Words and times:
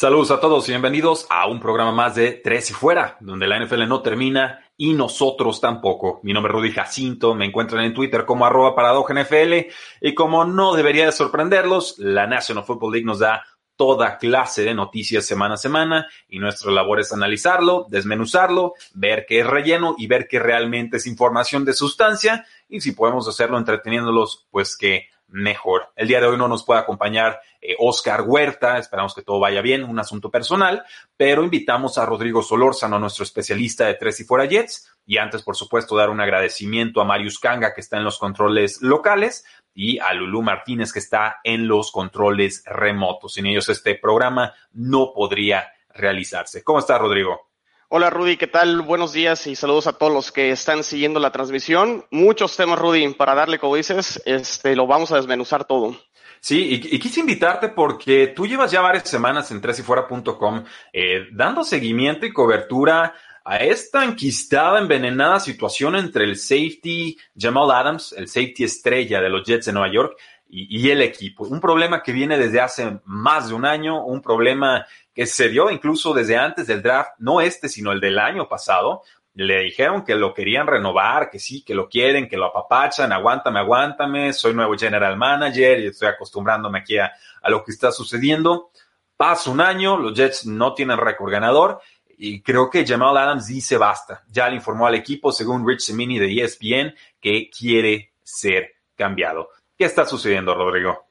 Saludos 0.00 0.30
a 0.30 0.40
todos 0.40 0.66
y 0.66 0.72
bienvenidos 0.72 1.26
a 1.28 1.46
un 1.46 1.60
programa 1.60 1.92
más 1.92 2.14
de 2.14 2.32
Tres 2.32 2.70
y 2.70 2.72
Fuera, 2.72 3.18
donde 3.20 3.46
la 3.46 3.62
NFL 3.62 3.86
no 3.86 4.00
termina 4.00 4.64
y 4.78 4.94
nosotros 4.94 5.60
tampoco. 5.60 6.20
Mi 6.22 6.32
nombre 6.32 6.50
es 6.50 6.56
Rudy 6.56 6.72
Jacinto, 6.72 7.34
me 7.34 7.44
encuentran 7.44 7.84
en 7.84 7.92
Twitter 7.92 8.24
como 8.24 8.46
arroba 8.46 8.74
NFL 8.74 9.52
y 10.00 10.14
como 10.14 10.46
no 10.46 10.72
debería 10.72 11.04
de 11.04 11.12
sorprenderlos, 11.12 11.98
la 11.98 12.26
National 12.26 12.64
Football 12.64 12.92
League 12.92 13.04
nos 13.04 13.18
da 13.18 13.44
toda 13.76 14.16
clase 14.16 14.62
de 14.62 14.72
noticias 14.72 15.26
semana 15.26 15.56
a 15.56 15.58
semana 15.58 16.08
y 16.26 16.38
nuestra 16.38 16.72
labor 16.72 17.00
es 17.00 17.12
analizarlo, 17.12 17.84
desmenuzarlo, 17.90 18.72
ver 18.94 19.26
qué 19.28 19.40
es 19.40 19.46
relleno 19.46 19.96
y 19.98 20.06
ver 20.06 20.28
qué 20.28 20.38
realmente 20.38 20.96
es 20.96 21.06
información 21.06 21.66
de 21.66 21.74
sustancia 21.74 22.46
y 22.70 22.80
si 22.80 22.92
podemos 22.92 23.28
hacerlo 23.28 23.58
entreteniéndolos, 23.58 24.46
pues 24.50 24.78
que 24.78 25.08
mejor. 25.28 25.92
El 25.94 26.08
día 26.08 26.20
de 26.20 26.26
hoy 26.26 26.38
no 26.38 26.48
nos 26.48 26.64
puede 26.64 26.80
acompañar 26.80 27.40
eh, 27.60 27.76
Oscar 27.78 28.22
Huerta, 28.26 28.78
esperamos 28.78 29.14
que 29.14 29.22
todo 29.22 29.38
vaya 29.38 29.60
bien, 29.60 29.84
un 29.84 29.98
asunto 29.98 30.30
personal, 30.30 30.84
pero 31.16 31.44
invitamos 31.44 31.98
a 31.98 32.06
Rodrigo 32.06 32.42
Solórzano, 32.42 32.98
nuestro 32.98 33.24
especialista 33.24 33.86
de 33.86 33.94
Tres 33.94 34.20
y 34.20 34.24
Fuera 34.24 34.46
Jets, 34.46 34.90
y 35.06 35.18
antes, 35.18 35.42
por 35.42 35.56
supuesto, 35.56 35.96
dar 35.96 36.10
un 36.10 36.20
agradecimiento 36.20 37.00
a 37.00 37.04
Marius 37.04 37.38
Kanga, 37.38 37.74
que 37.74 37.80
está 37.80 37.96
en 37.96 38.04
los 38.04 38.18
controles 38.18 38.80
locales, 38.80 39.44
y 39.74 39.98
a 39.98 40.12
Lulú 40.14 40.42
Martínez, 40.42 40.92
que 40.92 40.98
está 40.98 41.40
en 41.44 41.68
los 41.68 41.90
controles 41.90 42.62
remotos. 42.66 43.34
Sin 43.34 43.46
ellos 43.46 43.68
este 43.68 43.94
programa 43.94 44.52
no 44.72 45.12
podría 45.14 45.72
realizarse. 45.88 46.62
¿Cómo 46.64 46.78
está, 46.78 46.98
Rodrigo? 46.98 47.50
Hola 47.92 48.08
Rudy, 48.08 48.36
¿qué 48.36 48.46
tal? 48.46 48.82
Buenos 48.82 49.12
días 49.12 49.48
y 49.48 49.56
saludos 49.56 49.88
a 49.88 49.94
todos 49.94 50.12
los 50.12 50.30
que 50.30 50.52
están 50.52 50.84
siguiendo 50.84 51.18
la 51.18 51.32
transmisión. 51.32 52.06
Muchos 52.12 52.56
temas, 52.56 52.78
Rudy, 52.78 53.14
para 53.14 53.34
darle, 53.34 53.58
como 53.58 53.74
dices, 53.74 54.22
este, 54.26 54.76
lo 54.76 54.86
vamos 54.86 55.10
a 55.10 55.16
desmenuzar 55.16 55.64
todo. 55.64 55.96
Sí, 56.40 56.80
y, 56.90 56.98
quise 56.98 57.20
invitarte 57.20 57.68
porque 57.68 58.28
tú 58.28 58.46
llevas 58.46 58.70
ya 58.70 58.80
varias 58.80 59.08
semanas 59.08 59.50
en 59.50 59.60
tresyfuera.com 59.60 60.64
eh, 60.90 61.26
dando 61.32 61.62
seguimiento 61.62 62.24
y 62.24 62.32
cobertura 62.32 63.14
a 63.44 63.58
esta 63.58 64.04
enquistada, 64.04 64.78
envenenada 64.78 65.38
situación 65.38 65.96
entre 65.96 66.24
el 66.24 66.36
safety 66.36 67.18
Jamal 67.36 67.70
Adams, 67.70 68.14
el 68.16 68.26
safety 68.26 68.64
estrella 68.64 69.20
de 69.20 69.28
los 69.28 69.46
Jets 69.46 69.66
de 69.66 69.72
Nueva 69.72 69.92
York, 69.92 70.16
y, 70.48 70.80
y 70.80 70.90
el 70.90 71.02
equipo. 71.02 71.44
Un 71.44 71.60
problema 71.60 72.02
que 72.02 72.12
viene 72.12 72.38
desde 72.38 72.60
hace 72.60 73.00
más 73.04 73.48
de 73.48 73.54
un 73.54 73.66
año, 73.66 74.04
un 74.04 74.22
problema 74.22 74.86
que 75.14 75.26
se 75.26 75.48
dio 75.50 75.70
incluso 75.70 76.14
desde 76.14 76.38
antes 76.38 76.66
del 76.66 76.82
draft, 76.82 77.10
no 77.18 77.40
este, 77.40 77.68
sino 77.68 77.92
el 77.92 78.00
del 78.00 78.18
año 78.18 78.48
pasado. 78.48 79.02
Le 79.34 79.60
dijeron 79.60 80.04
que 80.04 80.14
lo 80.16 80.34
querían 80.34 80.66
renovar, 80.66 81.30
que 81.30 81.38
sí, 81.38 81.62
que 81.62 81.74
lo 81.74 81.88
quieren, 81.88 82.28
que 82.28 82.36
lo 82.36 82.46
apapachan, 82.46 83.12
aguántame, 83.12 83.60
aguántame, 83.60 84.32
soy 84.32 84.54
nuevo 84.54 84.76
general 84.76 85.16
manager 85.16 85.78
y 85.80 85.86
estoy 85.86 86.08
acostumbrándome 86.08 86.80
aquí 86.80 86.98
a, 86.98 87.12
lo 87.44 87.64
que 87.64 87.70
está 87.70 87.92
sucediendo. 87.92 88.70
Pasa 89.16 89.50
un 89.50 89.60
año, 89.60 89.96
los 89.96 90.14
Jets 90.14 90.46
no 90.46 90.74
tienen 90.74 90.98
récord 90.98 91.30
ganador 91.30 91.80
y 92.18 92.42
creo 92.42 92.68
que 92.68 92.86
Jamal 92.86 93.16
Adams 93.16 93.46
dice 93.46 93.76
basta. 93.76 94.24
Ya 94.28 94.48
le 94.48 94.56
informó 94.56 94.86
al 94.86 94.94
equipo, 94.94 95.30
según 95.32 95.66
Rich 95.66 95.80
Semini 95.80 96.18
de 96.18 96.42
ESPN, 96.42 96.94
que 97.20 97.48
quiere 97.50 98.12
ser 98.22 98.74
cambiado. 98.96 99.50
¿Qué 99.76 99.84
está 99.84 100.04
sucediendo, 100.04 100.54
Rodrigo? 100.54 101.09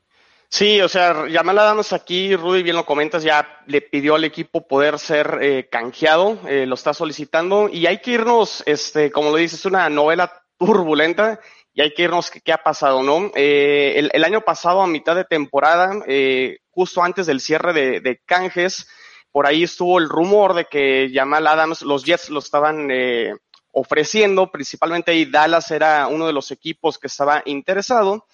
Sí, 0.52 0.82
o 0.82 0.90
sea, 0.90 1.28
Jamal 1.32 1.60
Adams 1.60 1.94
aquí, 1.94 2.36
Rudy, 2.36 2.64
bien 2.64 2.76
lo 2.76 2.84
comentas, 2.84 3.22
ya 3.22 3.62
le 3.68 3.82
pidió 3.82 4.16
al 4.16 4.24
equipo 4.24 4.68
poder 4.68 4.98
ser 4.98 5.38
eh, 5.42 5.70
canjeado, 5.70 6.40
eh, 6.48 6.66
lo 6.66 6.74
está 6.74 6.96
solicitando 6.96 7.70
y 7.72 7.86
hay 7.86 8.00
que 8.00 8.12
irnos, 8.12 8.64
este, 8.66 9.12
como 9.12 9.30
lo 9.30 9.36
dices, 9.36 9.60
es 9.60 9.66
una 9.66 9.88
novela 9.90 10.44
turbulenta 10.58 11.40
y 11.72 11.82
hay 11.82 11.94
que 11.94 12.02
irnos 12.02 12.32
qué, 12.32 12.52
ha 12.52 12.58
pasado, 12.64 13.04
¿no? 13.04 13.32
Eh, 13.36 14.10
el, 14.12 14.24
año 14.24 14.42
pasado, 14.42 14.82
a 14.82 14.88
mitad 14.88 15.16
de 15.16 15.24
temporada, 15.24 15.92
justo 16.72 17.04
antes 17.04 17.28
del 17.28 17.42
cierre 17.42 17.72
de, 18.02 18.22
canjes, 18.26 18.90
por 19.32 19.46
ahí 19.46 19.64
estuvo 19.64 20.00
el 20.00 20.10
rumor 20.10 20.56
de 20.56 20.66
que 20.66 21.12
Jamal 21.14 21.46
Adams, 21.46 21.84
los 21.84 22.04
Jets 22.04 22.32
lo 22.32 22.40
estaban 22.40 22.90
ofreciendo, 23.72 24.52
principalmente 24.52 25.12
ahí 25.12 25.26
Dallas 25.26 25.70
era 25.70 26.08
uno 26.08 26.26
de 26.26 26.34
los 26.34 26.50
equipos 26.50 26.98
que 26.98 27.08
estaba 27.08 27.44
interesado 27.46 28.26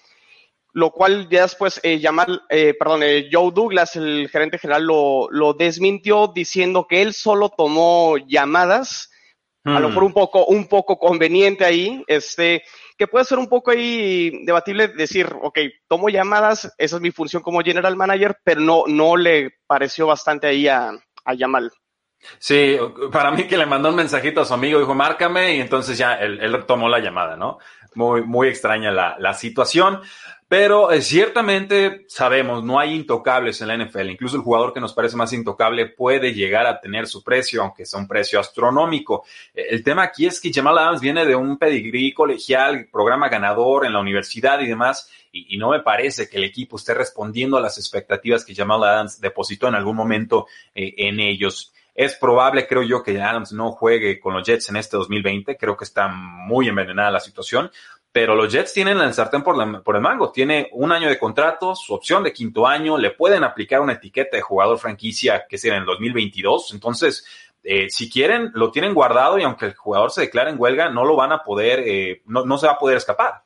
lo 0.76 0.92
cual 0.92 1.30
ya 1.30 1.44
después 1.44 1.80
eh, 1.84 2.02
eh, 2.50 2.74
perdón, 2.78 3.04
eh, 3.04 3.30
Joe 3.32 3.50
Douglas, 3.54 3.96
el 3.96 4.28
gerente 4.30 4.58
general, 4.58 4.84
lo, 4.84 5.30
lo, 5.32 5.54
desmintió 5.54 6.28
diciendo 6.28 6.86
que 6.86 7.02
él 7.02 7.14
solo 7.14 7.48
tomó 7.48 8.18
llamadas, 8.18 9.10
a 9.64 9.80
lo 9.80 9.88
mejor 9.88 10.04
hmm. 10.04 10.08
un 10.08 10.14
poco, 10.14 10.46
un 10.48 10.68
poco 10.68 11.00
conveniente 11.00 11.64
ahí, 11.64 12.04
este, 12.08 12.62
que 12.98 13.08
puede 13.08 13.24
ser 13.24 13.38
un 13.38 13.48
poco 13.48 13.72
ahí 13.72 14.44
debatible 14.44 14.90
decir, 14.90 15.34
ok, 15.42 15.60
tomo 15.88 16.10
llamadas, 16.10 16.70
esa 16.78 16.98
es 16.98 17.02
mi 17.02 17.12
función 17.12 17.42
como 17.42 17.62
general 17.62 17.96
manager, 17.96 18.38
pero 18.44 18.60
no, 18.60 18.84
no 18.86 19.16
le 19.16 19.52
pareció 19.68 20.08
bastante 20.08 20.48
ahí 20.48 20.68
a, 20.68 20.92
a 21.24 21.34
Yamal. 21.34 21.72
Sí, 22.40 22.78
para 23.12 23.32
mí 23.32 23.44
que 23.46 23.58
le 23.58 23.66
mandó 23.66 23.90
un 23.90 23.96
mensajito 23.96 24.42
a 24.42 24.46
su 24.46 24.54
amigo, 24.54 24.80
dijo, 24.80 24.96
márcame, 24.96 25.56
y 25.56 25.62
entonces 25.62 25.98
ya 25.98 26.16
él, 26.16 26.66
tomó 26.68 26.90
la 26.90 27.00
llamada, 27.00 27.36
¿no? 27.36 27.60
Muy, 27.94 28.24
muy 28.24 28.48
extraña 28.48 28.92
la, 28.92 29.34
situación. 29.34 30.02
Pero 30.48 30.92
eh, 30.92 31.02
ciertamente 31.02 32.06
sabemos, 32.08 32.64
no 32.64 32.80
hay 32.80 32.94
intocables 32.94 33.62
en 33.62 33.68
la 33.68 33.78
NFL. 33.78 34.12
Incluso 34.12 34.36
el 34.36 34.44
jugador 34.44 34.74
que 34.74 34.80
nos 34.80 34.94
parece 34.94 35.16
más 35.16 35.34
intocable 35.34 35.88
puede 35.88 36.34
llegar 36.36 36.68
a 36.68 36.80
tener 36.80 37.08
su 37.08 37.24
precio, 37.24 37.64
aunque 37.64 37.86
sea 37.86 38.00
un 38.00 38.08
precio 38.08 38.40
astronómico. 38.40 39.24
Eh, 39.56 39.66
el 39.72 39.84
tema 39.84 40.04
aquí 40.04 40.28
es 40.28 40.40
que 40.40 40.54
Jamal 40.54 40.78
Adams 40.78 41.02
viene 41.02 41.26
de 41.26 41.36
un 41.36 41.58
pedigrí 41.58 42.14
colegial, 42.14 42.88
programa 42.92 43.28
ganador 43.28 43.88
en 43.88 43.94
la 43.94 44.00
universidad 44.00 44.60
y 44.60 44.68
demás, 44.68 45.10
y, 45.32 45.58
no 45.58 45.72
me 45.72 45.82
parece 45.82 46.30
que 46.30 46.38
el 46.38 46.46
equipo 46.46 46.78
esté 46.78 46.94
respondiendo 46.94 47.58
a 47.58 47.62
las 47.62 47.78
expectativas 47.78 48.46
que 48.46 48.56
Jamal 48.56 48.84
Adams 48.84 49.20
depositó 49.20 49.68
en 49.68 49.76
algún 49.76 49.96
momento 49.96 50.48
eh, 50.74 50.94
en 50.98 51.20
ellos. 51.20 51.74
Es 51.96 52.16
probable, 52.16 52.68
creo 52.68 52.84
yo, 52.84 53.02
que 53.02 53.20
Adams 53.22 53.54
no 53.54 53.72
juegue 53.72 54.20
con 54.20 54.34
los 54.34 54.46
Jets 54.46 54.70
en 54.70 54.76
este 54.76 54.98
2020. 54.98 55.58
Creo 55.58 55.78
que 55.78 55.86
está 55.86 56.10
muy 56.10 56.68
envenenada 56.68 57.10
la 57.10 57.20
situación 57.20 57.72
pero 58.16 58.34
los 58.34 58.50
Jets 58.50 58.72
tienen 58.72 58.98
el 59.00 59.14
sartén 59.14 59.44
por, 59.44 59.62
el 59.62 60.02
mango. 60.02 60.32
Tiene 60.32 60.70
un 60.72 60.94
año 60.94 61.10
de 61.10 61.20
contrato, 61.20 61.76
su 61.76 61.94
opción 61.94 62.24
de 62.24 62.32
quinto 62.32 62.66
año, 62.66 62.98
le 62.98 63.12
pueden 63.12 63.44
aplicar 63.44 63.82
una 63.82 63.92
etiqueta 63.92 64.38
de 64.38 64.42
jugador 64.42 64.80
franquicia 64.80 65.46
que 65.50 65.58
sea 65.58 65.74
en 65.74 65.82
el 65.82 65.86
2022. 65.86 66.72
Entonces, 66.74 67.26
eh, 67.62 67.90
si 67.90 68.10
quieren, 68.10 68.52
lo 68.54 68.72
tienen 68.72 68.94
guardado 68.94 69.38
y 69.38 69.44
aunque 69.44 69.66
el 69.66 69.76
jugador 69.76 70.12
se 70.12 70.22
declare 70.22 70.52
en 70.52 70.56
huelga, 70.58 70.90
no 70.90 71.04
lo 71.04 71.18
van 71.18 71.34
a 71.34 71.44
poder, 71.44 71.84
eh, 71.86 72.22
no, 72.26 72.58
se 72.58 72.68
va 72.68 72.74
a 72.74 72.80
poder 72.80 72.96
escapar. 72.96 73.44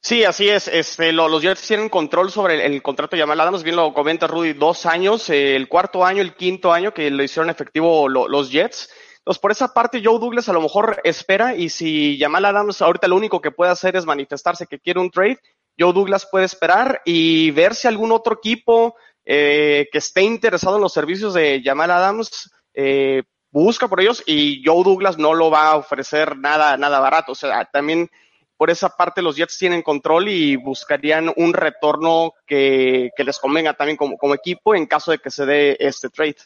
Sí, 0.00 0.24
así 0.24 0.48
es. 0.48 0.68
Este, 0.68 1.12
los 1.12 1.42
Jets 1.42 1.66
tienen 1.66 1.88
control 1.88 2.30
sobre 2.30 2.64
el, 2.64 2.82
contrato 2.82 3.16
de 3.16 3.22
Jamal 3.22 3.40
Adams. 3.40 3.62
Bien 3.62 3.76
lo 3.76 3.92
comenta 3.92 4.26
Rudy, 4.26 4.52
dos 4.52 4.86
años, 4.86 5.28
eh, 5.30 5.56
el 5.56 5.68
cuarto 5.68 6.04
año, 6.04 6.22
el 6.22 6.34
quinto 6.34 6.72
año 6.72 6.94
que 6.94 7.10
lo 7.10 7.22
hicieron 7.22 7.50
efectivo 7.50 8.08
los 8.08 8.50
Jets. 8.50 8.88
Entonces, 9.18 9.40
por 9.40 9.50
esa 9.50 9.74
parte, 9.74 10.00
Joe 10.04 10.20
Douglas 10.20 10.48
a 10.48 10.52
lo 10.52 10.60
mejor 10.60 11.00
espera 11.02 11.56
y 11.56 11.68
si 11.68 12.16
Jamal 12.20 12.44
Adams 12.44 12.80
ahorita 12.80 13.08
lo 13.08 13.16
único 13.16 13.40
que 13.40 13.50
puede 13.50 13.72
hacer 13.72 13.96
es 13.96 14.06
manifestarse 14.06 14.68
que 14.68 14.78
quiere 14.78 15.00
un 15.00 15.10
trade, 15.10 15.40
Joe 15.76 15.92
Douglas 15.92 16.28
puede 16.30 16.44
esperar 16.44 17.02
y 17.04 17.50
ver 17.50 17.74
si 17.74 17.88
algún 17.88 18.12
otro 18.12 18.34
equipo 18.34 18.94
eh, 19.24 19.88
que 19.90 19.98
esté 19.98 20.22
interesado 20.22 20.76
en 20.76 20.82
los 20.82 20.92
servicios 20.92 21.34
de 21.34 21.60
Jamal 21.64 21.90
Adams 21.90 22.48
eh, 22.72 23.24
busca 23.50 23.88
por 23.88 24.00
ellos 24.00 24.22
y 24.26 24.62
Joe 24.64 24.84
Douglas 24.84 25.18
no 25.18 25.34
lo 25.34 25.50
va 25.50 25.70
a 25.70 25.76
ofrecer 25.76 26.36
nada, 26.38 26.76
nada 26.76 27.00
barato. 27.00 27.32
O 27.32 27.34
sea, 27.34 27.64
también 27.64 28.08
por 28.56 28.70
esa 28.70 28.88
parte 28.90 29.22
los 29.22 29.36
Jets 29.36 29.58
tienen 29.58 29.82
control 29.82 30.28
y 30.28 30.56
buscarían 30.56 31.32
un 31.36 31.52
retorno 31.52 32.34
que, 32.46 33.10
les 33.16 33.38
convenga 33.38 33.74
también 33.74 33.96
como, 33.96 34.16
como 34.16 34.34
equipo 34.34 34.74
en 34.74 34.86
caso 34.86 35.10
de 35.10 35.18
que 35.18 35.30
se 35.30 35.46
dé 35.46 35.76
este 35.80 36.08
trade. 36.08 36.36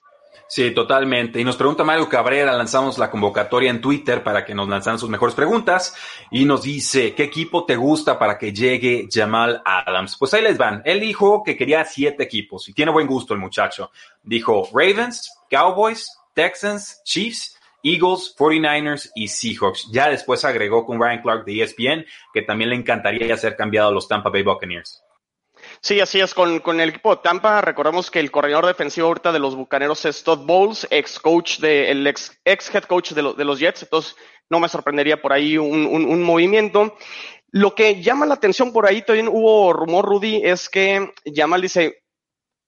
Sí, 0.51 0.73
totalmente. 0.73 1.41
Y 1.41 1.45
nos 1.45 1.57
pregunta 1.57 1.85
Mario 1.85 2.09
Cabrera, 2.09 2.53
lanzamos 2.53 2.99
la 2.99 3.09
convocatoria 3.09 3.71
en 3.71 3.81
Twitter 3.81 4.25
para 4.25 4.45
que 4.45 4.53
nos 4.53 4.69
lanzan 4.69 4.99
sus 4.99 5.09
mejores 5.09 5.37
preguntas 5.37 5.95
y 6.29 6.45
nos 6.45 6.63
dice, 6.63 7.15
¿qué 7.15 7.23
equipo 7.23 7.65
te 7.65 7.77
gusta 7.77 8.19
para 8.19 8.37
que 8.37 8.53
llegue 8.53 9.09
Jamal 9.09 9.63
Adams? 9.65 10.17
Pues 10.19 10.35
ahí 10.35 10.43
les 10.43 10.59
van. 10.59 10.83
Él 10.85 10.99
dijo 10.99 11.45
que 11.45 11.57
quería 11.57 11.85
siete 11.85 12.25
equipos 12.25 12.69
y 12.69 12.73
tiene 12.73 12.91
buen 12.91 13.07
gusto 13.07 13.33
el 13.33 13.39
muchacho. 13.39 13.93
Dijo 14.25 14.69
Ravens, 14.75 15.33
Cowboys, 15.49 16.11
Texans, 16.35 17.01
Chiefs, 17.05 17.57
Eagles, 17.83 18.35
49ers 18.37 19.11
y 19.15 19.29
Seahawks. 19.29 19.89
Ya 19.93 20.09
después 20.09 20.45
agregó 20.45 20.85
con 20.85 21.01
Ryan 21.01 21.23
Clark 21.23 21.45
de 21.45 21.63
ESPN 21.63 22.05
que 22.33 22.43
también 22.43 22.71
le 22.71 22.77
encantaría 22.77 23.37
ser 23.37 23.57
cambiado 23.57 23.89
a 23.89 23.93
los 23.93 24.09
Tampa 24.09 24.31
Bay 24.31 24.43
Buccaneers. 24.43 25.03
Sí, 25.81 26.01
así 26.01 26.21
es. 26.21 26.35
Con, 26.35 26.61
con, 26.61 26.81
el 26.81 26.91
equipo 26.91 27.15
de 27.15 27.23
Tampa, 27.23 27.61
recordemos 27.61 28.11
que 28.11 28.21
el 28.21 28.31
corredor 28.31 28.67
defensivo 28.67 29.09
ahorita 29.09 29.33
de 29.33 29.39
los 29.39 29.57
Bucaneros 29.57 30.05
es 30.05 30.23
Todd 30.23 30.45
Bowles, 30.45 30.87
ex 30.91 31.19
coach 31.19 31.59
de, 31.59 31.91
el 31.91 32.07
ex, 32.07 32.39
ex 32.45 32.75
head 32.75 32.85
coach 32.85 33.13
de, 33.13 33.23
los 33.23 33.59
Jets. 33.59 33.83
Entonces, 33.83 34.17
no 34.49 34.61
me 34.61 34.69
sorprendería 34.69 35.21
por 35.21 35.33
ahí 35.33 35.57
un, 35.57 35.87
un, 35.87 36.05
un, 36.05 36.23
movimiento. 36.23 36.97
Lo 37.51 37.75
que 37.75 38.03
llama 38.03 38.27
la 38.27 38.35
atención 38.35 38.73
por 38.73 38.87
ahí, 38.87 39.03
también 39.03 39.29
hubo 39.29 39.73
rumor, 39.73 40.05
Rudy, 40.05 40.43
es 40.45 40.69
que 40.69 41.13
Jamal 41.35 41.63
dice, 41.63 42.03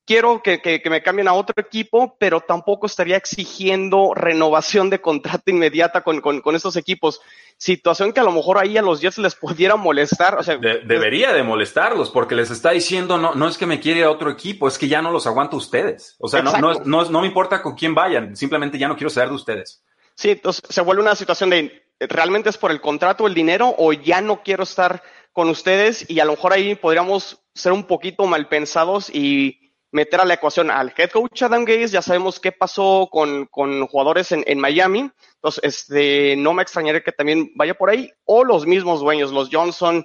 quiero 0.06 0.43
que, 0.43 0.60
que, 0.60 0.82
que, 0.82 0.90
me 0.90 1.02
cambien 1.02 1.28
a 1.28 1.32
otro 1.32 1.54
equipo, 1.58 2.16
pero 2.19 2.40
tampoco 2.40 2.87
estaría 2.87 3.16
exigiendo 3.16 4.12
renovación 4.14 4.90
de 4.90 5.00
contrato 5.00 5.50
inmediata 5.50 6.02
con, 6.02 6.20
con, 6.20 6.40
con, 6.40 6.54
estos 6.54 6.76
equipos. 6.76 7.20
Situación 7.56 8.12
que 8.12 8.20
a 8.20 8.25
lo 8.25 8.32
mejor 8.32 8.58
ahí 8.58 8.76
a 8.76 8.82
los 8.82 9.00
Jets 9.00 9.19
les 9.19 9.34
pudiera 9.34 9.76
molestar. 9.76 10.38
O 10.38 10.43
sea, 10.43 10.56
de, 10.56 10.81
debería 10.81 11.32
de 11.32 11.43
molestarlos 11.43 12.10
porque 12.10 12.34
les 12.34 12.50
está 12.50 12.70
diciendo, 12.70 13.19
no, 13.19 13.34
no 13.34 13.49
es 13.49 13.56
que 13.56 13.66
me 13.66 13.81
quiere 13.81 14.04
a 14.04 14.10
otro 14.10 14.31
equipo, 14.31 14.69
es 14.69 14.78
que 14.78 14.88
ya 14.88 15.02
no 15.02 15.12
los 15.12 15.26
aguanto 15.26 15.56
ustedes. 15.56 16.16
O 16.19 16.28
sea, 16.28 16.43
no, 16.43 16.52
no, 16.58 16.75
no, 16.84 17.05
no 17.05 17.20
me 17.20 17.26
importa 17.26 17.62
con 17.62 17.75
quién 17.75 17.94
vayan, 17.94 18.37
simplemente 18.37 18.78
ya 18.78 18.88
no 18.88 18.96
quiero 18.96 19.10
saber 19.10 19.31
de 19.31 19.37
ustedes. 19.37 19.82
Sí, 20.14 20.31
entonces 20.31 20.62
se 20.69 20.81
vuelve 20.82 21.02
una 21.02 21.16
situación 21.16 21.50
de, 21.50 21.84
¿realmente 22.00 22.50
es 22.50 22.58
por 22.58 22.70
el 22.70 22.81
contrato, 22.81 23.26
el 23.26 23.34
dinero 23.34 23.75
o 23.78 23.93
ya 23.93 24.20
no 24.20 24.43
quiero 24.43 24.64
estar 24.64 25.02
con 25.32 25.48
ustedes? 25.48 26.08
Y 26.10 26.20
a 26.20 26.25
lo 26.25 26.32
mejor 26.32 26.52
ahí 26.52 26.75
podríamos 26.75 27.43
ser 27.55 27.72
un 27.72 27.84
poquito 27.84 28.26
mal 28.26 28.48
pensados 28.48 29.10
y 29.10 29.61
meter 29.92 30.20
a 30.20 30.24
la 30.24 30.34
ecuación 30.34 30.70
al 30.70 30.92
head 30.96 31.10
coach 31.10 31.42
Adam 31.42 31.64
Gaze, 31.64 31.88
ya 31.88 32.02
sabemos 32.02 32.40
qué 32.40 32.50
pasó 32.50 33.08
con, 33.12 33.46
con 33.46 33.86
jugadores 33.86 34.32
en, 34.32 34.42
en, 34.46 34.58
Miami, 34.58 35.10
entonces 35.34 35.62
este, 35.62 36.34
no 36.36 36.54
me 36.54 36.62
extrañaría 36.62 37.02
que 37.02 37.12
también 37.12 37.52
vaya 37.54 37.74
por 37.74 37.90
ahí, 37.90 38.10
o 38.24 38.42
los 38.42 38.66
mismos 38.66 39.00
dueños, 39.00 39.32
los 39.32 39.50
Johnson, 39.52 40.04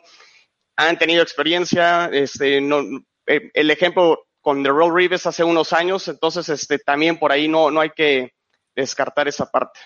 han 0.76 0.98
tenido 1.00 1.24
experiencia, 1.24 2.10
este, 2.12 2.62
no, 2.62 2.84
eh, 3.26 3.50
el 3.54 3.72
ejemplo 3.72 4.28
con 4.42 4.62
The 4.62 4.70
Roll 4.70 4.94
Reeves 4.94 5.26
hace 5.26 5.44
unos 5.44 5.74
años, 5.74 6.08
entonces 6.08 6.50
este, 6.50 6.80
también 6.80 7.18
por 7.18 7.32
ahí 7.32 7.48
no, 7.48 7.72
no 7.72 7.80
hay 7.80 7.90
que 7.92 8.34
descartar 8.76 9.28
esa 9.28 9.50
parte. 9.50 9.80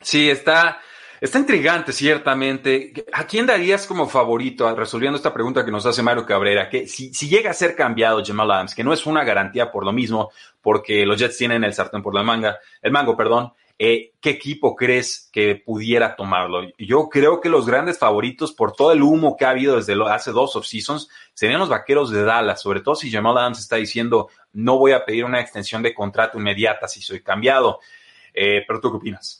Sí, 0.00 0.30
está, 0.30 0.80
Está 1.20 1.38
intrigante, 1.38 1.92
ciertamente. 1.92 2.94
¿A 3.12 3.26
quién 3.26 3.44
darías 3.44 3.86
como 3.86 4.08
favorito, 4.08 4.74
resolviendo 4.74 5.16
esta 5.16 5.34
pregunta 5.34 5.64
que 5.64 5.70
nos 5.70 5.84
hace 5.84 6.02
Mario 6.02 6.24
Cabrera? 6.24 6.70
Que 6.70 6.88
si, 6.88 7.12
si 7.12 7.28
llega 7.28 7.50
a 7.50 7.54
ser 7.54 7.76
cambiado 7.76 8.24
Jamal 8.24 8.50
Adams, 8.50 8.74
que 8.74 8.82
no 8.82 8.94
es 8.94 9.04
una 9.04 9.22
garantía 9.22 9.70
por 9.70 9.84
lo 9.84 9.92
mismo, 9.92 10.30
porque 10.62 11.04
los 11.04 11.18
Jets 11.18 11.36
tienen 11.36 11.62
el 11.62 11.74
sartén 11.74 12.02
por 12.02 12.14
la 12.14 12.22
manga, 12.22 12.58
el 12.80 12.90
mango, 12.90 13.18
perdón, 13.18 13.52
eh, 13.78 14.12
¿qué 14.20 14.30
equipo 14.30 14.74
crees 14.74 15.28
que 15.30 15.56
pudiera 15.56 16.16
tomarlo? 16.16 16.62
Yo 16.78 17.08
creo 17.10 17.40
que 17.40 17.50
los 17.50 17.66
grandes 17.66 17.98
favoritos, 17.98 18.52
por 18.52 18.72
todo 18.72 18.92
el 18.92 19.02
humo 19.02 19.36
que 19.36 19.44
ha 19.44 19.50
habido 19.50 19.76
desde 19.76 19.94
lo, 19.94 20.08
hace 20.08 20.32
dos 20.32 20.56
off-seasons, 20.56 21.08
serían 21.34 21.60
los 21.60 21.68
vaqueros 21.68 22.10
de 22.10 22.22
Dallas, 22.22 22.62
sobre 22.62 22.80
todo 22.80 22.94
si 22.94 23.10
Jamal 23.10 23.36
Adams 23.36 23.58
está 23.58 23.76
diciendo, 23.76 24.28
no 24.54 24.78
voy 24.78 24.92
a 24.92 25.04
pedir 25.04 25.26
una 25.26 25.40
extensión 25.40 25.82
de 25.82 25.94
contrato 25.94 26.38
inmediata 26.38 26.88
si 26.88 27.02
soy 27.02 27.22
cambiado. 27.22 27.80
Eh, 28.32 28.64
pero 28.66 28.80
tú 28.80 28.90
qué 28.90 28.96
opinas? 28.96 29.39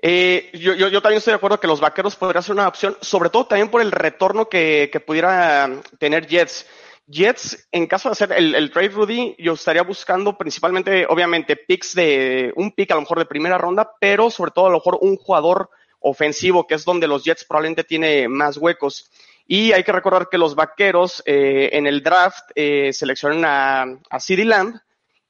Eh, 0.00 0.50
yo, 0.54 0.74
yo, 0.74 0.88
yo, 0.88 1.02
también 1.02 1.18
estoy 1.18 1.32
de 1.32 1.36
acuerdo 1.36 1.58
que 1.58 1.66
los 1.66 1.80
vaqueros 1.80 2.14
podrían 2.14 2.42
ser 2.42 2.54
una 2.54 2.68
opción, 2.68 2.96
sobre 3.00 3.30
todo 3.30 3.46
también 3.46 3.68
por 3.68 3.80
el 3.80 3.90
retorno 3.90 4.48
que, 4.48 4.90
que 4.92 5.00
pudiera 5.00 5.70
tener 5.98 6.26
Jets. 6.26 6.66
Jets, 7.08 7.68
en 7.72 7.86
caso 7.86 8.08
de 8.08 8.12
hacer 8.12 8.32
el, 8.32 8.54
el, 8.54 8.70
trade 8.70 8.90
Rudy, 8.90 9.34
yo 9.38 9.54
estaría 9.54 9.82
buscando 9.82 10.36
principalmente, 10.36 11.06
obviamente, 11.06 11.56
picks 11.56 11.94
de 11.94 12.52
un 12.54 12.72
pick 12.72 12.90
a 12.92 12.94
lo 12.94 13.00
mejor 13.00 13.18
de 13.18 13.24
primera 13.24 13.58
ronda, 13.58 13.90
pero 13.98 14.30
sobre 14.30 14.50
todo 14.52 14.66
a 14.66 14.70
lo 14.70 14.76
mejor 14.76 14.98
un 15.00 15.16
jugador 15.16 15.70
ofensivo, 16.00 16.66
que 16.66 16.74
es 16.74 16.84
donde 16.84 17.08
los 17.08 17.24
Jets 17.24 17.44
probablemente 17.44 17.82
tiene 17.82 18.28
más 18.28 18.56
huecos. 18.56 19.10
Y 19.46 19.72
hay 19.72 19.82
que 19.82 19.92
recordar 19.92 20.28
que 20.28 20.38
los 20.38 20.54
vaqueros 20.54 21.22
eh, 21.24 21.70
en 21.72 21.86
el 21.86 22.02
draft 22.02 22.50
eh, 22.54 22.92
seleccionan 22.92 23.44
a, 23.44 23.82
a 24.10 24.20
CeeDee 24.20 24.44
Lamb, 24.44 24.78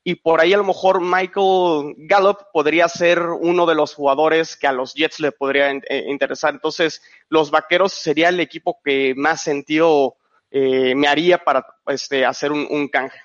y 0.08 0.14
por 0.14 0.40
ahí 0.40 0.54
a 0.54 0.56
lo 0.56 0.64
mejor 0.64 1.02
Michael 1.02 1.94
Gallup 1.98 2.38
podría 2.50 2.88
ser 2.88 3.20
uno 3.20 3.66
de 3.66 3.74
los 3.74 3.94
jugadores 3.94 4.56
que 4.56 4.66
a 4.66 4.72
los 4.72 4.94
Jets 4.94 5.20
le 5.20 5.32
podría 5.32 5.70
eh, 5.70 6.06
interesar. 6.08 6.54
Entonces, 6.54 7.02
los 7.28 7.50
Vaqueros 7.50 7.92
sería 7.92 8.30
el 8.30 8.40
equipo 8.40 8.80
que 8.82 9.12
más 9.14 9.42
sentido 9.42 10.16
eh, 10.50 10.94
me 10.94 11.08
haría 11.08 11.36
para 11.36 11.62
este, 11.88 12.24
hacer 12.24 12.52
un, 12.52 12.66
un, 12.70 12.88
canje. 12.88 13.18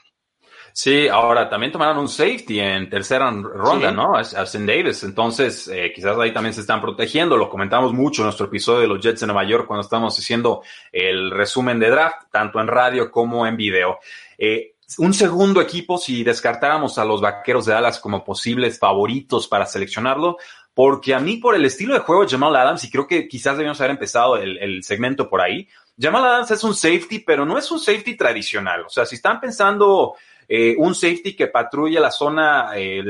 Sí, 0.73 1.07
ahora 1.07 1.49
también 1.49 1.71
tomaron 1.71 1.99
un 1.99 2.09
safety 2.09 2.59
en 2.59 2.89
tercera 2.89 3.31
ronda, 3.31 3.91
sí. 3.91 3.95
¿no? 3.95 4.17
Austin 4.17 4.65
Davis. 4.65 5.03
Entonces, 5.03 5.69
eh, 5.69 5.93
quizás 5.95 6.17
ahí 6.17 6.33
también 6.33 6.53
se 6.53 6.59
están 6.59 6.81
protegiendo. 6.81 7.37
Lo 7.37 7.47
comentamos 7.47 7.93
mucho 7.93 8.23
en 8.23 8.25
nuestro 8.25 8.47
episodio 8.47 8.81
de 8.81 8.87
los 8.87 9.01
Jets 9.01 9.21
de 9.21 9.27
Nueva 9.27 9.45
York 9.45 9.67
cuando 9.67 9.83
estamos 9.83 10.19
haciendo 10.19 10.63
el 10.91 11.31
resumen 11.31 11.79
de 11.79 11.91
draft, 11.91 12.23
tanto 12.29 12.59
en 12.59 12.67
radio 12.67 13.09
como 13.09 13.47
en 13.47 13.55
video. 13.55 13.99
Eh, 14.37 14.72
un 14.97 15.13
segundo 15.13 15.61
equipo 15.61 15.97
si 15.97 16.23
descartáramos 16.23 16.97
a 16.97 17.05
los 17.05 17.21
Vaqueros 17.21 17.65
de 17.65 17.73
Dallas 17.73 17.99
como 17.99 18.23
posibles 18.23 18.79
favoritos 18.79 19.47
para 19.47 19.65
seleccionarlo, 19.65 20.37
porque 20.73 21.13
a 21.13 21.19
mí 21.19 21.37
por 21.37 21.55
el 21.55 21.65
estilo 21.65 21.93
de 21.93 21.99
juego 21.99 22.23
de 22.23 22.29
Jamal 22.29 22.55
Adams, 22.55 22.83
y 22.83 22.89
creo 22.89 23.07
que 23.07 23.27
quizás 23.27 23.57
debíamos 23.57 23.79
haber 23.79 23.91
empezado 23.91 24.37
el, 24.37 24.57
el, 24.57 24.83
segmento 24.83 25.29
por 25.29 25.41
ahí, 25.41 25.67
Jamal 25.99 26.25
Adams 26.25 26.51
es 26.51 26.63
un 26.63 26.73
safety, 26.73 27.19
pero 27.19 27.45
no 27.45 27.57
es 27.57 27.69
un 27.71 27.79
safety 27.79 28.15
tradicional. 28.17 28.85
O 28.85 28.89
sea, 28.89 29.05
si 29.05 29.15
están 29.15 29.39
pensando 29.39 30.15
eh, 30.47 30.75
un 30.77 30.95
safety 30.95 31.35
que 31.35 31.47
patrulla 31.47 31.99
la 31.99 32.11
zona 32.11 32.71
eh, 32.75 33.03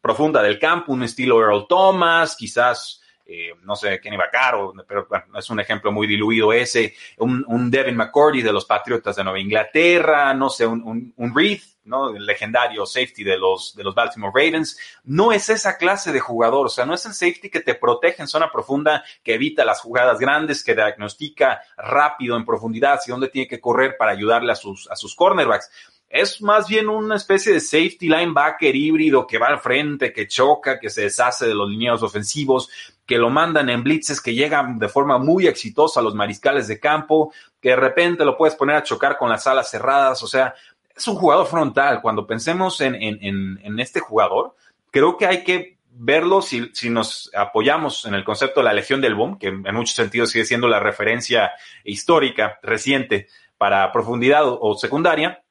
profunda 0.00 0.42
del 0.42 0.58
campo, 0.58 0.92
un 0.92 1.04
estilo 1.04 1.40
Earl 1.40 1.66
Thomas, 1.68 2.36
quizás 2.36 3.00
eh, 3.26 3.52
no 3.62 3.74
sé, 3.74 4.00
Kenny 4.00 4.16
Vaccaro, 4.16 4.74
pero 4.86 5.06
bueno, 5.08 5.38
es 5.38 5.48
un 5.48 5.60
ejemplo 5.60 5.90
muy 5.90 6.06
diluido 6.06 6.52
ese, 6.52 6.94
un, 7.18 7.70
Devin 7.70 7.96
McCordy 7.96 8.42
de 8.42 8.52
los 8.52 8.66
Patriotas 8.66 9.16
de 9.16 9.24
Nueva 9.24 9.40
Inglaterra, 9.40 10.34
no 10.34 10.50
sé, 10.50 10.66
un, 10.66 10.82
un, 10.82 11.14
un 11.16 11.34
Reed, 11.34 11.60
¿no? 11.84 12.10
El 12.14 12.26
legendario 12.26 12.86
safety 12.86 13.24
de 13.24 13.38
los, 13.38 13.74
de 13.74 13.84
los 13.84 13.94
Baltimore 13.94 14.32
Ravens. 14.34 14.78
No 15.04 15.32
es 15.32 15.48
esa 15.48 15.76
clase 15.76 16.12
de 16.12 16.20
jugador, 16.20 16.66
o 16.66 16.70
sea, 16.70 16.86
no 16.86 16.94
es 16.94 17.04
el 17.06 17.14
safety 17.14 17.50
que 17.50 17.60
te 17.60 17.74
protege 17.74 18.22
en 18.22 18.28
zona 18.28 18.50
profunda, 18.50 19.04
que 19.22 19.34
evita 19.34 19.64
las 19.64 19.80
jugadas 19.80 20.18
grandes, 20.18 20.64
que 20.64 20.74
diagnostica 20.74 21.62
rápido 21.76 22.36
en 22.36 22.44
profundidad 22.44 22.94
hacia 22.94 23.12
dónde 23.12 23.28
tiene 23.28 23.48
que 23.48 23.60
correr 23.60 23.96
para 23.98 24.12
ayudarle 24.12 24.52
a 24.52 24.56
sus, 24.56 24.90
a 24.90 24.96
sus 24.96 25.14
cornerbacks 25.14 25.70
es 26.08 26.40
más 26.42 26.68
bien 26.68 26.88
una 26.88 27.16
especie 27.16 27.52
de 27.52 27.60
safety 27.60 28.08
linebacker 28.08 28.74
híbrido 28.74 29.26
que 29.26 29.38
va 29.38 29.48
al 29.48 29.58
frente, 29.58 30.12
que 30.12 30.28
choca, 30.28 30.78
que 30.78 30.90
se 30.90 31.02
deshace 31.02 31.46
de 31.46 31.54
los 31.54 31.68
lineados 31.68 32.02
ofensivos, 32.02 32.70
que 33.04 33.18
lo 33.18 33.30
mandan 33.30 33.68
en 33.68 33.82
blitzes 33.82 34.20
que 34.20 34.34
llegan 34.34 34.78
de 34.78 34.88
forma 34.88 35.18
muy 35.18 35.46
exitosa 35.46 36.00
a 36.00 36.02
los 36.02 36.14
mariscales 36.14 36.68
de 36.68 36.78
campo, 36.78 37.32
que 37.60 37.70
de 37.70 37.76
repente 37.76 38.24
lo 38.24 38.36
puedes 38.36 38.54
poner 38.54 38.76
a 38.76 38.82
chocar 38.82 39.18
con 39.18 39.28
las 39.28 39.46
alas 39.46 39.70
cerradas, 39.70 40.22
o 40.22 40.26
sea, 40.26 40.54
es 40.94 41.08
un 41.08 41.16
jugador 41.16 41.46
frontal. 41.46 42.00
Cuando 42.00 42.26
pensemos 42.26 42.80
en, 42.80 42.94
en, 42.94 43.18
en, 43.20 43.60
en 43.62 43.80
este 43.80 44.00
jugador, 44.00 44.54
creo 44.90 45.16
que 45.16 45.26
hay 45.26 45.42
que 45.42 45.78
verlo 45.96 46.42
si, 46.42 46.70
si, 46.72 46.90
nos 46.90 47.30
apoyamos 47.34 48.04
en 48.04 48.14
el 48.14 48.24
concepto 48.24 48.60
de 48.60 48.64
la 48.64 48.72
Legión 48.72 49.00
del 49.00 49.14
Boom, 49.14 49.38
que 49.38 49.48
en 49.48 49.74
muchos 49.74 49.94
sentidos 49.94 50.30
sigue 50.30 50.44
siendo 50.44 50.68
la 50.68 50.80
referencia 50.80 51.52
histórica 51.84 52.58
reciente 52.62 53.28
para 53.58 53.92
profundidad 53.92 54.46
o, 54.48 54.58
o 54.60 54.74
secundaria, 54.76 55.43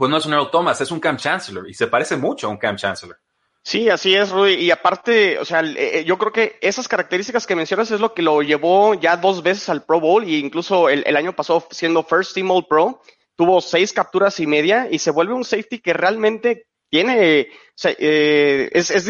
pues 0.00 0.10
no 0.10 0.16
es 0.16 0.24
un 0.24 0.32
Earl 0.32 0.50
Thomas, 0.50 0.80
es 0.80 0.90
un 0.90 0.98
Cam 0.98 1.18
Chancellor 1.18 1.68
y 1.68 1.74
se 1.74 1.86
parece 1.86 2.16
mucho 2.16 2.46
a 2.46 2.50
un 2.50 2.56
Cam 2.56 2.74
Chancellor. 2.74 3.18
Sí, 3.62 3.90
así 3.90 4.14
es, 4.14 4.30
Rudy. 4.30 4.54
Y 4.54 4.70
aparte, 4.70 5.38
o 5.38 5.44
sea, 5.44 5.60
eh, 5.60 6.04
yo 6.06 6.16
creo 6.16 6.32
que 6.32 6.56
esas 6.62 6.88
características 6.88 7.46
que 7.46 7.54
mencionas 7.54 7.90
es 7.90 8.00
lo 8.00 8.14
que 8.14 8.22
lo 8.22 8.40
llevó 8.40 8.94
ya 8.94 9.18
dos 9.18 9.42
veces 9.42 9.68
al 9.68 9.84
Pro 9.84 10.00
Bowl 10.00 10.26
y 10.26 10.38
incluso 10.38 10.88
el, 10.88 11.14
año 11.14 11.36
pasado 11.36 11.68
siendo 11.70 12.02
First 12.02 12.32
Team 12.32 12.50
All 12.50 12.66
Pro, 12.66 13.02
tuvo 13.36 13.60
seis 13.60 13.92
capturas 13.92 14.40
y 14.40 14.46
media 14.46 14.88
y 14.90 15.00
se 15.00 15.10
vuelve 15.10 15.34
un 15.34 15.44
safety 15.44 15.80
que 15.80 15.92
realmente 15.92 16.66
tiene, 16.88 17.48
o 17.50 17.72
sea, 17.74 17.94
eh, 17.98 18.70
es, 18.72 18.90
es, 18.90 19.04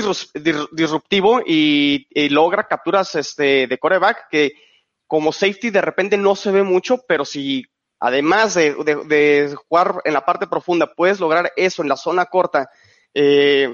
disruptivo 0.73 1.41
y, 1.47 2.09
y, 2.11 2.31
logra 2.31 2.67
capturas 2.67 3.15
este, 3.15 3.69
de 3.69 3.79
coreback 3.79 4.27
que 4.29 4.55
como 5.07 5.31
safety 5.31 5.71
de 5.71 5.83
repente 5.83 6.17
no 6.17 6.35
se 6.35 6.51
ve 6.51 6.65
mucho, 6.65 6.99
pero 7.07 7.25
si 7.25 7.65
además 8.01 8.55
de, 8.55 8.75
de, 8.75 8.97
de 9.05 9.55
jugar 9.69 10.01
en 10.05 10.15
la 10.15 10.25
parte 10.25 10.47
profunda 10.47 10.93
puedes 10.95 11.21
lograr 11.21 11.53
eso 11.57 11.83
en 11.83 11.89
la 11.89 11.97
zona 11.97 12.27
corta, 12.27 12.71
eh, 13.15 13.73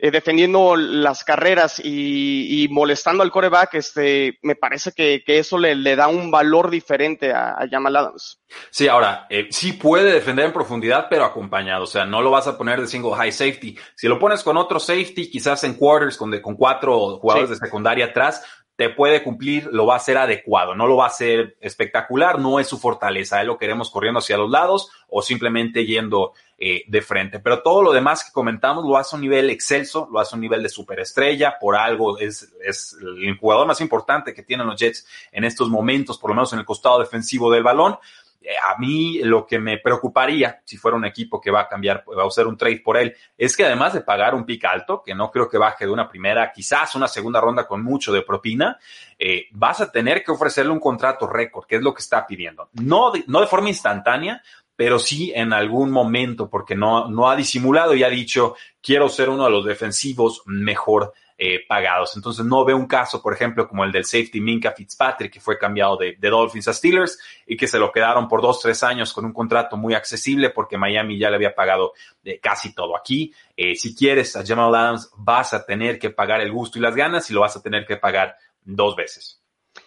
eh, 0.00 0.12
defendiendo 0.12 0.76
las 0.76 1.24
carreras 1.24 1.80
y, 1.84 2.68
molestando 2.70 3.24
al 3.24 3.32
coreback, 3.32 3.74
este, 3.74 4.38
me 4.42 4.54
parece 4.54 4.92
que, 4.92 5.24
eso 5.26 5.58
le, 5.58 5.96
da 5.96 6.06
un 6.06 6.30
valor 6.30 6.70
diferente 6.70 7.32
a, 7.32 7.54
a 7.58 7.68
Jamal 7.68 7.96
Adams. 7.96 8.40
Sí, 8.70 8.86
ahora, 8.86 9.26
eh, 9.28 9.48
sí 9.50 9.72
puede 9.72 10.12
defender 10.12 10.46
en 10.46 10.52
profundidad, 10.52 11.08
pero 11.10 11.24
acompañado. 11.24 11.82
O 11.82 11.88
sea, 11.88 12.06
no 12.06 12.22
lo 12.22 12.30
vas 12.30 12.46
a 12.46 12.56
poner 12.56 12.80
de 12.80 12.86
single 12.86 13.16
high 13.16 13.32
safety. 13.32 13.76
Si 13.96 14.06
lo 14.06 14.20
pones 14.20 14.44
con 14.44 14.56
otro 14.56 14.78
safety, 14.78 15.28
quizás 15.32 15.64
en 15.64 15.74
quarters, 15.74 16.16
con, 16.16 16.38
con 16.40 16.54
cuatro 16.54 17.18
jugadores 17.18 17.50
de 17.50 17.56
secundaria 17.56 18.06
atrás, 18.06 18.44
te 18.78 18.90
puede 18.90 19.24
cumplir, 19.24 19.68
lo 19.72 19.86
va 19.86 19.94
a 19.94 19.96
hacer 19.96 20.16
adecuado, 20.16 20.72
no 20.72 20.86
lo 20.86 20.94
va 20.94 21.06
a 21.06 21.08
hacer 21.08 21.56
espectacular, 21.60 22.38
no 22.38 22.60
es 22.60 22.68
su 22.68 22.78
fortaleza, 22.78 23.40
él 23.40 23.48
lo 23.48 23.58
queremos 23.58 23.90
corriendo 23.90 24.20
hacia 24.20 24.36
los 24.36 24.48
lados 24.48 24.92
o 25.08 25.20
simplemente 25.20 25.84
yendo 25.84 26.32
eh, 26.56 26.84
de 26.86 27.02
frente. 27.02 27.40
Pero 27.40 27.60
todo 27.60 27.82
lo 27.82 27.92
demás 27.92 28.22
que 28.22 28.30
comentamos 28.30 28.84
lo 28.84 28.96
hace 28.96 29.16
a 29.16 29.18
un 29.18 29.22
nivel 29.22 29.50
excelso, 29.50 30.08
lo 30.12 30.20
hace 30.20 30.32
a 30.32 30.36
un 30.36 30.42
nivel 30.42 30.62
de 30.62 30.68
superestrella, 30.68 31.56
por 31.60 31.74
algo 31.74 32.20
es, 32.20 32.54
es 32.64 32.96
el 33.00 33.36
jugador 33.36 33.66
más 33.66 33.80
importante 33.80 34.32
que 34.32 34.44
tienen 34.44 34.68
los 34.68 34.78
Jets 34.78 35.04
en 35.32 35.42
estos 35.42 35.68
momentos, 35.68 36.16
por 36.16 36.30
lo 36.30 36.36
menos 36.36 36.52
en 36.52 36.60
el 36.60 36.64
costado 36.64 37.00
defensivo 37.00 37.50
del 37.50 37.64
balón. 37.64 37.98
Eh, 38.40 38.54
a 38.56 38.78
mí 38.78 39.20
lo 39.22 39.44
que 39.44 39.58
me 39.58 39.78
preocuparía 39.78 40.60
si 40.64 40.76
fuera 40.76 40.96
un 40.96 41.04
equipo 41.04 41.40
que 41.40 41.50
va 41.50 41.62
a 41.62 41.68
cambiar, 41.68 42.04
va 42.16 42.22
a 42.22 42.26
hacer 42.26 42.46
un 42.46 42.56
trade 42.56 42.80
por 42.84 42.96
él, 42.96 43.14
es 43.36 43.56
que 43.56 43.64
además 43.64 43.94
de 43.94 44.02
pagar 44.02 44.34
un 44.34 44.44
pick 44.44 44.64
alto, 44.64 45.02
que 45.04 45.14
no 45.14 45.30
creo 45.30 45.48
que 45.48 45.58
baje 45.58 45.86
de 45.86 45.90
una 45.90 46.08
primera, 46.08 46.52
quizás 46.52 46.94
una 46.94 47.08
segunda 47.08 47.40
ronda 47.40 47.66
con 47.66 47.82
mucho 47.82 48.12
de 48.12 48.22
propina, 48.22 48.78
eh, 49.18 49.46
vas 49.52 49.80
a 49.80 49.90
tener 49.90 50.22
que 50.22 50.30
ofrecerle 50.30 50.72
un 50.72 50.80
contrato 50.80 51.26
récord, 51.26 51.66
que 51.66 51.76
es 51.76 51.82
lo 51.82 51.92
que 51.92 52.02
está 52.02 52.26
pidiendo. 52.26 52.68
No 52.74 53.10
de, 53.10 53.24
no 53.26 53.40
de 53.40 53.46
forma 53.46 53.68
instantánea, 53.68 54.42
pero 54.76 55.00
sí 55.00 55.32
en 55.34 55.52
algún 55.52 55.90
momento, 55.90 56.48
porque 56.48 56.76
no, 56.76 57.08
no 57.08 57.28
ha 57.28 57.34
disimulado 57.34 57.94
y 57.96 58.04
ha 58.04 58.08
dicho, 58.08 58.54
quiero 58.80 59.08
ser 59.08 59.28
uno 59.28 59.44
de 59.44 59.50
los 59.50 59.64
defensivos 59.64 60.42
mejor 60.46 61.12
eh, 61.40 61.60
pagados. 61.68 62.16
Entonces 62.16 62.44
no 62.44 62.64
veo 62.64 62.76
un 62.76 62.88
caso, 62.88 63.22
por 63.22 63.32
ejemplo, 63.32 63.68
como 63.68 63.84
el 63.84 63.92
del 63.92 64.04
safety 64.04 64.40
Minka 64.40 64.72
Fitzpatrick, 64.72 65.32
que 65.32 65.40
fue 65.40 65.56
cambiado 65.56 65.96
de, 65.96 66.16
Dolphins 66.20 66.66
a 66.66 66.72
Steelers 66.72 67.16
y 67.46 67.56
que 67.56 67.68
se 67.68 67.78
lo 67.78 67.92
quedaron 67.92 68.26
por 68.26 68.42
dos, 68.42 68.60
tres 68.60 68.82
años 68.82 69.12
con 69.12 69.24
un 69.24 69.32
contrato 69.32 69.76
muy 69.76 69.94
accesible 69.94 70.50
porque 70.50 70.76
Miami 70.76 71.16
ya 71.16 71.30
le 71.30 71.36
había 71.36 71.54
pagado 71.54 71.92
eh, 72.24 72.40
casi 72.40 72.74
todo. 72.74 72.96
Aquí, 72.96 73.32
eh, 73.56 73.76
si 73.76 73.94
quieres 73.94 74.34
a 74.34 74.44
Jamal 74.44 74.74
Adams, 74.74 75.12
vas 75.16 75.54
a 75.54 75.64
tener 75.64 76.00
que 76.00 76.10
pagar 76.10 76.40
el 76.40 76.50
gusto 76.50 76.80
y 76.80 76.82
las 76.82 76.96
ganas 76.96 77.30
y 77.30 77.34
lo 77.34 77.42
vas 77.42 77.54
a 77.54 77.62
tener 77.62 77.86
que 77.86 77.96
pagar 77.96 78.34
dos 78.64 78.96
veces. 78.96 79.40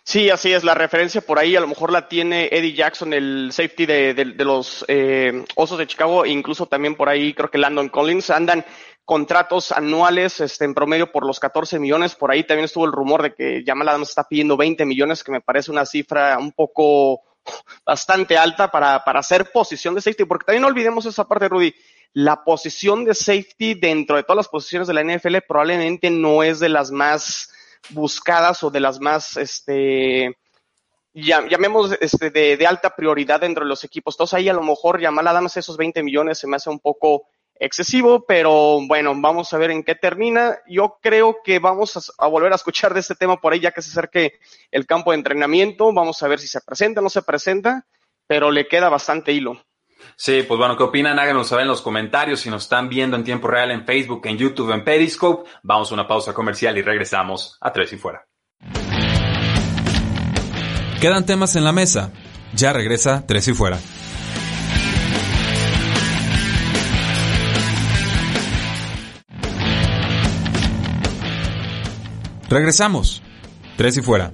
Sí, 0.03 0.29
así 0.29 0.53
es. 0.53 0.63
La 0.63 0.73
referencia 0.73 1.19
por 1.19 1.37
ahí 1.37 1.57
a 1.57 1.59
lo 1.59 1.67
mejor 1.67 1.91
la 1.91 2.07
tiene 2.07 2.47
Eddie 2.49 2.73
Jackson, 2.73 3.11
el 3.11 3.49
safety 3.51 3.85
de, 3.85 4.35
los 4.37 4.85
Osos 5.55 5.77
de 5.77 5.85
Chicago, 5.85 6.23
e 6.23 6.29
incluso 6.29 6.65
también 6.65 6.95
por 6.95 7.09
ahí 7.09 7.33
creo 7.33 7.51
que 7.51 7.57
Landon 7.57 7.89
Collins 7.89 8.29
andan 8.29 8.63
contratos 9.05 9.71
anuales 9.71 10.39
este, 10.39 10.65
en 10.65 10.73
promedio 10.73 11.11
por 11.11 11.25
los 11.25 11.39
14 11.39 11.79
millones. 11.79 12.15
Por 12.15 12.31
ahí 12.31 12.43
también 12.43 12.65
estuvo 12.65 12.85
el 12.85 12.91
rumor 12.91 13.23
de 13.23 13.33
que 13.33 13.63
Jamal 13.65 13.89
Adams 13.89 14.09
está 14.09 14.23
pidiendo 14.23 14.57
20 14.57 14.85
millones, 14.85 15.23
que 15.23 15.31
me 15.31 15.41
parece 15.41 15.71
una 15.71 15.85
cifra 15.85 16.37
un 16.37 16.51
poco 16.51 17.21
bastante 17.85 18.37
alta 18.37 18.69
para, 18.69 19.03
para 19.03 19.19
hacer 19.19 19.51
posición 19.51 19.95
de 19.95 20.01
safety, 20.01 20.25
porque 20.25 20.45
también 20.45 20.61
no 20.61 20.67
olvidemos 20.67 21.05
esa 21.05 21.27
parte, 21.27 21.49
Rudy. 21.49 21.73
La 22.13 22.43
posición 22.43 23.05
de 23.05 23.15
safety 23.15 23.73
dentro 23.75 24.17
de 24.17 24.23
todas 24.23 24.37
las 24.37 24.49
posiciones 24.49 24.87
de 24.87 24.93
la 24.93 25.03
NFL 25.03 25.37
probablemente 25.47 26.09
no 26.09 26.43
es 26.43 26.59
de 26.59 26.67
las 26.67 26.91
más 26.91 27.51
buscadas 27.89 28.63
o 28.63 28.69
de 28.69 28.81
las 28.81 28.99
más, 28.99 29.37
este, 29.37 30.37
llamemos 31.13 31.91
este, 31.99 32.29
de, 32.29 32.65
alta 32.65 32.95
prioridad 32.95 33.41
dentro 33.41 33.63
de 33.63 33.69
los 33.69 33.83
equipos. 33.83 34.15
Entonces 34.15 34.33
ahí 34.35 34.49
a 34.49 34.53
lo 34.53 34.63
mejor 34.63 35.01
Jamal 35.01 35.27
Adams 35.27 35.57
esos 35.57 35.77
20 35.77 36.03
millones 36.03 36.39
se 36.39 36.47
me 36.47 36.55
hace 36.55 36.69
un 36.69 36.79
poco 36.79 37.27
excesivo, 37.61 38.25
pero 38.27 38.79
bueno, 38.87 39.13
vamos 39.15 39.53
a 39.53 39.57
ver 39.59 39.69
en 39.69 39.83
qué 39.83 39.93
termina. 39.93 40.57
Yo 40.67 40.97
creo 40.99 41.37
que 41.43 41.59
vamos 41.59 42.11
a, 42.17 42.27
volver 42.27 42.51
a 42.51 42.55
escuchar 42.55 42.93
de 42.93 43.01
este 43.01 43.13
tema 43.13 43.39
por 43.39 43.53
ahí 43.53 43.59
ya 43.59 43.71
que 43.71 43.83
se 43.83 43.91
acerque 43.91 44.39
el 44.71 44.87
campo 44.87 45.11
de 45.11 45.17
entrenamiento. 45.17 45.93
Vamos 45.93 46.21
a 46.23 46.27
ver 46.27 46.39
si 46.39 46.47
se 46.47 46.59
presenta 46.61 46.99
o 46.99 47.03
no 47.03 47.09
se 47.09 47.21
presenta, 47.21 47.85
pero 48.25 48.49
le 48.49 48.67
queda 48.67 48.89
bastante 48.89 49.31
hilo. 49.31 49.63
Sí, 50.15 50.43
pues 50.47 50.57
bueno, 50.57 50.75
¿qué 50.75 50.83
opinan? 50.83 51.19
Háganos 51.19 51.49
saber 51.49 51.61
en 51.61 51.69
los 51.69 51.83
comentarios 51.83 52.39
si 52.39 52.49
nos 52.49 52.63
están 52.63 52.89
viendo 52.89 53.15
en 53.15 53.23
tiempo 53.23 53.47
real 53.47 53.69
en 53.69 53.85
Facebook, 53.85 54.21
en 54.25 54.39
YouTube, 54.39 54.71
en 54.71 54.83
Periscope. 54.83 55.47
Vamos 55.61 55.91
a 55.91 55.93
una 55.93 56.07
pausa 56.07 56.33
comercial 56.33 56.75
y 56.79 56.81
regresamos 56.81 57.59
a 57.61 57.71
Tres 57.71 57.93
y 57.93 57.97
Fuera. 57.97 58.25
Quedan 60.99 61.27
temas 61.27 61.55
en 61.55 61.63
la 61.63 61.71
mesa. 61.71 62.11
Ya 62.55 62.73
regresa 62.73 63.23
Tres 63.27 63.47
y 63.47 63.53
Fuera. 63.53 63.77
Regresamos. 72.51 73.23
Tres 73.77 73.95
y 73.95 74.01
fuera. 74.01 74.33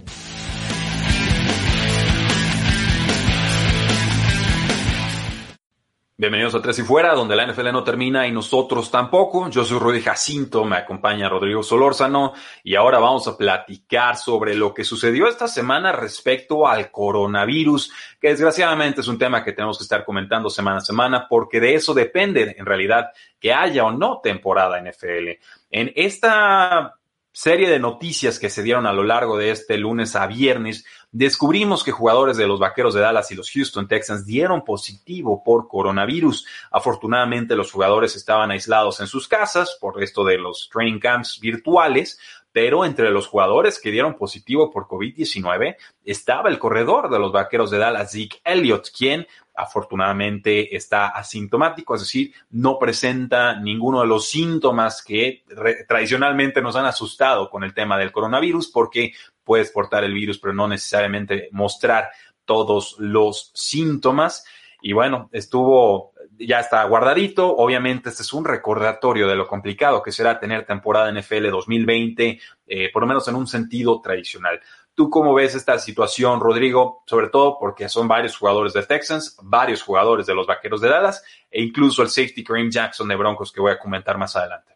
Bienvenidos 6.18 6.56
a 6.56 6.62
Tres 6.64 6.80
y 6.80 6.82
Fuera, 6.82 7.14
donde 7.14 7.36
la 7.36 7.46
NFL 7.46 7.72
no 7.72 7.84
termina 7.84 8.26
y 8.26 8.32
nosotros 8.32 8.90
tampoco. 8.90 9.52
Yo 9.52 9.64
soy 9.64 9.78
Rudy 9.78 10.02
Jacinto, 10.02 10.66
me 10.66 10.78
acompaña 10.78 11.30
Rodrigo 11.30 11.62
Solórzano 11.62 12.34
y 12.64 12.74
ahora 12.74 12.98
vamos 12.98 13.28
a 13.28 13.38
platicar 13.38 14.18
sobre 14.18 14.56
lo 14.56 14.74
que 14.74 14.84
sucedió 14.84 15.28
esta 15.28 15.48
semana 15.48 15.92
respecto 15.92 16.68
al 16.68 16.90
coronavirus, 16.90 17.94
que 18.20 18.30
desgraciadamente 18.30 19.02
es 19.02 19.08
un 19.08 19.20
tema 19.20 19.44
que 19.44 19.54
tenemos 19.54 19.78
que 19.78 19.84
estar 19.84 20.04
comentando 20.04 20.50
semana 20.50 20.80
a 20.80 20.82
semana 20.82 21.28
porque 21.30 21.60
de 21.60 21.76
eso 21.76 21.94
depende 21.94 22.56
en 22.58 22.66
realidad 22.66 23.12
que 23.40 23.54
haya 23.54 23.86
o 23.86 23.92
no 23.92 24.20
temporada 24.24 24.82
NFL. 24.82 25.38
En 25.70 25.94
esta 25.96 26.96
serie 27.38 27.70
de 27.70 27.78
noticias 27.78 28.40
que 28.40 28.50
se 28.50 28.64
dieron 28.64 28.88
a 28.88 28.94
lo 28.94 29.04
largo 29.04 29.38
de 29.38 29.52
este 29.52 29.78
lunes 29.78 30.16
a 30.16 30.26
viernes, 30.26 30.86
descubrimos 31.12 31.84
que 31.84 31.92
jugadores 31.92 32.36
de 32.36 32.48
los 32.48 32.60
Vaqueros 32.60 32.96
de 32.96 33.02
Dallas 33.02 33.30
y 33.30 33.36
los 33.36 33.52
Houston 33.52 33.88
Texans 33.88 34.26
dieron 34.26 34.64
positivo 34.66 35.44
por 35.46 35.68
coronavirus. 35.68 36.48
Afortunadamente 36.72 37.56
los 37.56 37.72
jugadores 37.72 38.16
estaban 38.16 38.50
aislados 38.50 39.02
en 39.02 39.08
sus 39.08 39.28
casas 39.28 39.78
por 39.80 40.02
esto 40.02 40.24
de 40.24 40.40
los 40.40 40.68
training 40.74 40.98
camps 40.98 41.40
virtuales, 41.40 42.20
pero 42.52 42.84
entre 42.86 43.12
los 43.12 43.28
jugadores 43.28 43.80
que 43.80 43.92
dieron 43.92 44.16
positivo 44.16 44.72
por 44.72 44.88
COVID-19 44.88 45.76
estaba 46.06 46.50
el 46.50 46.58
corredor 46.58 47.12
de 47.12 47.20
los 47.20 47.32
Vaqueros 47.32 47.70
de 47.70 47.78
Dallas, 47.78 48.14
Zeke 48.14 48.42
Elliott, 48.44 48.90
quien 48.90 49.28
afortunadamente 49.58 50.76
está 50.76 51.08
asintomático, 51.08 51.96
es 51.96 52.02
decir, 52.02 52.32
no 52.52 52.78
presenta 52.78 53.60
ninguno 53.60 54.02
de 54.02 54.08
los 54.08 54.30
síntomas 54.30 55.04
que 55.04 55.44
tradicionalmente 55.88 56.62
nos 56.62 56.76
han 56.76 56.86
asustado 56.86 57.50
con 57.50 57.64
el 57.64 57.74
tema 57.74 57.98
del 57.98 58.12
coronavirus, 58.12 58.70
porque 58.70 59.14
puedes 59.44 59.72
portar 59.72 60.04
el 60.04 60.14
virus, 60.14 60.38
pero 60.38 60.54
no 60.54 60.68
necesariamente 60.68 61.50
mostrar 61.52 62.10
todos 62.46 62.96
los 63.00 63.52
síntomas. 63.56 64.46
Y 64.82 64.94
bueno, 64.94 65.30
estuvo, 65.32 66.14
ya 66.38 66.60
está 66.60 66.84
guardadito. 66.84 67.56
Obviamente, 67.56 68.10
este 68.10 68.22
es 68.22 68.34
un 68.34 68.46
recordatorio 68.46 69.28
de 69.28 69.36
lo 69.36 69.48
complicado 69.48 70.04
que 70.04 70.12
será 70.12 70.40
tener 70.40 70.66
temporada 70.66 71.12
NFL 71.12 71.50
2020, 71.50 72.40
eh, 72.68 72.92
por 72.92 73.02
lo 73.02 73.08
menos 73.08 73.28
en 73.28 73.36
un 73.36 73.48
sentido 73.48 74.00
tradicional. 74.02 74.62
¿Tú 74.98 75.12
cómo 75.12 75.36
ves 75.36 75.54
esta 75.54 75.78
situación, 75.78 76.40
Rodrigo? 76.40 77.04
Sobre 77.06 77.30
todo 77.30 77.60
porque 77.60 77.88
son 77.88 78.08
varios 78.08 78.36
jugadores 78.36 78.74
de 78.74 78.82
Texans, 78.82 79.38
varios 79.44 79.84
jugadores 79.84 80.26
de 80.26 80.34
los 80.34 80.48
Vaqueros 80.48 80.82
de 80.82 80.90
Dallas 80.90 81.24
e 81.52 81.62
incluso 81.62 82.02
el 82.02 82.10
safety 82.10 82.44
Kareem 82.44 82.72
Jackson 82.72 83.08
de 83.08 83.16
Broncos 83.16 83.52
que 83.52 83.62
voy 83.62 83.72
a 83.72 83.78
comentar 83.78 84.18
más 84.18 84.36
adelante. 84.36 84.76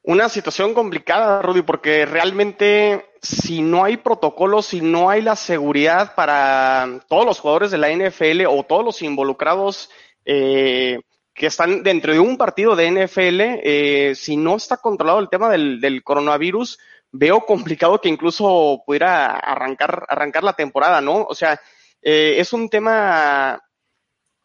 Una 0.00 0.30
situación 0.30 0.72
complicada, 0.72 1.42
Rudy, 1.42 1.60
porque 1.60 2.06
realmente 2.06 3.10
si 3.20 3.60
no 3.60 3.84
hay 3.84 3.98
protocolos, 3.98 4.64
si 4.64 4.80
no 4.80 5.10
hay 5.10 5.20
la 5.20 5.36
seguridad 5.36 6.14
para 6.14 7.00
todos 7.06 7.26
los 7.26 7.38
jugadores 7.38 7.70
de 7.70 7.76
la 7.76 7.90
NFL 7.90 8.46
o 8.48 8.62
todos 8.62 8.86
los 8.86 9.02
involucrados 9.02 9.90
eh, 10.24 10.98
que 11.34 11.48
están 11.48 11.82
dentro 11.82 12.14
de 12.14 12.20
un 12.20 12.38
partido 12.38 12.74
de 12.74 12.90
NFL, 12.90 13.40
eh, 13.42 14.14
si 14.14 14.38
no 14.38 14.56
está 14.56 14.78
controlado 14.78 15.18
el 15.18 15.28
tema 15.28 15.50
del 15.50 16.02
coronavirus, 16.02 16.78
veo 17.18 17.40
complicado 17.40 18.00
que 18.00 18.08
incluso 18.08 18.82
pudiera 18.84 19.36
arrancar, 19.36 20.04
arrancar 20.08 20.44
la 20.44 20.52
temporada, 20.52 21.00
¿no? 21.00 21.24
O 21.24 21.34
sea, 21.34 21.60
eh, 22.02 22.36
es 22.38 22.52
un 22.52 22.68
tema 22.68 23.60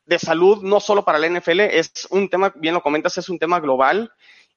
de 0.05 0.19
salud 0.19 0.61
no 0.63 0.79
solo 0.79 1.05
para 1.05 1.19
la 1.19 1.27
NFL, 1.27 1.61
es 1.61 2.07
un 2.09 2.29
tema, 2.29 2.51
bien 2.55 2.73
lo 2.73 2.81
comentas, 2.81 3.17
es 3.17 3.29
un 3.29 3.39
tema 3.39 3.59
global. 3.59 4.11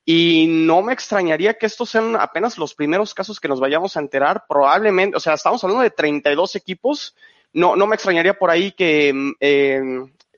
Y 0.07 0.47
no 0.49 0.83
me 0.83 0.93
extrañaría 0.93 1.55
que 1.55 1.65
estos 1.65 1.89
sean 1.89 2.17
apenas 2.17 2.59
los 2.59 2.75
primeros 2.75 3.15
casos 3.15 3.41
que 3.41 3.49
nos 3.49 3.61
vayamos 3.61 3.97
a 3.97 4.01
enterar, 4.01 4.45
probablemente, 4.47 5.17
o 5.17 5.21
sea, 5.21 5.35
estamos 5.35 5.65
hablando 5.65 5.83
de 5.83 5.91
32 5.91 6.57
equipos, 6.57 7.17
no, 7.55 7.75
no 7.75 7.87
me 7.87 7.95
extrañaría 7.95 8.35
por 8.35 8.51
ahí 8.51 8.73
que 8.73 9.15
eh, 9.41 9.81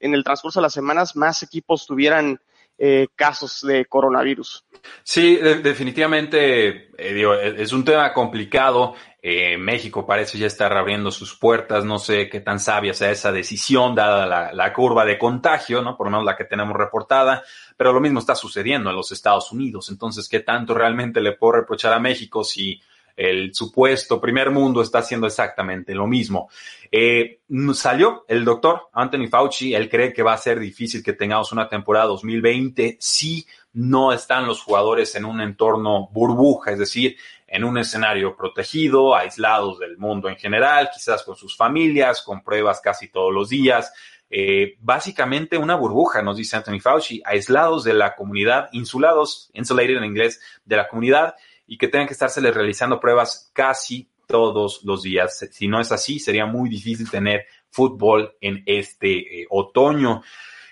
en 0.00 0.14
el 0.14 0.22
transcurso 0.22 0.60
de 0.60 0.64
las 0.64 0.74
semanas 0.74 1.16
más 1.16 1.42
equipos 1.42 1.86
tuvieran 1.86 2.40
eh, 2.78 3.08
casos 3.14 3.62
de 3.62 3.86
coronavirus. 3.86 4.64
Sí, 5.02 5.36
definitivamente, 5.36 6.90
eh, 6.96 7.24
e, 7.24 7.62
es 7.62 7.72
un 7.72 7.84
tema 7.84 8.12
complicado. 8.12 8.94
Eh, 9.22 9.56
México 9.56 10.06
parece 10.06 10.38
ya 10.38 10.46
estar 10.46 10.72
abriendo 10.76 11.10
sus 11.10 11.34
puertas. 11.34 11.84
No 11.84 11.98
sé 11.98 12.28
qué 12.28 12.40
tan 12.40 12.60
sabia 12.60 12.92
sea 12.92 13.10
esa 13.10 13.32
decisión, 13.32 13.94
dada 13.94 14.26
la, 14.26 14.52
la, 14.52 14.72
curva 14.72 15.04
de 15.04 15.18
contagio, 15.18 15.80
¿no? 15.82 15.96
Por 15.96 16.06
lo 16.06 16.10
menos 16.10 16.26
la 16.26 16.36
que 16.36 16.44
tenemos 16.44 16.76
reportada. 16.76 17.42
Pero 17.76 17.92
lo 17.92 18.00
mismo 18.00 18.20
está 18.20 18.34
sucediendo 18.34 18.90
en 18.90 18.96
los 18.96 19.10
Estados 19.10 19.50
Unidos. 19.52 19.88
Entonces, 19.90 20.28
¿qué 20.28 20.40
tanto 20.40 20.74
realmente 20.74 21.20
le 21.20 21.32
puedo 21.32 21.54
reprochar 21.54 21.92
a 21.92 21.98
México 21.98 22.44
si 22.44 22.80
el 23.16 23.54
supuesto 23.54 24.20
primer 24.20 24.50
mundo 24.50 24.82
está 24.82 24.98
haciendo 24.98 25.26
exactamente 25.26 25.94
lo 25.94 26.06
mismo. 26.06 26.50
Eh, 26.92 27.40
salió 27.72 28.24
el 28.28 28.44
doctor 28.44 28.90
Anthony 28.92 29.28
Fauci, 29.28 29.74
él 29.74 29.88
cree 29.88 30.12
que 30.12 30.22
va 30.22 30.34
a 30.34 30.38
ser 30.38 30.60
difícil 30.60 31.02
que 31.02 31.14
tengamos 31.14 31.50
una 31.50 31.68
temporada 31.68 32.06
2020 32.06 32.98
si 33.00 33.46
no 33.72 34.12
están 34.12 34.46
los 34.46 34.62
jugadores 34.62 35.14
en 35.16 35.24
un 35.24 35.40
entorno 35.40 36.08
burbuja, 36.12 36.72
es 36.72 36.78
decir, 36.78 37.16
en 37.46 37.64
un 37.64 37.78
escenario 37.78 38.36
protegido, 38.36 39.14
aislados 39.14 39.78
del 39.78 39.96
mundo 39.96 40.28
en 40.28 40.36
general, 40.36 40.90
quizás 40.92 41.22
con 41.22 41.36
sus 41.36 41.56
familias, 41.56 42.22
con 42.22 42.42
pruebas 42.42 42.80
casi 42.80 43.08
todos 43.08 43.32
los 43.32 43.48
días. 43.48 43.92
Eh, 44.28 44.76
básicamente 44.80 45.56
una 45.56 45.76
burbuja, 45.76 46.20
nos 46.20 46.36
dice 46.36 46.56
Anthony 46.56 46.80
Fauci, 46.80 47.22
aislados 47.24 47.84
de 47.84 47.94
la 47.94 48.16
comunidad, 48.16 48.68
insulados, 48.72 49.50
insulated 49.54 49.96
en 49.96 50.04
inglés, 50.04 50.40
de 50.64 50.76
la 50.76 50.88
comunidad 50.88 51.34
y 51.66 51.78
que 51.78 51.88
tengan 51.88 52.06
que 52.06 52.12
estársele 52.12 52.50
realizando 52.50 53.00
pruebas 53.00 53.50
casi 53.52 54.10
todos 54.26 54.82
los 54.84 55.02
días. 55.02 55.48
Si 55.50 55.68
no 55.68 55.80
es 55.80 55.92
así, 55.92 56.18
sería 56.18 56.46
muy 56.46 56.68
difícil 56.68 57.10
tener 57.10 57.46
fútbol 57.70 58.34
en 58.40 58.62
este 58.66 59.42
eh, 59.42 59.46
otoño. 59.50 60.22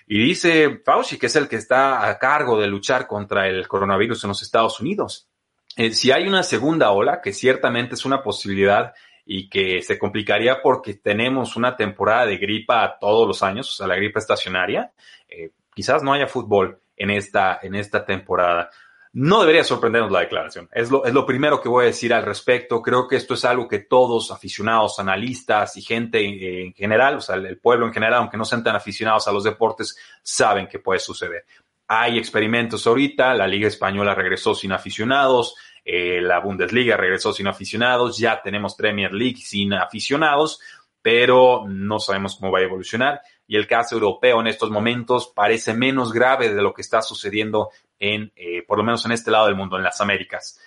Y 0.07 0.19
dice 0.19 0.81
Fauci, 0.83 1.17
que 1.17 1.27
es 1.27 1.35
el 1.35 1.47
que 1.47 1.55
está 1.55 2.07
a 2.07 2.19
cargo 2.19 2.59
de 2.59 2.67
luchar 2.67 3.07
contra 3.07 3.47
el 3.47 3.67
coronavirus 3.67 4.23
en 4.23 4.27
los 4.29 4.41
Estados 4.41 4.79
Unidos. 4.79 5.29
Eh, 5.77 5.91
si 5.91 6.11
hay 6.11 6.27
una 6.27 6.43
segunda 6.43 6.91
ola, 6.91 7.21
que 7.21 7.33
ciertamente 7.33 7.95
es 7.95 8.05
una 8.05 8.21
posibilidad 8.23 8.93
y 9.25 9.49
que 9.49 9.81
se 9.81 9.97
complicaría 9.97 10.61
porque 10.61 10.93
tenemos 10.93 11.55
una 11.55 11.75
temporada 11.75 12.27
de 12.27 12.37
gripa 12.37 12.97
todos 12.99 13.27
los 13.27 13.41
años, 13.41 13.69
o 13.69 13.73
sea, 13.73 13.87
la 13.87 13.95
gripa 13.95 14.19
estacionaria, 14.19 14.91
eh, 15.27 15.49
quizás 15.73 16.03
no 16.03 16.13
haya 16.13 16.27
fútbol 16.27 16.79
en 16.95 17.09
esta, 17.09 17.59
en 17.61 17.75
esta 17.75 18.05
temporada. 18.05 18.69
No 19.17 19.39
debería 19.39 19.63
sorprendernos 19.63 20.11
la 20.11 20.19
declaración. 20.19 20.67
Es 20.73 20.91
lo, 20.91 21.05
es 21.05 21.13
lo 21.13 21.25
primero 21.25 21.61
que 21.61 21.69
voy 21.69 21.83
a 21.83 21.87
decir 21.87 22.13
al 22.13 22.23
respecto. 22.23 22.81
Creo 22.81 23.07
que 23.07 23.15
esto 23.15 23.35
es 23.35 23.45
algo 23.45 23.65
que 23.65 23.79
todos, 23.79 24.29
aficionados, 24.29 24.99
analistas 24.99 25.77
y 25.77 25.81
gente 25.81 26.21
en 26.65 26.73
general, 26.73 27.15
o 27.15 27.21
sea, 27.21 27.37
el 27.37 27.57
pueblo 27.57 27.87
en 27.87 27.93
general, 27.93 28.15
aunque 28.15 28.35
no 28.35 28.43
sean 28.43 28.61
tan 28.61 28.75
aficionados 28.75 29.25
a 29.29 29.31
los 29.31 29.45
deportes, 29.45 29.95
saben 30.21 30.67
que 30.67 30.79
puede 30.79 30.99
suceder. 30.99 31.45
Hay 31.87 32.17
experimentos 32.17 32.85
ahorita, 32.87 33.33
la 33.35 33.47
Liga 33.47 33.69
Española 33.69 34.13
regresó 34.13 34.53
sin 34.53 34.73
aficionados, 34.73 35.55
eh, 35.85 36.19
la 36.19 36.41
Bundesliga 36.41 36.97
regresó 36.97 37.31
sin 37.31 37.47
aficionados, 37.47 38.17
ya 38.17 38.41
tenemos 38.41 38.75
Premier 38.75 39.13
League 39.13 39.37
sin 39.37 39.71
aficionados, 39.71 40.59
pero 41.01 41.63
no 41.69 41.99
sabemos 41.99 42.35
cómo 42.35 42.51
va 42.51 42.59
a 42.59 42.63
evolucionar 42.63 43.21
y 43.47 43.57
el 43.57 43.67
caso 43.67 43.95
europeo 43.95 44.41
en 44.41 44.47
estos 44.47 44.71
momentos 44.71 45.31
parece 45.35 45.73
menos 45.73 46.11
grave 46.11 46.53
de 46.53 46.61
lo 46.61 46.73
que 46.73 46.81
está 46.81 47.01
sucediendo 47.01 47.69
en, 47.99 48.31
eh, 48.35 48.63
por 48.67 48.77
lo 48.77 48.83
menos 48.83 49.05
en 49.05 49.11
este 49.11 49.31
lado 49.31 49.47
del 49.47 49.55
mundo, 49.55 49.77
en 49.77 49.83
las 49.83 50.01
Américas. 50.01 50.59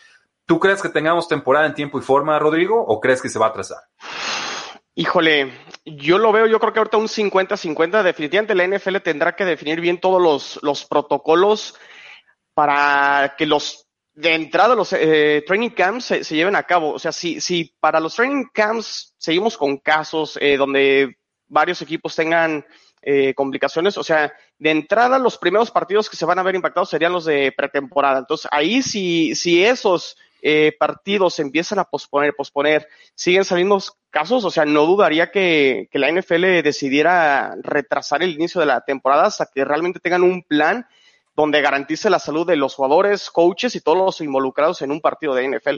¿Tú 0.47 0.59
crees 0.59 0.81
que 0.81 0.89
tengamos 0.89 1.29
temporada 1.29 1.67
en 1.67 1.75
tiempo 1.75 1.99
y 1.99 2.03
forma, 2.03 2.39
Rodrigo, 2.39 2.83
o 2.83 3.01
crees 3.01 3.21
que 3.21 3.29
se 3.29 3.39
va 3.39 3.47
a 3.47 3.51
atrasar? 3.51 3.79
Híjole, 4.95 5.53
yo 5.85 6.19
lo 6.19 6.33
veo, 6.33 6.47
yo 6.47 6.59
creo 6.59 6.73
que 6.73 6.81
ahorita 6.81 6.97
un 6.97 7.07
50-50, 7.07 8.03
definitivamente 8.03 8.55
la 8.55 8.67
NFL 8.67 8.97
tendrá 8.97 9.37
que 9.37 9.45
definir 9.45 9.81
bien 9.81 10.01
todos 10.01 10.21
los, 10.21 10.59
los 10.63 10.85
protocolos 10.85 11.77
para 12.55 13.35
que 13.39 13.47
los 13.47 13.89
de 14.19 14.35
entrada 14.35 14.75
los 14.75 14.93
eh, 14.93 15.45
training 15.47 15.71
camps 15.71 16.07
se, 16.07 16.35
lleven 16.35 16.57
a 16.57 16.65
cabo. 16.65 16.93
O 16.93 16.99
sea, 16.99 17.13
si, 17.13 17.41
si 17.41 17.73
para 17.79 18.01
los 18.01 18.17
training 18.17 18.47
camps 18.53 19.15
seguimos 19.17 19.57
con 19.57 19.77
casos 19.77 20.37
eh, 20.41 20.57
donde 20.57 21.19
varios 21.47 21.81
equipos 21.83 22.17
tengan 22.17 22.67
eh, 23.03 23.35
complicaciones. 23.35 23.97
O 23.99 24.05
sea, 24.05 24.33
de 24.59 24.71
entrada, 24.71 25.19
los 25.19 25.39
primeros 25.39 25.71
partidos 25.71 26.11
que 26.11 26.17
se 26.17 26.25
van 26.25 26.39
a 26.39 26.43
ver 26.43 26.55
impactados 26.55 26.91
serían 26.91 27.13
los 27.13 27.25
de 27.25 27.53
pretemporada. 27.57 28.19
Entonces, 28.19 28.49
ahí 28.51 28.83
si, 28.83 29.35
si 29.35 29.65
esos 29.65 30.17
eh, 30.43 30.77
partidos 30.79 31.35
se 31.35 31.43
empiezan 31.43 31.79
a 31.79 31.85
posponer, 31.85 32.35
posponer, 32.35 32.89
siguen 33.15 33.45
saliendo 33.45 33.83
casos, 34.11 34.45
o 34.45 34.51
sea, 34.51 34.65
no 34.65 34.87
dudaría 34.87 35.31
que, 35.31 35.89
que 35.91 35.99
la 35.99 36.11
NFL 36.11 36.63
decidiera 36.63 37.57
retrasar 37.63 38.23
el 38.23 38.31
inicio 38.31 38.61
de 38.61 38.67
la 38.67 38.81
temporada 38.83 39.27
hasta 39.27 39.47
que 39.47 39.65
realmente 39.65 40.01
tengan 40.01 40.23
un 40.23 40.43
plan 40.43 40.87
donde 41.43 41.61
garantice 41.61 42.11
la 42.11 42.19
salud 42.19 42.45
de 42.45 42.57
los 42.57 42.75
jugadores, 42.75 43.31
coaches 43.31 43.77
y 43.77 43.81
todos 43.81 43.97
los 43.97 44.21
involucrados 44.21 44.83
en 44.83 44.91
un 44.91 45.01
partido 45.01 45.37
de 45.37 45.49
NFL. 45.49 45.77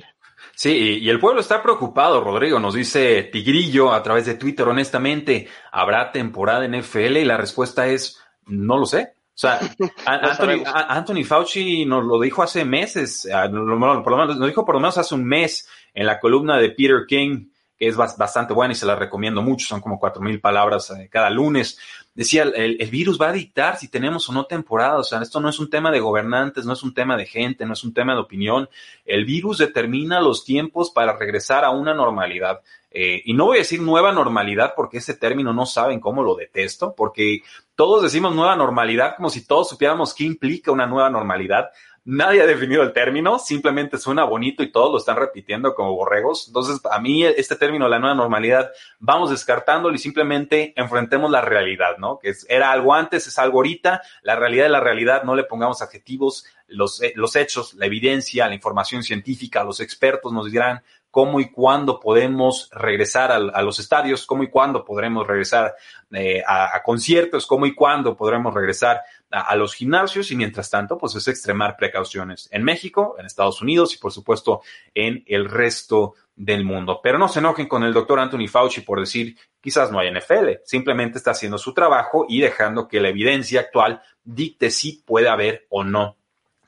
Sí, 0.55 0.99
y 1.03 1.11
el 1.11 1.21
pueblo 1.21 1.43
está 1.43 1.63
preocupado, 1.63 2.25
Rodrigo. 2.25 2.59
Nos 2.59 2.73
dice 2.73 3.25
Tigrillo 3.25 3.93
a 3.93 4.03
través 4.03 4.25
de 4.25 4.37
Twitter, 4.37 4.67
honestamente, 4.67 5.49
¿habrá 5.71 6.13
temporada 6.13 6.65
en 6.65 6.79
NFL? 6.79 7.19
Y 7.19 7.25
la 7.27 7.37
respuesta 7.37 7.87
es, 7.87 8.19
no 8.47 8.79
lo 8.79 8.87
sé. 8.87 9.13
O 9.35 9.39
sea, 9.41 9.61
Anthony, 10.07 11.25
Fauci 11.25 11.85
nos 11.85 12.07
lo 12.07 12.19
dijo 12.19 12.43
hace 12.43 12.65
meses, 12.65 13.29
por 13.31 13.53
lo 13.53 14.17
menos, 14.17 14.39
nos 14.39 14.49
dijo 14.49 14.65
por 14.65 14.77
lo 14.77 14.81
menos 14.81 14.97
hace 14.97 15.15
un 15.15 15.27
mes 15.27 15.69
en 15.93 16.07
la 16.07 16.19
columna 16.19 16.57
de 16.57 16.71
Peter 16.71 17.05
King, 17.07 17.49
que 17.81 17.89
es 17.89 17.97
bastante 17.97 18.53
buena 18.53 18.73
y 18.73 18.77
se 18.77 18.85
la 18.85 18.95
recomiendo 18.95 19.41
mucho, 19.41 19.67
son 19.67 19.81
como 19.81 19.99
cuatro 19.99 20.21
mil 20.21 20.39
palabras 20.39 20.91
eh, 20.91 21.09
cada 21.11 21.31
lunes 21.31 21.79
decía, 22.15 22.43
el, 22.43 22.77
el, 22.79 22.91
virus 22.91 23.21
va 23.21 23.29
a 23.29 23.33
dictar 23.33 23.79
si 23.79 23.89
tenemos 23.89 24.29
o 24.29 24.33
no 24.33 24.45
temporada. 24.45 24.99
O 24.99 25.05
sea, 25.05 25.23
esto 25.23 25.41
no 25.41 25.49
es 25.49 25.59
un 25.59 25.71
tema 25.71 25.91
de 25.91 26.01
gobernantes, 26.01 26.65
no 26.65 26.73
es 26.73 26.83
un 26.83 26.93
tema 26.93 27.17
de 27.17 27.27
gente, 27.27 27.65
no 27.65 27.73
es 27.73 27.85
un 27.85 27.95
tema 27.95 28.13
de 28.15 28.21
opinión. 28.21 28.69
El 29.05 29.25
virus 29.25 29.59
determina 29.59 30.21
los 30.21 30.45
tiempos 30.45 30.91
para 30.91 31.17
regresar 31.17 31.65
a 31.65 31.71
una 31.71 31.95
normalidad. 31.95 32.61
Eh, 32.91 33.23
y 33.25 33.35
no 33.35 33.47
voy 33.47 33.59
a 33.59 33.61
decir 33.61 33.81
nueva 33.81 34.11
normalidad 34.13 34.73
porque 34.75 34.99
ese 34.99 35.15
término 35.15 35.53
no 35.53 35.65
saben 35.65 36.01
cómo 36.01 36.25
lo 36.25 36.35
detesto, 36.35 36.93
porque 36.97 37.43
todos 37.77 38.03
decimos 38.03 38.35
nueva 38.35 38.57
normalidad 38.57 39.15
como 39.17 39.31
si 39.31 39.47
todos 39.47 39.69
supiéramos 39.69 40.13
qué 40.13 40.25
implica 40.25 40.73
una 40.73 40.87
nueva 40.87 41.09
normalidad. 41.09 41.71
Nadie 42.05 42.41
ha 42.41 42.47
definido 42.47 42.83
el 42.83 42.95
término, 42.95 43.39
simplemente 43.39 43.99
suena 43.99 44.25
bonito 44.25 44.63
y 44.63 44.73
todos 44.73 44.91
lo 44.91 44.99
están 44.99 45.17
repitiendo 45.17 45.75
como 45.75 45.95
borregos. 45.95 46.49
Entonces, 46.49 46.81
a 46.91 46.99
mí 46.99 47.25
este 47.25 47.57
término, 47.57 47.89
la 47.89 47.99
nueva 47.99 48.15
normalidad, 48.15 48.71
vamos 48.99 49.31
descartándolo 49.31 49.95
y 49.95 49.99
simplemente 49.99 50.73
enfrentemos 50.77 51.31
la 51.31 51.43
realidad, 51.43 51.99
¿no? 51.99 52.19
Que 52.19 52.33
era 52.49 52.73
algo 52.73 52.95
antes, 52.95 53.27
es 53.27 53.39
algo 53.39 53.59
ahorita, 53.59 54.01
la 54.23 54.35
realidad 54.35 54.65
de 54.65 54.71
la 54.71 54.81
realidad, 54.81 55.25
no 55.25 55.35
le 55.35 55.45
pongamos 55.45 55.83
adjetivos, 55.83 56.47
los, 56.69 57.03
eh, 57.03 57.13
los 57.17 57.37
hechos, 57.37 57.75
la 57.75 57.87
evidencia, 57.87 58.49
la 58.49 58.55
información 58.55 59.03
científica, 59.03 59.63
los 59.63 59.81
expertos 59.81 60.33
nos 60.33 60.51
dirán 60.51 60.83
cómo 61.11 61.41
y 61.41 61.51
cuándo 61.51 61.99
podemos 61.99 62.71
regresar 62.73 63.33
a, 63.33 63.63
los 63.63 63.79
estadios, 63.81 64.27
cómo 64.27 64.45
y 64.45 64.49
cuándo 64.49 64.85
podremos 64.85 65.27
regresar 65.27 65.75
eh, 66.13 66.43
a, 66.47 66.81
conciertos, 66.85 67.47
cómo 67.47 67.67
y 67.67 67.75
cuándo 67.75 68.17
podremos 68.17 68.55
regresar 68.55 69.03
a, 69.31 69.55
los 69.57 69.75
gimnasios 69.75 70.31
y 70.31 70.37
mientras 70.37 70.71
tanto, 70.71 70.99
pues 70.99 71.15
es 71.15 71.29
extremar 71.29 71.77
precauciones 71.77 72.49
en 72.53 72.65
México, 72.65 73.17
en 73.19 73.27
Estados 73.27 73.63
Unidos 73.63 73.95
y 73.95 73.99
por 73.99 74.13
supuesto 74.13 74.63
en 74.95 75.25
el 75.27 75.49
resto 75.49 76.15
del 76.35 76.65
mundo. 76.65 77.01
Pero 77.03 77.19
no 77.19 77.29
se 77.29 77.39
enojen 77.39 77.69
con 77.69 77.83
el 77.83 77.93
doctor 77.93 78.19
Anthony 78.19 78.49
Fauci 78.49 78.81
por 78.81 79.01
decir 79.01 79.37
quizás 79.61 79.93
no 79.93 79.99
hay 79.99 80.11
NFL, 80.11 80.63
simplemente 80.65 81.19
está 81.19 81.33
haciendo 81.33 81.59
su 81.59 81.75
trabajo 81.75 82.27
y 82.29 82.41
dejando 82.41 82.89
que 82.89 83.01
la 83.01 83.09
evidencia 83.09 83.61
actual 83.61 84.03
dicte 84.25 84.71
si 84.71 85.03
puede 85.05 85.29
haber 85.29 85.67
o 85.69 85.85
no 85.85 86.20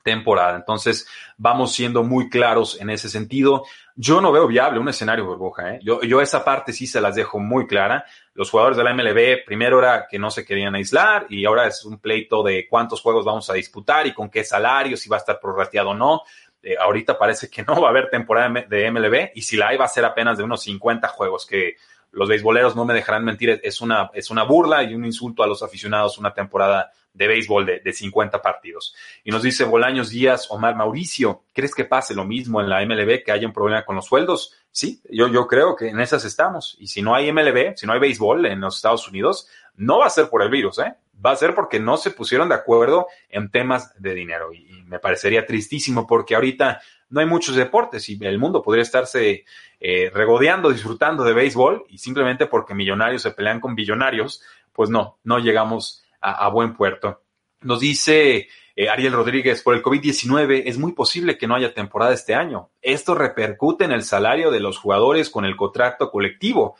temporada. 0.03 0.55
Entonces, 0.55 1.07
vamos 1.37 1.73
siendo 1.73 2.03
muy 2.03 2.29
claros 2.29 2.79
en 2.79 2.89
ese 2.89 3.09
sentido. 3.09 3.63
Yo 3.95 4.21
no 4.21 4.31
veo 4.31 4.47
viable 4.47 4.79
un 4.79 4.89
escenario 4.89 5.25
burbuja. 5.25 5.75
¿eh? 5.75 5.79
Yo, 5.81 6.01
yo 6.01 6.21
esa 6.21 6.43
parte 6.43 6.73
sí 6.73 6.85
se 6.85 7.01
las 7.01 7.15
dejo 7.15 7.39
muy 7.39 7.65
clara. 7.65 8.05
Los 8.33 8.49
jugadores 8.49 8.77
de 8.77 8.83
la 8.83 8.93
MLB 8.93 9.45
primero 9.45 9.79
era 9.79 10.07
que 10.09 10.19
no 10.19 10.29
se 10.29 10.45
querían 10.45 10.75
aislar 10.75 11.25
y 11.29 11.45
ahora 11.45 11.67
es 11.67 11.83
un 11.85 11.99
pleito 11.99 12.43
de 12.43 12.67
cuántos 12.69 13.01
juegos 13.01 13.25
vamos 13.25 13.49
a 13.49 13.53
disputar 13.53 14.05
y 14.05 14.13
con 14.13 14.29
qué 14.29 14.43
salario, 14.43 14.97
si 14.97 15.09
va 15.09 15.17
a 15.17 15.19
estar 15.19 15.39
prorrateado 15.39 15.89
o 15.89 15.95
no. 15.95 16.21
Eh, 16.61 16.75
ahorita 16.79 17.17
parece 17.17 17.49
que 17.49 17.63
no 17.63 17.81
va 17.81 17.87
a 17.87 17.91
haber 17.91 18.09
temporada 18.09 18.65
de 18.67 18.91
MLB 18.91 19.31
y 19.35 19.41
si 19.41 19.57
la 19.57 19.69
hay 19.69 19.77
va 19.77 19.85
a 19.85 19.89
ser 19.89 20.05
apenas 20.05 20.37
de 20.37 20.43
unos 20.43 20.63
50 20.63 21.07
juegos 21.09 21.45
que 21.45 21.75
los 22.13 22.29
beisboleros 22.29 22.75
no 22.75 22.85
me 22.85 22.93
dejarán 22.93 23.25
mentir, 23.25 23.59
es 23.63 23.81
una, 23.81 24.09
es 24.13 24.29
una 24.29 24.43
burla 24.43 24.83
y 24.83 24.95
un 24.95 25.05
insulto 25.05 25.43
a 25.43 25.47
los 25.47 25.61
aficionados 25.63 26.17
una 26.17 26.33
temporada 26.33 26.91
de 27.13 27.27
béisbol 27.27 27.65
de, 27.65 27.79
de 27.79 27.93
50 27.93 28.41
partidos. 28.41 28.95
Y 29.23 29.31
nos 29.31 29.43
dice 29.43 29.65
Bolaños 29.65 30.09
Díaz, 30.09 30.47
Omar 30.49 30.75
Mauricio, 30.75 31.43
¿crees 31.53 31.75
que 31.75 31.85
pase 31.85 32.15
lo 32.15 32.25
mismo 32.25 32.61
en 32.61 32.69
la 32.69 32.83
MLB, 32.85 33.23
que 33.23 33.31
haya 33.31 33.47
un 33.47 33.53
problema 33.53 33.85
con 33.85 33.95
los 33.95 34.05
sueldos? 34.05 34.53
Sí, 34.71 35.01
yo, 35.09 35.27
yo 35.27 35.45
creo 35.47 35.75
que 35.75 35.89
en 35.89 35.99
esas 35.99 36.25
estamos. 36.25 36.75
Y 36.79 36.87
si 36.87 37.01
no 37.01 37.13
hay 37.13 37.31
MLB, 37.31 37.75
si 37.75 37.85
no 37.85 37.93
hay 37.93 37.99
béisbol 37.99 38.47
en 38.47 38.61
los 38.61 38.77
Estados 38.77 39.07
Unidos, 39.07 39.47
no 39.75 39.99
va 39.99 40.07
a 40.07 40.09
ser 40.09 40.29
por 40.29 40.41
el 40.41 40.49
virus, 40.49 40.79
¿eh? 40.79 40.95
Va 41.23 41.31
a 41.31 41.35
ser 41.35 41.53
porque 41.53 41.79
no 41.79 41.97
se 41.97 42.11
pusieron 42.11 42.49
de 42.49 42.55
acuerdo 42.55 43.07
en 43.29 43.49
temas 43.49 43.93
de 44.01 44.13
dinero. 44.13 44.51
Y, 44.53 44.83
me 44.83 44.99
parecería 44.99 45.45
tristísimo 45.45 46.05
porque 46.05 46.35
ahorita 46.35 46.79
no 47.13 47.19
hay 47.19 47.27
muchos 47.27 47.55
deportes 47.55 48.09
y 48.09 48.17
el 48.21 48.39
mundo 48.39 48.63
podría 48.63 48.81
estarse 48.81 49.45
eh, 49.79 50.09
regodeando, 50.11 50.71
disfrutando 50.71 51.23
de 51.23 51.33
béisbol 51.33 51.85
y 51.87 51.99
simplemente 51.99 52.47
porque 52.47 52.73
millonarios 52.73 53.21
se 53.21 53.29
pelean 53.29 53.59
con 53.59 53.75
billonarios, 53.75 54.41
pues 54.71 54.89
no, 54.89 55.19
no 55.23 55.37
llegamos 55.37 56.03
a, 56.19 56.49
buen 56.49 56.73
puerto. 56.73 57.21
Nos 57.61 57.81
dice 57.81 58.47
eh, 58.75 58.89
Ariel 58.89 59.13
Rodríguez, 59.13 59.61
por 59.61 59.75
el 59.75 59.83
COVID-19 59.83 60.63
es 60.65 60.79
muy 60.79 60.93
posible 60.93 61.37
que 61.37 61.45
no 61.45 61.53
haya 61.53 61.75
temporada 61.75 62.15
este 62.15 62.33
año. 62.33 62.71
Esto 62.81 63.13
repercute 63.13 63.85
en 63.85 63.91
el 63.91 64.03
salario 64.03 64.49
de 64.49 64.59
los 64.59 64.79
jugadores 64.79 65.29
con 65.29 65.45
el 65.45 65.55
contrato 65.55 66.09
colectivo, 66.09 66.77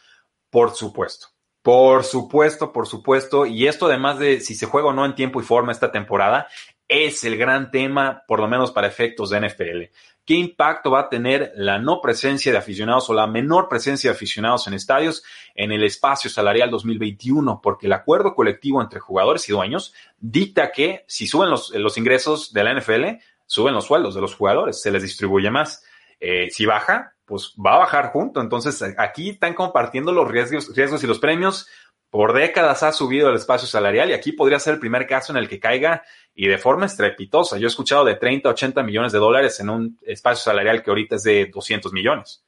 por 0.50 0.74
supuesto. 0.74 1.28
Por 1.62 2.04
supuesto, 2.04 2.74
por 2.74 2.88
supuesto. 2.88 3.46
Y 3.46 3.68
esto 3.68 3.86
además 3.86 4.18
de 4.18 4.40
si 4.40 4.56
se 4.56 4.66
juega 4.66 4.88
o 4.88 4.94
no 4.94 5.06
en 5.06 5.14
tiempo 5.14 5.40
y 5.40 5.44
forma 5.44 5.72
esta 5.72 5.92
temporada, 5.92 6.48
es 6.88 7.24
el 7.24 7.38
gran 7.38 7.72
tema, 7.72 8.24
por 8.28 8.40
lo 8.40 8.48
menos 8.48 8.72
para 8.72 8.88
efectos 8.88 9.30
de 9.30 9.48
NFL. 9.48 9.94
¿Qué 10.26 10.36
impacto 10.36 10.92
va 10.92 11.02
a 11.02 11.10
tener 11.10 11.52
la 11.56 11.80
no 11.80 12.00
presencia 12.00 12.52
de 12.52 12.58
aficionados 12.58 13.10
o 13.10 13.14
la 13.14 13.28
menor 13.28 13.68
presencia 13.68 14.10
de 14.10 14.16
aficionados 14.16 14.68
en 14.68 14.74
estadios 14.74 15.24
en 15.54 15.74
el 15.74 15.84
espacio 15.84 16.30
salarial 16.30 16.70
2021? 16.70 17.60
Porque 17.62 17.88
el 17.88 17.94
acuerdo 17.94 18.34
colectivo 18.34 18.82
entre 18.82 19.02
jugadores 19.02 19.50
y 19.50 19.52
dueños 19.52 19.94
dicta 20.18 20.72
que 20.72 21.04
si 21.08 21.28
suben 21.28 21.50
los, 21.50 21.98
ingresos 21.98 22.54
de 22.54 22.64
la 22.64 22.74
NFL, 22.74 23.20
suben 23.46 23.74
los 23.74 23.86
sueldos 23.86 24.16
de 24.16 24.22
los 24.22 24.34
jugadores, 24.36 24.82
se 24.82 24.92
les 24.92 25.04
distribuye 25.04 25.52
más. 25.52 25.84
Eh, 26.22 26.50
si 26.52 26.66
baja, 26.66 27.16
pues 27.26 27.54
va 27.56 27.76
a 27.76 27.80
bajar 27.80 28.12
junto. 28.12 28.40
Entonces 28.40 28.82
aquí 28.98 29.32
están 29.32 29.54
compartiendo 29.54 30.14
los 30.14 30.30
riesgos, 30.30 30.74
riesgos 30.74 31.04
y 31.04 31.08
los 31.08 31.20
premios 31.20 31.68
por 32.14 32.32
décadas 32.32 32.84
ha 32.84 32.92
subido 32.92 33.32
el 33.32 33.38
espacio 33.38 33.68
salarial 33.68 34.12
y 34.12 34.14
aquí 34.14 34.34
podría 34.34 34.60
ser 34.60 34.76
el 34.76 34.80
primer 34.80 35.08
caso 35.08 35.34
en 35.34 35.38
el 35.38 35.50
que 35.50 35.60
caiga 35.60 36.04
y 36.36 36.46
de 36.46 36.60
forma 36.60 36.86
estrepitosa. 36.86 37.58
Yo 37.58 37.66
he 37.66 37.68
escuchado 37.68 38.06
de 38.06 38.14
30 38.14 38.50
a 38.50 38.52
80 38.52 38.84
millones 38.84 39.12
de 39.14 39.18
dólares 39.18 39.60
en 39.60 39.72
un 39.72 39.98
espacio 40.06 40.44
salarial 40.44 40.84
que 40.84 40.92
ahorita 40.92 41.16
es 41.16 41.24
de 41.24 41.48
200 41.48 41.92
millones. 41.92 42.44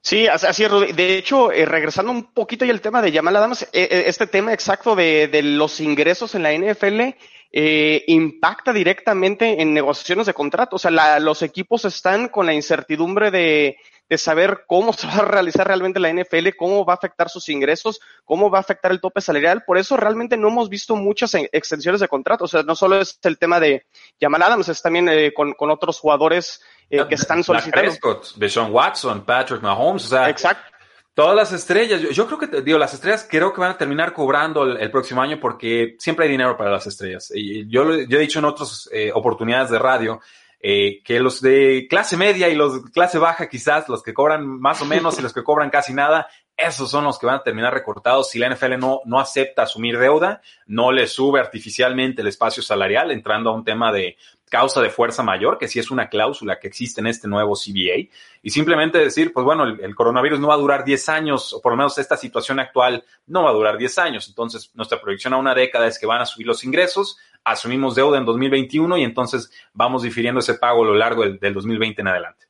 Sí, 0.00 0.26
así 0.28 0.64
es. 0.64 0.96
De 0.96 1.18
hecho, 1.18 1.52
eh, 1.52 1.66
regresando 1.66 2.10
un 2.10 2.32
poquito 2.32 2.64
y 2.64 2.70
el 2.70 2.80
tema 2.80 3.02
de 3.02 3.12
Jamal 3.12 3.36
eh, 3.36 3.66
eh, 3.74 4.04
este 4.06 4.26
tema 4.26 4.54
exacto 4.54 4.96
de, 4.96 5.28
los 5.42 5.78
ingresos 5.80 6.34
en 6.34 6.42
la 6.42 6.54
NFL 6.54 7.18
impacta 7.52 8.72
directamente 8.72 9.60
en 9.60 9.74
negociaciones 9.74 10.24
de 10.24 10.32
contrato. 10.32 10.76
O 10.76 10.78
sea, 10.78 11.20
los 11.20 11.42
equipos 11.42 11.84
están 11.84 12.28
con 12.28 12.46
la 12.46 12.54
incertidumbre 12.54 13.30
de, 13.30 13.76
de 14.10 14.18
saber 14.18 14.64
cómo 14.66 14.92
se 14.92 15.06
va 15.06 15.14
a 15.14 15.24
realizar 15.24 15.66
realmente 15.66 16.00
la 16.00 16.12
NFL, 16.12 16.48
cómo 16.58 16.84
va 16.84 16.94
a 16.94 16.96
afectar 16.96 17.30
sus 17.30 17.48
ingresos, 17.48 18.00
cómo 18.24 18.50
va 18.50 18.58
a 18.58 18.60
afectar 18.60 18.90
el 18.90 19.00
tope 19.00 19.20
salarial. 19.20 19.62
Por 19.64 19.78
eso 19.78 19.96
realmente 19.96 20.36
no 20.36 20.48
hemos 20.48 20.68
visto 20.68 20.96
muchas 20.96 21.34
extensiones 21.52 22.00
de 22.00 22.08
contrato. 22.08 22.44
O 22.44 22.48
sea, 22.48 22.64
no 22.64 22.74
solo 22.74 23.00
es 23.00 23.18
el 23.22 23.38
tema 23.38 23.60
de 23.60 23.86
Jamal 24.20 24.42
Adams, 24.42 24.68
es 24.68 24.82
también 24.82 25.08
eh, 25.08 25.32
con, 25.32 25.54
otros 25.70 26.00
jugadores 26.00 26.60
eh, 26.90 27.04
que 27.08 27.14
están 27.14 27.44
solicitando. 27.44 27.88
Prescott, 27.88 28.34
Deshaun 28.34 28.72
Watson, 28.72 29.24
Patrick 29.24 29.62
Mahomes, 29.62 30.06
o 30.06 30.08
sea, 30.08 30.28
Exacto. 30.28 30.64
Todas 31.12 31.36
las 31.36 31.52
estrellas, 31.52 32.00
yo, 32.00 32.26
creo 32.26 32.38
que, 32.38 32.62
digo, 32.62 32.78
las 32.78 32.94
estrellas 32.94 33.26
creo 33.28 33.52
que 33.52 33.60
van 33.60 33.72
a 33.72 33.76
terminar 33.76 34.14
cobrando 34.14 34.62
el, 34.62 34.90
próximo 34.90 35.20
año 35.20 35.38
porque 35.38 35.96
siempre 35.98 36.24
hay 36.24 36.30
dinero 36.30 36.56
para 36.56 36.70
las 36.70 36.86
estrellas. 36.86 37.30
Y 37.34 37.68
yo, 37.68 37.84
yo 38.02 38.16
he 38.16 38.20
dicho 38.20 38.38
en 38.38 38.44
otras 38.46 38.88
eh, 38.92 39.10
oportunidades 39.12 39.70
de 39.70 39.78
radio 39.78 40.20
eh, 40.62 41.02
que 41.02 41.20
los 41.20 41.40
de 41.40 41.86
clase 41.88 42.16
media 42.16 42.48
y 42.48 42.54
los 42.54 42.84
de 42.84 42.90
clase 42.90 43.18
baja 43.18 43.48
quizás, 43.48 43.88
los 43.88 44.02
que 44.02 44.12
cobran 44.12 44.46
más 44.46 44.82
o 44.82 44.84
menos 44.84 45.18
y 45.18 45.22
los 45.22 45.32
que 45.32 45.42
cobran 45.42 45.70
casi 45.70 45.94
nada, 45.94 46.28
esos 46.56 46.90
son 46.90 47.04
los 47.04 47.18
que 47.18 47.26
van 47.26 47.36
a 47.36 47.42
terminar 47.42 47.72
recortados 47.72 48.28
si 48.28 48.38
la 48.38 48.54
NFL 48.54 48.78
no, 48.78 49.00
no 49.06 49.18
acepta 49.18 49.62
asumir 49.62 49.98
deuda, 49.98 50.42
no 50.66 50.92
le 50.92 51.06
sube 51.06 51.40
artificialmente 51.40 52.20
el 52.20 52.28
espacio 52.28 52.62
salarial, 52.62 53.10
entrando 53.10 53.50
a 53.50 53.54
un 53.54 53.64
tema 53.64 53.90
de 53.90 54.18
causa 54.50 54.82
de 54.82 54.90
fuerza 54.90 55.22
mayor, 55.22 55.56
que 55.56 55.68
sí 55.68 55.78
es 55.78 55.90
una 55.90 56.08
cláusula 56.08 56.58
que 56.58 56.68
existe 56.68 57.00
en 57.00 57.06
este 57.06 57.28
nuevo 57.28 57.54
CBA, 57.54 58.10
y 58.42 58.50
simplemente 58.50 58.98
decir, 58.98 59.32
pues 59.32 59.44
bueno, 59.44 59.64
el, 59.64 59.94
coronavirus 59.94 60.40
no 60.40 60.48
va 60.48 60.54
a 60.54 60.58
durar 60.58 60.84
10 60.84 61.08
años, 61.08 61.54
o 61.54 61.62
por 61.62 61.72
lo 61.72 61.76
menos 61.76 61.96
esta 61.96 62.16
situación 62.16 62.58
actual 62.58 63.04
no 63.26 63.44
va 63.44 63.50
a 63.50 63.54
durar 63.54 63.78
10 63.78 63.98
años, 63.98 64.28
entonces 64.28 64.70
nuestra 64.74 65.00
proyección 65.00 65.32
a 65.32 65.38
una 65.38 65.54
década 65.54 65.86
es 65.86 65.98
que 65.98 66.06
van 66.06 66.20
a 66.20 66.26
subir 66.26 66.48
los 66.48 66.64
ingresos, 66.64 67.16
asumimos 67.44 67.94
deuda 67.94 68.18
en 68.18 68.24
2021 68.24 68.98
y 68.98 69.04
entonces 69.04 69.50
vamos 69.72 70.02
difiriendo 70.02 70.40
ese 70.40 70.54
pago 70.54 70.82
a 70.82 70.86
lo 70.86 70.94
largo 70.94 71.22
del, 71.22 71.54
2020 71.54 72.02
en 72.02 72.08
adelante. 72.08 72.46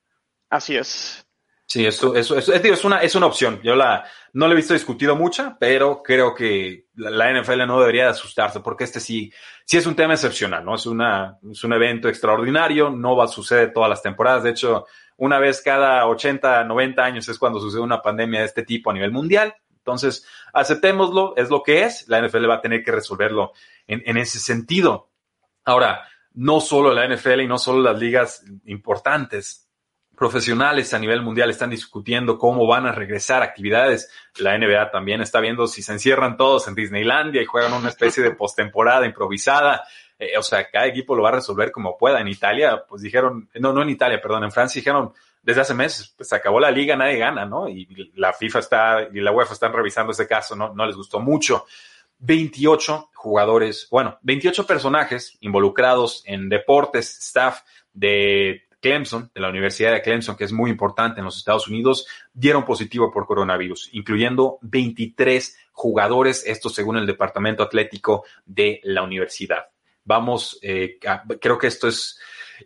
Así 0.48 0.76
es. 0.76 1.24
Sí, 1.70 1.86
eso, 1.86 2.16
eso, 2.16 2.36
es, 2.36 2.48
es, 2.48 2.84
una, 2.84 2.98
es 2.98 3.14
una 3.14 3.26
opción. 3.26 3.60
Yo 3.62 3.76
la, 3.76 4.04
no 4.32 4.48
la 4.48 4.54
he 4.54 4.56
visto 4.56 4.74
discutido 4.74 5.14
mucha, 5.14 5.56
pero 5.56 6.02
creo 6.02 6.34
que 6.34 6.86
la, 6.96 7.32
NFL 7.32 7.64
no 7.64 7.78
debería 7.78 8.06
de 8.06 8.10
asustarse 8.10 8.58
porque 8.58 8.82
este 8.82 8.98
sí, 8.98 9.32
sí 9.64 9.76
es 9.76 9.86
un 9.86 9.94
tema 9.94 10.14
excepcional, 10.14 10.64
¿no? 10.64 10.74
Es, 10.74 10.86
una, 10.86 11.38
es 11.48 11.62
un 11.62 11.72
evento 11.72 12.08
extraordinario, 12.08 12.90
no 12.90 13.14
va 13.14 13.26
a 13.26 13.28
suceder 13.28 13.72
todas 13.72 13.88
las 13.88 14.02
temporadas. 14.02 14.42
De 14.42 14.50
hecho, 14.50 14.86
una 15.16 15.38
vez 15.38 15.62
cada 15.62 16.08
80, 16.08 16.64
90 16.64 17.04
años 17.04 17.28
es 17.28 17.38
cuando 17.38 17.60
sucede 17.60 17.82
una 17.82 18.02
pandemia 18.02 18.40
de 18.40 18.46
este 18.46 18.64
tipo 18.64 18.90
a 18.90 18.94
nivel 18.94 19.12
mundial. 19.12 19.54
Entonces, 19.76 20.26
aceptémoslo, 20.52 21.34
es 21.36 21.50
lo 21.50 21.62
que 21.62 21.84
es. 21.84 22.08
La 22.08 22.20
NFL 22.20 22.50
va 22.50 22.56
a 22.56 22.62
tener 22.62 22.82
que 22.82 22.90
resolverlo 22.90 23.52
en, 23.86 24.16
ese 24.16 24.40
sentido. 24.40 25.12
Ahora, 25.64 26.08
no 26.32 26.60
solo 26.60 26.92
la 26.92 27.06
NFL 27.06 27.42
y 27.42 27.46
no 27.46 27.58
solo 27.58 27.80
las 27.80 27.96
ligas 27.96 28.44
importantes, 28.64 29.69
profesionales 30.20 30.92
a 30.92 30.98
nivel 30.98 31.22
mundial 31.22 31.48
están 31.48 31.70
discutiendo 31.70 32.36
cómo 32.36 32.66
van 32.66 32.84
a 32.84 32.92
regresar 32.92 33.42
actividades. 33.42 34.10
La 34.38 34.58
NBA 34.58 34.90
también 34.90 35.22
está 35.22 35.40
viendo 35.40 35.66
si 35.66 35.80
se 35.80 35.94
encierran 35.94 36.36
todos 36.36 36.68
en 36.68 36.74
Disneylandia 36.74 37.40
y 37.40 37.46
juegan 37.46 37.72
una 37.72 37.88
especie 37.88 38.22
de 38.22 38.32
postemporada 38.32 39.06
improvisada. 39.06 39.82
Eh, 40.18 40.36
o 40.36 40.42
sea, 40.42 40.68
cada 40.70 40.84
equipo 40.84 41.16
lo 41.16 41.22
va 41.22 41.30
a 41.30 41.36
resolver 41.36 41.72
como 41.72 41.96
pueda. 41.96 42.20
En 42.20 42.28
Italia, 42.28 42.84
pues 42.86 43.00
dijeron, 43.00 43.48
no, 43.54 43.72
no 43.72 43.80
en 43.80 43.88
Italia, 43.88 44.20
perdón, 44.20 44.44
en 44.44 44.52
Francia 44.52 44.80
dijeron, 44.80 45.14
desde 45.42 45.62
hace 45.62 45.72
meses, 45.72 46.12
pues 46.14 46.28
se 46.28 46.36
acabó 46.36 46.60
la 46.60 46.70
liga, 46.70 46.96
nadie 46.96 47.16
gana, 47.16 47.46
¿no? 47.46 47.66
Y 47.66 48.12
la 48.16 48.34
FIFA 48.34 48.58
está, 48.58 49.08
y 49.10 49.20
la 49.20 49.32
UEFA 49.32 49.54
están 49.54 49.72
revisando 49.72 50.12
ese 50.12 50.28
caso, 50.28 50.54
¿no? 50.54 50.74
No 50.74 50.84
les 50.84 50.96
gustó 50.96 51.20
mucho. 51.20 51.64
28 52.18 53.08
jugadores, 53.14 53.88
bueno, 53.90 54.18
28 54.20 54.66
personajes 54.66 55.38
involucrados 55.40 56.22
en 56.26 56.50
deportes, 56.50 57.20
staff 57.20 57.62
de 57.94 58.66
Clemson, 58.80 59.30
de 59.34 59.40
la 59.40 59.48
Universidad 59.48 59.92
de 59.92 60.02
Clemson, 60.02 60.36
que 60.36 60.44
es 60.44 60.52
muy 60.52 60.70
importante 60.70 61.20
en 61.20 61.26
los 61.26 61.36
Estados 61.36 61.68
Unidos, 61.68 62.06
dieron 62.32 62.64
positivo 62.64 63.12
por 63.12 63.26
coronavirus, 63.26 63.90
incluyendo 63.92 64.58
23 64.62 65.58
jugadores, 65.72 66.44
esto 66.46 66.68
según 66.68 66.96
el 66.96 67.06
Departamento 67.06 67.62
Atlético 67.62 68.24
de 68.44 68.80
la 68.84 69.02
universidad. 69.02 69.66
Vamos, 70.04 70.58
eh, 70.62 70.98
creo 71.40 71.58
que 71.58 71.66
esto 71.66 71.88
es 71.88 72.18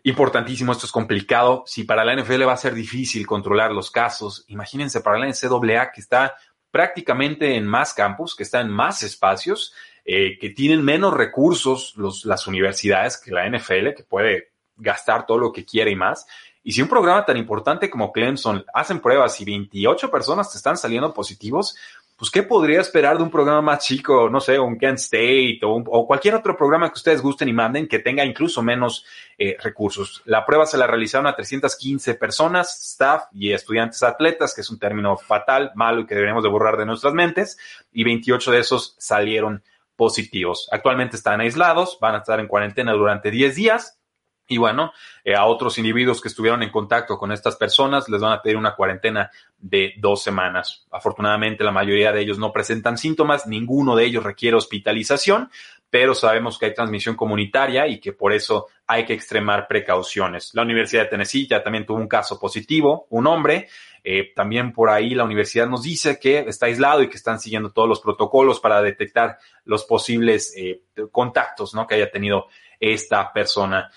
importantísimo, 0.03 0.71
esto 0.71 0.85
es 0.85 0.91
complicado. 0.91 1.63
Si 1.65 1.83
para 1.83 2.03
la 2.05 2.13
NFL 2.15 2.47
va 2.47 2.53
a 2.53 2.57
ser 2.57 2.73
difícil 2.73 3.27
controlar 3.27 3.71
los 3.71 3.91
casos, 3.91 4.45
imagínense 4.47 5.01
para 5.01 5.19
la 5.19 5.27
NCAA 5.27 5.91
que 5.91 6.01
está 6.01 6.35
prácticamente 6.71 7.55
en 7.55 7.65
más 7.65 7.93
campus, 7.93 8.35
que 8.35 8.43
está 8.43 8.61
en 8.61 8.69
más 8.69 9.03
espacios, 9.03 9.73
eh, 10.03 10.37
que 10.39 10.49
tienen 10.49 10.83
menos 10.83 11.13
recursos 11.13 11.95
las 12.25 12.47
universidades 12.47 13.17
que 13.17 13.31
la 13.31 13.45
NFL, 13.47 13.93
que 13.95 14.03
puede 14.03 14.54
gastar 14.77 15.25
todo 15.25 15.37
lo 15.37 15.51
que 15.51 15.65
quiere 15.65 15.91
y 15.91 15.95
más. 15.95 16.25
Y 16.63 16.71
si 16.71 16.81
un 16.81 16.89
programa 16.89 17.23
tan 17.23 17.37
importante 17.37 17.91
como 17.91 18.11
Clemson 18.11 18.65
hacen 18.73 18.99
pruebas 18.99 19.39
y 19.39 19.45
28 19.45 20.09
personas 20.09 20.51
te 20.51 20.57
están 20.57 20.77
saliendo 20.77 21.13
positivos, 21.13 21.75
pues 22.17 22.31
¿qué 22.31 22.43
podría 22.43 22.79
esperar 22.79 23.17
de 23.17 23.23
un 23.23 23.29
programa 23.29 23.61
más 23.61 23.85
chico? 23.85 24.29
No 24.29 24.39
sé, 24.39 24.57
un 24.57 24.77
Kent 24.77 24.97
State 24.97 25.59
o, 25.63 26.07
cualquier 26.07 26.33
otro 26.33 26.57
programa 26.57 26.89
que 26.89 26.95
ustedes 26.95 27.21
gusten 27.21 27.49
y 27.49 27.53
manden 27.53 27.87
que 27.87 27.99
tenga 27.99 28.23
incluso 28.25 28.63
menos 28.63 29.05
eh, 29.37 29.57
recursos. 29.61 30.23
La 30.25 30.45
prueba 30.45 30.65
se 30.65 30.77
la 30.77 30.87
realizaron 30.87 31.27
a 31.27 31.35
315 31.35 32.15
personas, 32.15 32.91
staff 32.93 33.25
y 33.33 33.51
estudiantes 33.51 34.01
atletas, 34.01 34.55
que 34.55 34.61
es 34.61 34.69
un 34.69 34.79
término 34.79 35.17
fatal, 35.17 35.71
malo 35.75 36.01
y 36.01 36.05
que 36.07 36.15
deberíamos 36.15 36.43
de 36.43 36.49
borrar 36.49 36.77
de 36.77 36.85
nuestras 36.85 37.13
mentes, 37.13 37.57
y 37.91 38.03
28 38.05 38.51
de 38.51 38.59
esos 38.59 38.95
salieron 38.97 39.61
positivos. 39.97 40.69
Actualmente 40.71 41.17
están 41.17 41.41
aislados, 41.41 41.97
van 41.99 42.15
a 42.15 42.19
estar 42.19 42.39
en 42.39 42.47
cuarentena 42.47 42.93
durante 42.93 43.29
10 43.29 43.55
días 43.55 43.99
y 44.47 44.57
bueno, 44.57 44.91
eh, 45.23 45.35
a 45.35 45.45
otros 45.45 45.77
individuos 45.77 46.21
que 46.21 46.27
estuvieron 46.27 46.61
en 46.61 46.69
contacto 46.69 47.17
con 47.17 47.31
estas 47.31 47.55
personas 47.55 48.07
les 48.09 48.21
van 48.21 48.33
a 48.33 48.41
pedir 48.41 48.57
una 48.57 48.75
cuarentena 48.75 49.31
de 49.57 49.93
dos 49.97 50.21
semanas. 50.21 50.85
Afortunadamente, 50.91 51.63
la 51.63 51.71
mayoría 51.71 52.11
de 52.11 52.21
ellos 52.21 52.37
no 52.37 52.51
presentan 52.51 52.97
síntomas, 52.97 53.47
ninguno 53.47 53.95
de 53.95 54.05
ellos 54.05 54.23
requiere 54.23 54.55
hospitalización, 54.55 55.49
pero 55.89 56.13
sabemos 56.13 56.59
que 56.59 56.67
hay 56.67 56.73
transmisión 56.73 57.15
comunitaria 57.15 57.87
y 57.87 57.99
que 57.99 58.13
por 58.13 58.33
eso 58.33 58.67
hay 58.85 59.05
que 59.05 59.13
extremar 59.13 59.67
precauciones. 59.67 60.51
La 60.53 60.61
Universidad 60.61 61.03
de 61.03 61.09
Tennessee 61.09 61.47
ya 61.47 61.63
también 61.63 61.85
tuvo 61.85 61.97
un 61.97 62.07
caso 62.07 62.39
positivo, 62.39 63.07
un 63.09 63.27
hombre. 63.27 63.69
Eh, 64.03 64.33
también 64.35 64.71
por 64.71 64.89
ahí 64.89 65.15
la 65.15 65.23
universidad 65.23 65.67
nos 65.67 65.83
dice 65.83 66.19
que 66.19 66.39
está 66.39 66.67
aislado 66.67 67.01
y 67.01 67.09
que 67.09 67.17
están 67.17 67.39
siguiendo 67.39 67.71
todos 67.71 67.89
los 67.89 68.01
protocolos 68.01 68.59
para 68.59 68.81
detectar 68.81 69.37
los 69.63 69.85
posibles 69.85 70.53
eh, 70.55 70.81
contactos 71.11 71.73
¿no? 71.73 71.87
que 71.87 71.95
haya 71.95 72.11
tenido 72.11 72.47
esta 72.79 73.31
persona. 73.33 73.89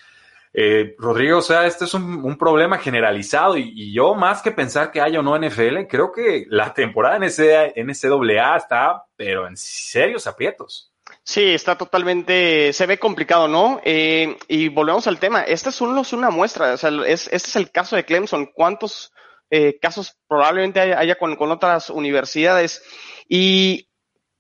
Eh, 0.53 0.95
Rodrigo, 0.99 1.39
o 1.39 1.43
sea, 1.43 1.67
este 1.67 1.85
es 1.85 1.95
un, 1.95 2.37
problema 2.39 2.79
generalizado 2.79 3.57
y, 3.57 3.93
yo 3.93 4.15
más 4.15 4.43
que 4.43 4.53
pensar 4.53 4.91
que 4.91 5.01
haya 5.01 5.21
o 5.21 5.23
no 5.23 5.39
NFL, 5.39 5.87
creo 5.89 6.13
que 6.13 6.47
la 6.49 6.73
temporada 6.73 7.17
en 7.17 7.87
NCAA 7.87 8.57
está, 8.57 9.05
pero 9.17 9.47
en 9.47 9.57
serios 9.57 10.27
aprietos. 10.27 10.93
Sí, 11.23 11.55
está 11.55 11.77
totalmente, 11.77 12.73
se 12.73 12.87
ve 12.87 12.99
complicado, 12.99 13.49
¿no? 13.49 13.81
Eh, 13.85 14.37
y 14.49 14.69
volvemos 14.69 15.07
al 15.07 15.19
tema, 15.19 15.43
este 15.43 15.69
es 15.69 15.75
solo 15.75 16.03
una 16.13 16.31
muestra, 16.31 16.73
o 16.73 16.77
sea, 16.77 16.91
este 17.07 17.37
es 17.37 17.57
el 17.57 17.71
caso 17.71 17.97
de 17.97 18.05
Clemson, 18.05 18.47
¿cuántos 18.55 19.13
eh, 19.51 19.79
casos 19.81 20.17
probablemente 20.27 20.81
haya, 20.81 21.17
con, 21.17 21.37
con, 21.37 21.51
otras 21.51 21.91
universidades? 21.91 22.83
Y 23.29 23.89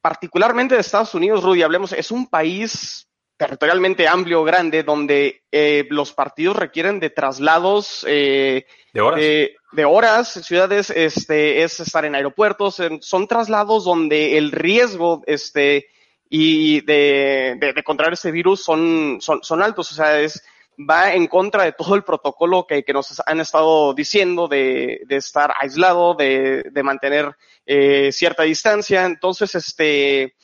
particularmente 0.01 0.75
de 0.75 0.81
Estados 0.81 1.15
Unidos, 1.15 1.43
Rudy, 1.43 1.63
hablemos, 1.63 1.93
es 1.93 2.11
un 2.11 2.29
país 2.29 3.08
territorialmente 3.39 4.07
amplio, 4.07 4.45
grande, 4.45 4.83
donde 4.83 5.43
eh, 5.51 5.87
los 5.91 6.13
partidos 6.13 6.57
requieren 6.57 7.01
de 7.01 7.09
traslados 7.09 8.05
eh, 8.07 8.67
de 8.93 9.01
horas. 9.01 9.21
De, 9.21 9.85
horas, 9.85 10.29
ciudades, 10.45 10.91
este, 10.91 11.63
es 11.63 11.79
estar 11.81 12.05
en 12.05 12.15
aeropuertos, 12.15 12.83
son 13.01 13.29
traslados 13.29 13.85
donde 13.85 14.37
el 14.39 14.51
riesgo, 14.51 15.23
este, 15.27 15.87
y 16.29 16.81
de, 16.83 17.57
de, 17.61 17.73
de 17.75 17.83
contraer 17.85 18.15
este 18.15 18.33
virus 18.33 18.65
son, 18.65 19.19
son, 19.21 19.41
son 19.43 19.63
altos, 19.63 19.93
o 19.93 19.95
sea, 19.95 20.19
es, 20.21 20.43
va 20.79 21.13
en 21.13 21.27
contra 21.27 21.65
de 21.65 21.73
todo 21.73 21.95
el 21.95 22.05
protocolo 22.05 22.67
que, 22.67 22.83
que 22.83 22.93
nos 22.93 23.23
han 23.27 23.41
estado 23.41 23.95
diciendo 23.95 24.49
de, 24.49 25.03
de 25.07 25.17
estar 25.17 25.53
aislado, 25.61 26.15
de, 26.15 26.65
de 26.71 26.83
mantener 26.83 27.37
eh, 27.67 28.11
cierta 28.13 28.45
distancia. 28.45 29.05
Entonces, 29.05 29.55
este, 29.55 30.35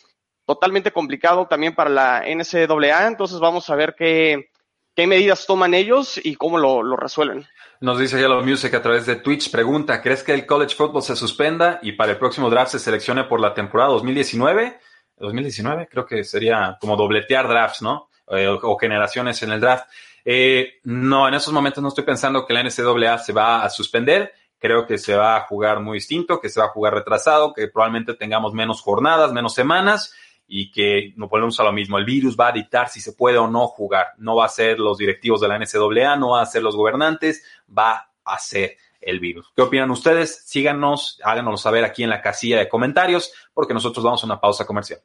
totalmente 0.47 0.93
complicado 0.93 1.47
también 1.47 1.75
para 1.75 1.91
la 1.91 2.23
NCAA. 2.27 3.07
Entonces, 3.07 3.39
vamos 3.41 3.69
a 3.71 3.77
ver 3.77 3.95
qué, 3.97 4.51
qué 4.95 5.07
medidas 5.07 5.47
toman 5.47 5.75
ellos 5.75 6.21
y 6.23 6.37
cómo 6.37 6.59
lo, 6.59 6.83
lo 6.83 6.97
resuelven. 6.97 7.47
Nos 7.81 7.99
dice 7.99 8.19
Yellow 8.19 8.43
Music 8.43 8.73
a 8.75 8.83
través 8.83 9.05
de 9.07 9.17
Twitch, 9.17 9.51
pregunta, 9.51 10.01
¿crees 10.01 10.23
que 10.23 10.33
el 10.33 10.47
college 10.47 10.75
football 10.75 11.03
se 11.03 11.17
suspenda 11.17 11.81
y 11.83 11.93
para 11.93 12.13
el 12.13 12.19
próximo 12.19 12.49
draft 12.49 12.73
se 12.73 12.79
seleccione 12.79 13.25
por 13.25 13.41
la 13.41 13.53
temporada 13.53 13.91
2019? 13.91 14.79
2019 15.17 15.89
creo 15.91 16.07
que 16.07 16.25
sería 16.25 16.77
como 16.81 16.97
dobletear 16.97 17.49
drafts, 17.49 17.83
¿no? 17.83 18.09
Eh, 18.29 18.47
o, 18.47 18.55
o, 18.55 18.79
generaciones 18.79 19.43
en 19.43 19.53
el 19.53 19.61
draft. 19.61 19.87
Eh, 20.25 20.81
no, 20.85 21.29
en 21.29 21.35
esos 21.35 21.53
momentos 21.53 21.83
no 21.83 21.89
estoy 21.89 22.05
pensando 22.05 22.47
que 22.47 22.55
la 22.55 22.63
NCAA 22.63 23.19
se 23.19 23.33
va 23.33 23.63
a 23.63 23.71
suspender. 23.71 24.33
Creo 24.59 24.87
que 24.87 24.97
se 24.97 25.15
va 25.15 25.37
a 25.37 25.41
jugar 25.43 25.81
muy 25.81 25.99
distinto, 25.99 26.41
que 26.41 26.49
se 26.49 26.61
va 26.61 26.67
a 26.67 26.71
jugar 26.71 26.95
retrasado, 26.95 27.53
que 27.53 27.69
probablemente 27.69 28.15
tengamos 28.15 28.55
menos 28.55 28.81
jornadas, 28.81 29.33
menos 29.33 29.53
semanas 29.53 30.15
y 30.47 30.71
que 30.71 31.13
nos 31.17 31.29
volvemos 31.29 31.59
a 31.61 31.65
lo 31.65 31.73
mismo. 31.73 31.99
El 31.99 32.05
virus 32.05 32.37
va 32.39 32.49
a 32.49 32.53
dictar 32.53 32.89
si 32.89 33.01
se 33.01 33.13
puede 33.13 33.39
o 33.39 33.49
no 33.49 33.67
jugar. 33.67 34.09
No 34.19 34.37
va 34.37 34.47
a 34.47 34.49
ser 34.49 34.79
los 34.79 34.99
directivos 34.99 35.41
de 35.41 35.49
la 35.49 35.59
NCAA, 35.59 36.17
no 36.17 36.31
va 36.31 36.43
a 36.43 36.47
ser 36.47 36.63
los 36.63 36.77
gobernantes, 36.77 37.45
va 37.67 38.11
a 38.25 38.39
ser 38.39 38.77
el 39.01 39.21
virus. 39.21 39.53
¿Qué 39.55 39.63
opinan 39.63 39.91
ustedes? 39.91 40.45
Síganos, 40.47 41.21
háganoslo 41.23 41.59
saber 41.59 41.85
aquí 41.85 42.03
en 42.03 42.11
la 42.11 42.23
casilla 42.23 42.59
de 42.59 42.69
comentarios, 42.69 43.33
porque 43.53 43.75
nosotros 43.75 44.05
vamos 44.05 44.23
a 44.23 44.27
una 44.27 44.41
pausa 44.41 44.67
comercial. 44.67 45.01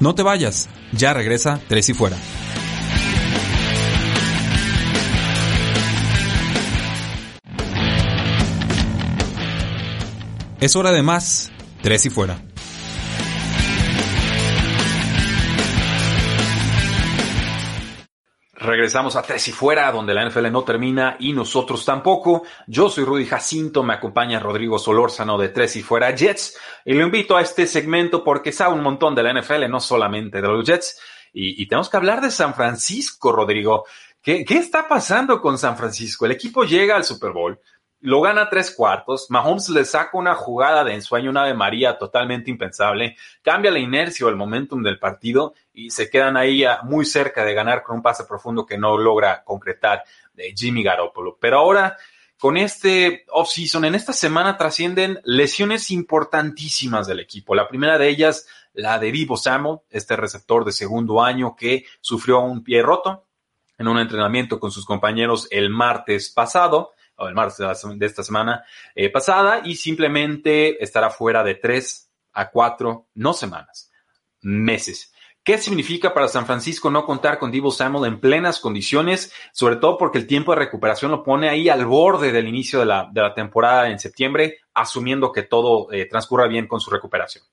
No 0.00 0.16
te 0.16 0.24
vayas, 0.24 0.68
ya 0.90 1.14
regresa 1.14 1.60
Tres 1.68 1.88
y 1.88 1.94
Fuera. 1.94 2.16
Es 10.58 10.76
hora 10.76 10.92
de 10.92 11.02
más, 11.02 11.51
Tres 11.82 12.06
y 12.06 12.10
Fuera. 12.10 12.40
Regresamos 18.54 19.16
a 19.16 19.22
Tres 19.22 19.48
y 19.48 19.52
Fuera, 19.52 19.90
donde 19.90 20.14
la 20.14 20.24
NFL 20.28 20.52
no 20.52 20.62
termina 20.62 21.16
y 21.18 21.32
nosotros 21.32 21.84
tampoco. 21.84 22.44
Yo 22.68 22.88
soy 22.88 23.04
Rudy 23.04 23.26
Jacinto, 23.26 23.82
me 23.82 23.94
acompaña 23.94 24.38
Rodrigo 24.38 24.78
Solórzano 24.78 25.36
de 25.36 25.48
Tres 25.48 25.74
y 25.74 25.82
Fuera 25.82 26.14
Jets 26.14 26.56
y 26.84 26.94
lo 26.94 27.04
invito 27.04 27.36
a 27.36 27.42
este 27.42 27.66
segmento 27.66 28.22
porque 28.22 28.52
sabe 28.52 28.74
un 28.74 28.82
montón 28.82 29.16
de 29.16 29.24
la 29.24 29.40
NFL, 29.40 29.68
no 29.68 29.80
solamente 29.80 30.40
de 30.40 30.46
los 30.46 30.64
Jets. 30.64 31.00
Y, 31.32 31.66
tenemos 31.66 31.88
que 31.88 31.96
hablar 31.96 32.20
de 32.20 32.30
San 32.30 32.54
Francisco, 32.54 33.32
Rodrigo. 33.32 33.86
¿Qué, 34.22 34.44
¿Qué 34.44 34.58
está 34.58 34.86
pasando 34.86 35.40
con 35.40 35.58
San 35.58 35.76
Francisco? 35.76 36.26
El 36.26 36.32
equipo 36.32 36.62
llega 36.62 36.94
al 36.94 37.04
Super 37.04 37.32
Bowl, 37.32 37.58
lo 38.02 38.20
gana 38.20 38.50
tres 38.50 38.74
cuartos, 38.74 39.30
Mahomes 39.30 39.68
le 39.68 39.84
saca 39.84 40.18
una 40.18 40.34
jugada 40.34 40.82
de 40.82 40.94
ensueño, 40.94 41.30
una 41.30 41.46
de 41.46 41.54
María 41.54 41.98
totalmente 41.98 42.50
impensable, 42.50 43.16
cambia 43.42 43.70
la 43.70 43.78
inercia 43.78 44.26
o 44.26 44.28
el 44.28 44.34
momentum 44.34 44.82
del 44.82 44.98
partido 44.98 45.54
y 45.72 45.90
se 45.90 46.10
quedan 46.10 46.36
ahí 46.36 46.64
muy 46.82 47.06
cerca 47.06 47.44
de 47.44 47.54
ganar 47.54 47.84
con 47.84 47.96
un 47.96 48.02
pase 48.02 48.24
profundo 48.24 48.66
que 48.66 48.76
no 48.76 48.98
logra 48.98 49.44
concretar 49.44 50.02
de 50.34 50.52
Jimmy 50.56 50.82
Garoppolo. 50.82 51.38
Pero 51.40 51.58
ahora, 51.58 51.96
con 52.38 52.56
este 52.56 53.24
offseason, 53.30 53.84
en 53.84 53.94
esta 53.94 54.12
semana 54.12 54.56
trascienden 54.56 55.20
lesiones 55.22 55.92
importantísimas 55.92 57.06
del 57.06 57.20
equipo. 57.20 57.54
La 57.54 57.68
primera 57.68 57.98
de 57.98 58.08
ellas, 58.08 58.48
la 58.72 58.98
de 58.98 59.12
Vivo 59.12 59.36
Samuel, 59.36 59.78
este 59.90 60.16
receptor 60.16 60.64
de 60.64 60.72
segundo 60.72 61.22
año 61.22 61.54
que 61.54 61.84
sufrió 62.00 62.40
un 62.40 62.64
pie 62.64 62.82
roto 62.82 63.26
en 63.78 63.86
un 63.86 64.00
entrenamiento 64.00 64.58
con 64.58 64.72
sus 64.72 64.84
compañeros 64.84 65.46
el 65.52 65.70
martes 65.70 66.30
pasado 66.30 66.90
o 67.22 67.28
el 67.28 67.34
martes 67.34 67.58
de 67.58 68.06
esta 68.06 68.22
semana 68.22 68.64
eh, 68.94 69.10
pasada 69.10 69.62
y 69.64 69.76
simplemente 69.76 70.82
estará 70.82 71.10
fuera 71.10 71.42
de 71.42 71.54
tres 71.54 72.10
a 72.32 72.50
cuatro, 72.50 73.08
no 73.14 73.32
semanas, 73.32 73.90
meses. 74.40 75.12
¿Qué 75.44 75.58
significa 75.58 76.14
para 76.14 76.28
San 76.28 76.46
Francisco 76.46 76.88
no 76.88 77.04
contar 77.04 77.38
con 77.40 77.50
Divo 77.50 77.72
Samuel 77.72 78.12
en 78.12 78.20
plenas 78.20 78.60
condiciones? 78.60 79.32
Sobre 79.52 79.74
todo 79.74 79.98
porque 79.98 80.18
el 80.18 80.28
tiempo 80.28 80.52
de 80.52 80.60
recuperación 80.60 81.10
lo 81.10 81.24
pone 81.24 81.48
ahí 81.48 81.68
al 81.68 81.84
borde 81.84 82.30
del 82.30 82.46
inicio 82.46 82.78
de 82.78 82.86
la, 82.86 83.08
de 83.12 83.22
la 83.22 83.34
temporada 83.34 83.90
en 83.90 83.98
septiembre, 83.98 84.58
asumiendo 84.72 85.32
que 85.32 85.42
todo 85.42 85.90
eh, 85.90 86.06
transcurra 86.06 86.46
bien 86.46 86.68
con 86.68 86.80
su 86.80 86.90
recuperación. 86.90 87.44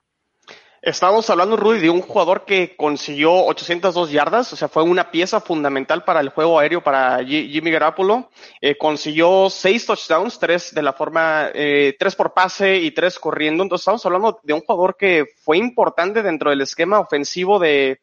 Estamos 0.82 1.30
hablando, 1.30 1.58
Rudy, 1.58 1.80
de 1.80 1.90
un 1.90 2.02
jugador 2.02 2.46
que 2.46 2.78
consiguió 2.78 3.34
802 3.46 4.12
yardas, 4.12 4.54
o 4.54 4.56
sea, 4.56 4.70
fue 4.70 4.82
una 4.82 5.12
pieza 5.12 5.42
fundamental 5.42 6.06
para 6.06 6.22
el 6.22 6.30
juego 6.30 6.58
aéreo 6.58 6.82
para 6.82 7.22
Jimmy 7.24 7.70
Garoppolo. 7.70 8.30
Eh, 8.62 8.78
consiguió 8.78 9.50
seis 9.50 9.86
touchdowns, 9.86 10.40
tres 10.40 10.74
de 10.74 10.82
la 10.82 10.94
forma, 10.94 11.50
eh, 11.54 11.98
tres 12.00 12.16
por 12.16 12.34
pase 12.34 12.78
y 12.78 12.92
tres 12.92 13.20
corriendo. 13.20 13.62
Entonces, 13.62 13.82
estamos 13.82 14.06
hablando 14.06 14.40
de 14.42 14.54
un 14.54 14.62
jugador 14.62 14.96
que 14.96 15.26
fue 15.44 15.58
importante 15.58 16.22
dentro 16.22 16.50
del 16.50 16.62
esquema 16.62 17.00
ofensivo 17.00 17.60
de, 17.60 18.00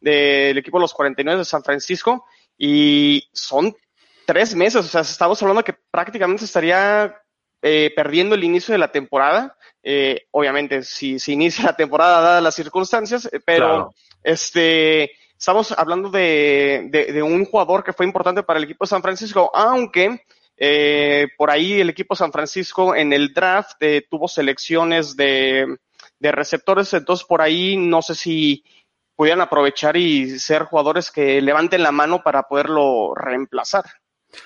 del 0.00 0.56
equipo 0.56 0.78
de 0.78 0.82
los 0.82 0.94
49 0.94 1.38
de 1.40 1.44
San 1.44 1.64
Francisco. 1.64 2.26
Y 2.56 3.28
son 3.32 3.74
tres 4.24 4.54
meses, 4.54 4.84
o 4.84 4.88
sea, 4.88 5.00
estamos 5.00 5.42
hablando 5.42 5.64
que 5.64 5.74
prácticamente 5.90 6.44
estaría 6.44 7.12
eh, 7.62 7.92
perdiendo 7.94 8.34
el 8.34 8.44
inicio 8.44 8.72
de 8.72 8.78
la 8.78 8.92
temporada. 8.92 9.56
Eh, 9.82 10.26
obviamente, 10.30 10.82
si 10.82 11.18
se 11.18 11.32
inicia 11.32 11.64
la 11.64 11.76
temporada 11.76 12.20
dadas 12.20 12.42
las 12.42 12.54
circunstancias, 12.54 13.28
eh, 13.32 13.40
pero 13.44 13.66
claro. 13.66 13.94
este, 14.22 15.12
estamos 15.38 15.72
hablando 15.72 16.10
de, 16.10 16.88
de, 16.90 17.12
de, 17.12 17.22
un 17.22 17.44
jugador 17.44 17.82
que 17.82 17.92
fue 17.92 18.06
importante 18.06 18.42
para 18.42 18.58
el 18.58 18.64
equipo 18.64 18.84
de 18.84 18.90
San 18.90 19.02
Francisco, 19.02 19.50
aunque 19.54 20.22
eh, 20.56 21.28
por 21.36 21.50
ahí 21.50 21.80
el 21.80 21.90
equipo 21.90 22.14
de 22.14 22.18
San 22.18 22.32
Francisco 22.32 22.94
en 22.94 23.12
el 23.12 23.32
draft 23.32 23.82
tuvo 24.10 24.28
selecciones 24.28 25.16
de, 25.16 25.78
de 26.18 26.32
receptores, 26.32 26.92
entonces 26.92 27.26
por 27.26 27.40
ahí 27.40 27.78
no 27.78 28.02
sé 28.02 28.14
si 28.14 28.62
pudieran 29.16 29.40
aprovechar 29.40 29.96
y 29.96 30.38
ser 30.38 30.64
jugadores 30.64 31.10
que 31.10 31.40
levanten 31.40 31.82
la 31.82 31.92
mano 31.92 32.22
para 32.22 32.42
poderlo 32.42 33.14
reemplazar. 33.14 33.84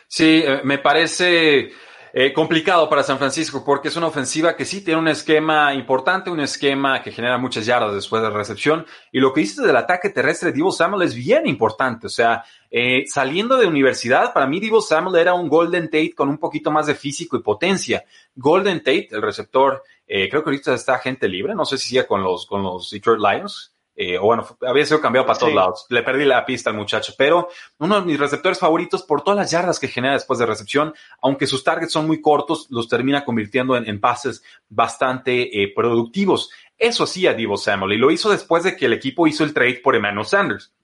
Sí, 0.08 0.44
me 0.62 0.78
parece 0.78 1.72
eh, 2.16 2.32
complicado 2.32 2.88
para 2.88 3.02
San 3.02 3.18
Francisco 3.18 3.64
porque 3.64 3.88
es 3.88 3.96
una 3.96 4.06
ofensiva 4.06 4.54
que 4.54 4.64
sí 4.64 4.84
tiene 4.84 5.00
un 5.00 5.08
esquema 5.08 5.74
importante, 5.74 6.30
un 6.30 6.38
esquema 6.38 7.02
que 7.02 7.10
genera 7.10 7.38
muchas 7.38 7.66
yardas 7.66 7.92
después 7.92 8.22
de 8.22 8.30
recepción. 8.30 8.86
Y 9.10 9.18
lo 9.18 9.32
que 9.32 9.40
dices 9.40 9.66
del 9.66 9.74
ataque 9.74 10.10
terrestre 10.10 10.50
de 10.50 10.54
Divo 10.54 10.70
Samuel 10.70 11.02
es 11.02 11.12
bien 11.12 11.44
importante. 11.48 12.06
O 12.06 12.10
sea, 12.10 12.44
eh, 12.70 13.02
saliendo 13.08 13.56
de 13.56 13.66
universidad, 13.66 14.32
para 14.32 14.46
mí 14.46 14.60
Divo 14.60 14.80
Samuel 14.80 15.20
era 15.20 15.34
un 15.34 15.48
Golden 15.48 15.86
Tate 15.86 16.14
con 16.14 16.28
un 16.28 16.38
poquito 16.38 16.70
más 16.70 16.86
de 16.86 16.94
físico 16.94 17.36
y 17.36 17.42
potencia. 17.42 18.04
Golden 18.36 18.78
Tate, 18.78 19.08
el 19.10 19.20
receptor, 19.20 19.82
eh, 20.06 20.28
creo 20.28 20.44
que 20.44 20.50
ahorita 20.50 20.72
está 20.72 21.00
gente 21.00 21.28
libre, 21.28 21.56
no 21.56 21.64
sé 21.64 21.78
si 21.78 21.88
sigue 21.88 22.06
con 22.06 22.22
los, 22.22 22.46
con 22.46 22.62
los 22.62 22.90
Detroit 22.90 23.18
Lions. 23.20 23.73
Eh, 23.96 24.18
o 24.18 24.22
bueno, 24.22 24.44
había 24.66 24.84
sido 24.84 25.00
cambiado 25.00 25.26
para 25.26 25.36
sí. 25.36 25.40
todos 25.40 25.54
lados. 25.54 25.86
Le 25.88 26.02
perdí 26.02 26.24
la 26.24 26.44
pista 26.44 26.70
al 26.70 26.76
muchacho, 26.76 27.14
pero 27.16 27.48
uno 27.78 28.00
de 28.00 28.06
mis 28.06 28.18
receptores 28.18 28.58
favoritos 28.58 29.04
por 29.04 29.22
todas 29.22 29.38
las 29.38 29.50
yardas 29.50 29.78
que 29.78 29.88
genera 29.88 30.14
después 30.14 30.38
de 30.38 30.46
recepción, 30.46 30.94
aunque 31.22 31.46
sus 31.46 31.62
targets 31.62 31.92
son 31.92 32.06
muy 32.06 32.20
cortos, 32.20 32.66
los 32.70 32.88
termina 32.88 33.24
convirtiendo 33.24 33.76
en, 33.76 33.88
en 33.88 34.00
pases 34.00 34.42
bastante 34.68 35.62
eh, 35.62 35.72
productivos. 35.74 36.50
Eso 36.76 37.04
hacía 37.04 37.34
Divo 37.34 37.56
Samuel 37.56 37.92
y 37.92 37.98
lo 37.98 38.10
hizo 38.10 38.30
después 38.30 38.64
de 38.64 38.76
que 38.76 38.86
el 38.86 38.92
equipo 38.92 39.26
hizo 39.26 39.44
el 39.44 39.54
trade 39.54 39.80
por 39.82 39.94
Emmanuel 39.94 40.26
Sanders. 40.26 40.74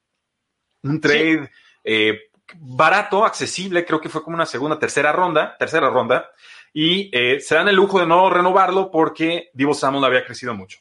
Un 0.83 1.01
trade 1.01 1.45
sí. 1.45 1.51
eh, 1.85 2.19
barato, 2.57 3.25
accesible, 3.25 3.85
creo 3.85 4.01
que 4.01 4.09
fue 4.09 4.23
como 4.23 4.37
una 4.37 4.47
segunda, 4.47 4.79
tercera 4.79 5.13
ronda, 5.13 5.57
tercera 5.59 5.91
ronda, 5.91 6.31
y 6.73 7.11
eh, 7.13 7.41
se 7.41 7.57
dan 7.57 7.69
el 7.69 7.77
lujo 7.77 7.99
de 7.99 8.07
no 8.07 8.31
renovarlo 8.31 8.91
porque 8.91 9.51
Divo 9.53 9.75
Samuel 9.75 10.05
había 10.05 10.25
crecido 10.25 10.55
mucho. 10.55 10.79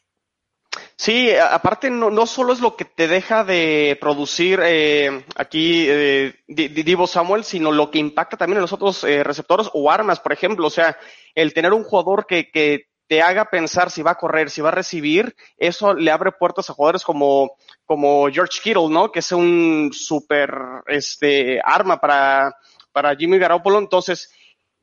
Sí, 0.95 1.31
aparte 1.33 1.89
no, 1.89 2.09
no 2.09 2.25
solo 2.25 2.53
es 2.53 2.59
lo 2.59 2.75
que 2.75 2.85
te 2.85 3.07
deja 3.07 3.43
de 3.43 3.97
producir 3.99 4.59
eh, 4.63 5.23
aquí 5.35 5.85
eh, 5.87 6.35
Divo 6.47 7.07
Samuel, 7.07 7.43
sino 7.43 7.71
lo 7.71 7.89
que 7.89 7.99
impacta 7.99 8.37
también 8.37 8.57
en 8.57 8.63
los 8.63 8.73
otros 8.73 9.03
eh, 9.03 9.23
receptores 9.23 9.69
o 9.73 9.89
armas, 9.89 10.19
por 10.19 10.33
ejemplo. 10.33 10.67
O 10.67 10.69
sea, 10.69 10.97
el 11.33 11.53
tener 11.53 11.73
un 11.73 11.83
jugador 11.83 12.25
que, 12.27 12.51
que 12.51 12.89
te 13.07 13.23
haga 13.23 13.45
pensar 13.45 13.89
si 13.89 14.03
va 14.03 14.11
a 14.11 14.17
correr, 14.17 14.51
si 14.51 14.61
va 14.61 14.69
a 14.69 14.73
recibir, 14.73 15.35
eso 15.57 15.95
le 15.95 16.11
abre 16.11 16.31
puertas 16.31 16.69
a 16.69 16.73
jugadores 16.73 17.03
como, 17.03 17.55
como 17.85 18.29
George 18.29 18.59
Kittle, 18.61 18.89
¿no? 18.89 19.11
Que 19.11 19.19
es 19.19 19.31
un 19.31 19.89
super 19.91 20.51
este, 20.85 21.59
arma 21.63 21.99
para, 21.99 22.55
para 22.91 23.15
Jimmy 23.15 23.39
Garoppolo. 23.39 23.79
Entonces, 23.79 24.31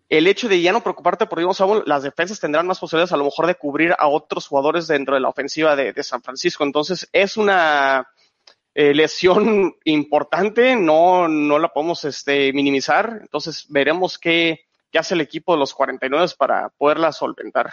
el 0.09 0.27
hecho 0.27 0.49
de 0.49 0.61
ya 0.61 0.73
no 0.73 0.83
preocuparte 0.83 1.27
por 1.27 1.39
Divo 1.39 1.55
Samuel, 1.55 1.83
las 1.87 2.03
defensas 2.03 2.39
tendrán 2.39 2.67
más 2.67 2.79
posibilidades 2.79 3.13
a 3.13 3.17
lo 3.17 3.25
mejor 3.25 3.47
de 3.47 3.57
cubrir 3.57 3.95
a 3.99 4.09
otros 4.09 4.47
jugadores 4.47 4.87
dentro 4.87 5.15
de 5.15 5.21
la 5.21 5.29
ofensiva 5.29 5.75
de, 5.75 6.03
San 6.03 6.23
Francisco. 6.23 6.65
Entonces, 6.65 7.09
es 7.13 7.37
una 7.37 8.09
eh, 8.75 8.95
lesión 8.95 9.75
importante, 9.85 10.77
no, 10.77 11.27
no 11.29 11.59
la 11.59 11.69
podemos 11.69 12.05
este, 12.05 12.53
minimizar. 12.53 13.19
Entonces, 13.21 13.67
veremos 13.69 14.19
qué, 14.19 14.67
qué 14.93 14.99
hace 14.99 15.15
el 15.15 15.21
equipo 15.21 15.53
de 15.53 15.59
los 15.59 15.75
49 15.75 16.27
para 16.39 16.69
poderla 16.71 17.11
solventar. 17.11 17.73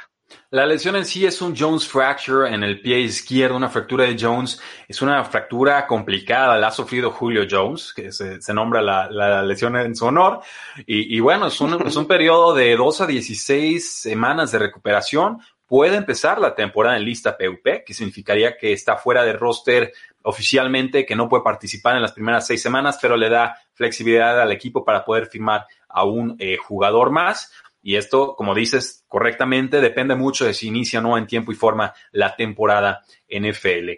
La 0.50 0.66
lesión 0.66 0.96
en 0.96 1.06
sí 1.06 1.26
es 1.26 1.42
un 1.42 1.56
Jones 1.58 1.88
fracture 1.88 2.54
en 2.54 2.64
el 2.64 2.80
pie 2.80 3.00
izquierdo, 3.00 3.56
una 3.56 3.70
fractura 3.70 4.06
de 4.06 4.16
Jones. 4.20 4.62
Es 4.88 5.02
una 5.02 5.24
fractura 5.24 5.88
complicada, 5.88 6.58
la 6.58 6.68
ha 6.68 6.72
sufrido 6.72 7.12
Julio 7.12 7.48
Jones, 7.50 7.94
que 7.94 8.12
se, 8.12 8.54
nombra 8.54 8.82
la, 8.82 9.42
lesión 9.44 9.76
en 9.78 9.96
su 9.96 10.06
honor. 10.06 10.42
Y, 10.86 11.20
bueno, 11.20 11.48
es 11.48 11.60
un, 11.60 11.82
es 11.88 11.96
un 11.96 12.06
periodo 12.06 12.54
de 12.54 12.76
2 12.76 13.02
a 13.02 13.08
16 13.08 13.94
semanas 14.02 14.52
de 14.52 14.60
recuperación. 14.60 15.40
Puede 15.66 15.96
empezar 15.96 16.40
la 16.40 16.54
temporada 16.54 16.98
en 16.98 17.06
lista 17.06 17.36
PUP, 17.36 17.84
que 17.86 17.94
significaría 17.94 18.56
que 18.56 18.74
está 18.74 18.96
fuera 18.98 19.24
de 19.24 19.34
roster 19.34 19.92
oficialmente, 20.24 21.06
que 21.06 21.16
no 21.16 21.28
puede 21.28 21.44
participar 21.44 21.96
en 21.96 22.02
las 22.02 22.12
primeras 22.12 22.46
seis 22.48 22.62
semanas, 22.62 23.00
pero 23.02 23.18
le 23.18 23.30
da 23.30 23.58
flexibilidad 23.74 24.40
al 24.40 24.52
equipo 24.52 24.86
para 24.86 25.04
poder 25.04 25.26
firmar 25.28 25.66
a 25.90 26.06
un 26.06 26.36
eh, 26.40 26.58
jugador 26.58 27.12
más. 27.12 27.52
Y 27.84 27.98
esto, 27.98 28.36
como 28.36 28.56
dices 28.56 29.04
correctamente, 29.08 29.82
depende 29.82 30.16
mucho 30.16 30.46
de 30.46 30.54
si 30.54 30.70
inicia 30.70 31.00
o 31.00 31.02
no 31.04 31.18
en 31.18 31.28
tiempo 31.28 31.52
y 31.52 31.56
forma 31.56 31.94
la 32.12 32.36
temporada 32.36 33.04
NFL. 33.30 33.90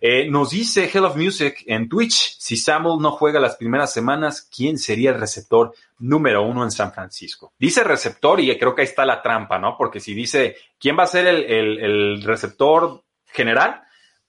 Eh, 0.00 0.28
nos 0.28 0.50
dice 0.50 0.90
Hell 0.92 1.04
of 1.04 1.16
Music 1.16 1.64
en 1.66 1.88
Twitch, 1.88 2.36
si 2.38 2.56
Samuel 2.56 3.00
no 3.00 3.12
juega 3.12 3.40
las 3.40 3.56
primeras 3.56 3.92
semanas, 3.92 4.48
¿quién 4.54 4.78
sería 4.78 5.10
el 5.10 5.20
receptor 5.20 5.74
número 5.98 6.42
uno 6.42 6.64
en 6.64 6.70
San 6.70 6.92
Francisco? 6.92 7.54
Dice 7.58 7.84
receptor 7.84 8.40
y 8.40 8.56
creo 8.58 8.74
que 8.74 8.82
ahí 8.82 8.88
está 8.88 9.04
la 9.04 9.22
trampa, 9.22 9.58
¿no? 9.58 9.76
Porque 9.76 10.00
si 10.00 10.14
dice, 10.14 10.56
¿quién 10.78 10.98
va 10.98 11.04
a 11.04 11.08
ser 11.08 11.26
el, 11.26 12.22
receptor 12.22 13.02
general? 13.26 13.82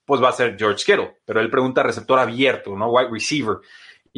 Pues 0.04 0.22
va 0.22 0.28
a 0.28 0.32
ser 0.32 0.56
George 0.58 0.84
Kittle, 0.84 1.18
pero 1.24 1.40
él 1.40 1.50
pregunta 1.50 1.82
receptor 1.82 2.18
abierto, 2.18 2.76
¿no? 2.76 2.90
Wide 2.90 3.10
receiver. 3.10 3.56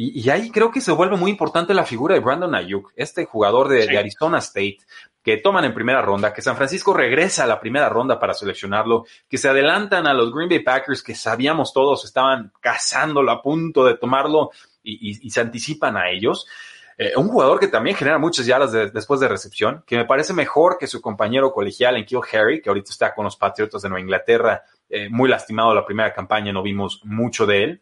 Y, 0.01 0.29
ahí 0.29 0.49
creo 0.49 0.71
que 0.71 0.79
se 0.79 0.93
vuelve 0.93 1.17
muy 1.17 1.29
importante 1.29 1.73
la 1.73 1.83
figura 1.83 2.13
de 2.13 2.21
Brandon 2.21 2.55
Ayuk, 2.55 2.93
este 2.95 3.25
jugador 3.25 3.67
de, 3.67 3.97
Arizona 3.97 4.37
State, 4.37 4.77
que 5.21 5.35
toman 5.35 5.65
en 5.65 5.73
primera 5.73 6.01
ronda, 6.01 6.33
que 6.33 6.41
San 6.41 6.55
Francisco 6.55 6.93
regresa 6.93 7.43
a 7.43 7.47
la 7.47 7.59
primera 7.59 7.89
ronda 7.89 8.17
para 8.17 8.33
seleccionarlo, 8.33 9.03
que 9.27 9.37
se 9.37 9.49
adelantan 9.49 10.07
a 10.07 10.13
los 10.13 10.33
Green 10.33 10.47
Bay 10.47 10.59
Packers, 10.59 11.03
que 11.03 11.15
sabíamos 11.15 11.73
todos 11.73 12.05
estaban 12.05 12.53
cazándolo 12.61 13.29
a 13.29 13.41
punto 13.41 13.83
de 13.83 13.97
tomarlo 13.97 14.51
y, 14.81 15.29
se 15.29 15.41
anticipan 15.41 15.97
a 15.97 16.09
ellos. 16.09 16.47
Eh, 16.97 17.11
un 17.17 17.27
jugador 17.27 17.59
que 17.59 17.67
también 17.67 17.97
genera 17.97 18.19
muchas 18.19 18.45
yardas 18.45 18.71
después 18.93 19.19
de 19.19 19.27
recepción, 19.27 19.83
que 19.85 19.97
me 19.97 20.05
parece 20.05 20.31
mejor 20.31 20.77
que 20.79 20.87
su 20.87 21.01
compañero 21.01 21.51
colegial 21.51 21.97
en 21.97 22.05
Kill 22.05 22.21
Harry, 22.31 22.61
que 22.61 22.69
ahorita 22.69 22.91
está 22.91 23.13
con 23.13 23.25
los 23.25 23.35
Patriotas 23.35 23.81
de 23.81 23.89
Nueva 23.89 24.01
Inglaterra, 24.01 24.63
eh, 24.89 25.09
muy 25.09 25.27
lastimado 25.27 25.73
la 25.73 25.85
primera 25.85 26.13
campaña, 26.13 26.53
no 26.53 26.63
vimos 26.63 27.01
mucho 27.03 27.45
de 27.45 27.63
él 27.65 27.81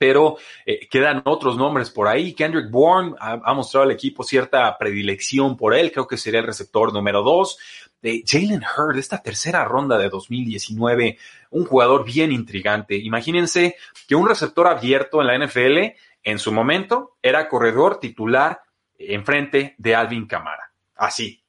pero 0.00 0.38
eh, 0.64 0.88
quedan 0.88 1.20
otros 1.26 1.58
nombres 1.58 1.90
por 1.90 2.08
ahí. 2.08 2.32
Kendrick 2.32 2.70
Bourne 2.70 3.14
ha, 3.20 3.52
mostrado 3.52 3.84
al 3.84 3.90
equipo 3.90 4.24
cierta 4.24 4.78
predilección 4.78 5.58
por 5.58 5.74
él, 5.74 5.92
creo 5.92 6.06
que 6.06 6.16
sería 6.16 6.40
el 6.40 6.46
receptor 6.46 6.90
número 6.90 7.22
dos. 7.22 7.58
De 8.00 8.24
Jalen 8.26 8.62
Hurd, 8.62 8.96
esta 8.96 9.22
tercera 9.22 9.62
ronda 9.66 9.98
de 9.98 10.08
2019, 10.08 11.18
un 11.50 11.66
jugador 11.66 12.06
bien 12.06 12.32
intrigante. 12.32 12.96
Imagínense 12.96 13.76
que 14.08 14.14
un 14.14 14.26
receptor 14.26 14.68
abierto 14.68 15.20
en 15.20 15.26
la 15.26 15.46
NFL 15.46 15.78
en 16.22 16.38
su 16.38 16.50
momento 16.50 17.18
era 17.20 17.46
corredor 17.46 18.00
titular 18.00 18.62
enfrente 18.98 19.74
de 19.76 19.94
Alvin 19.94 20.26
Kamara. 20.26 20.72
Así, 20.96 21.42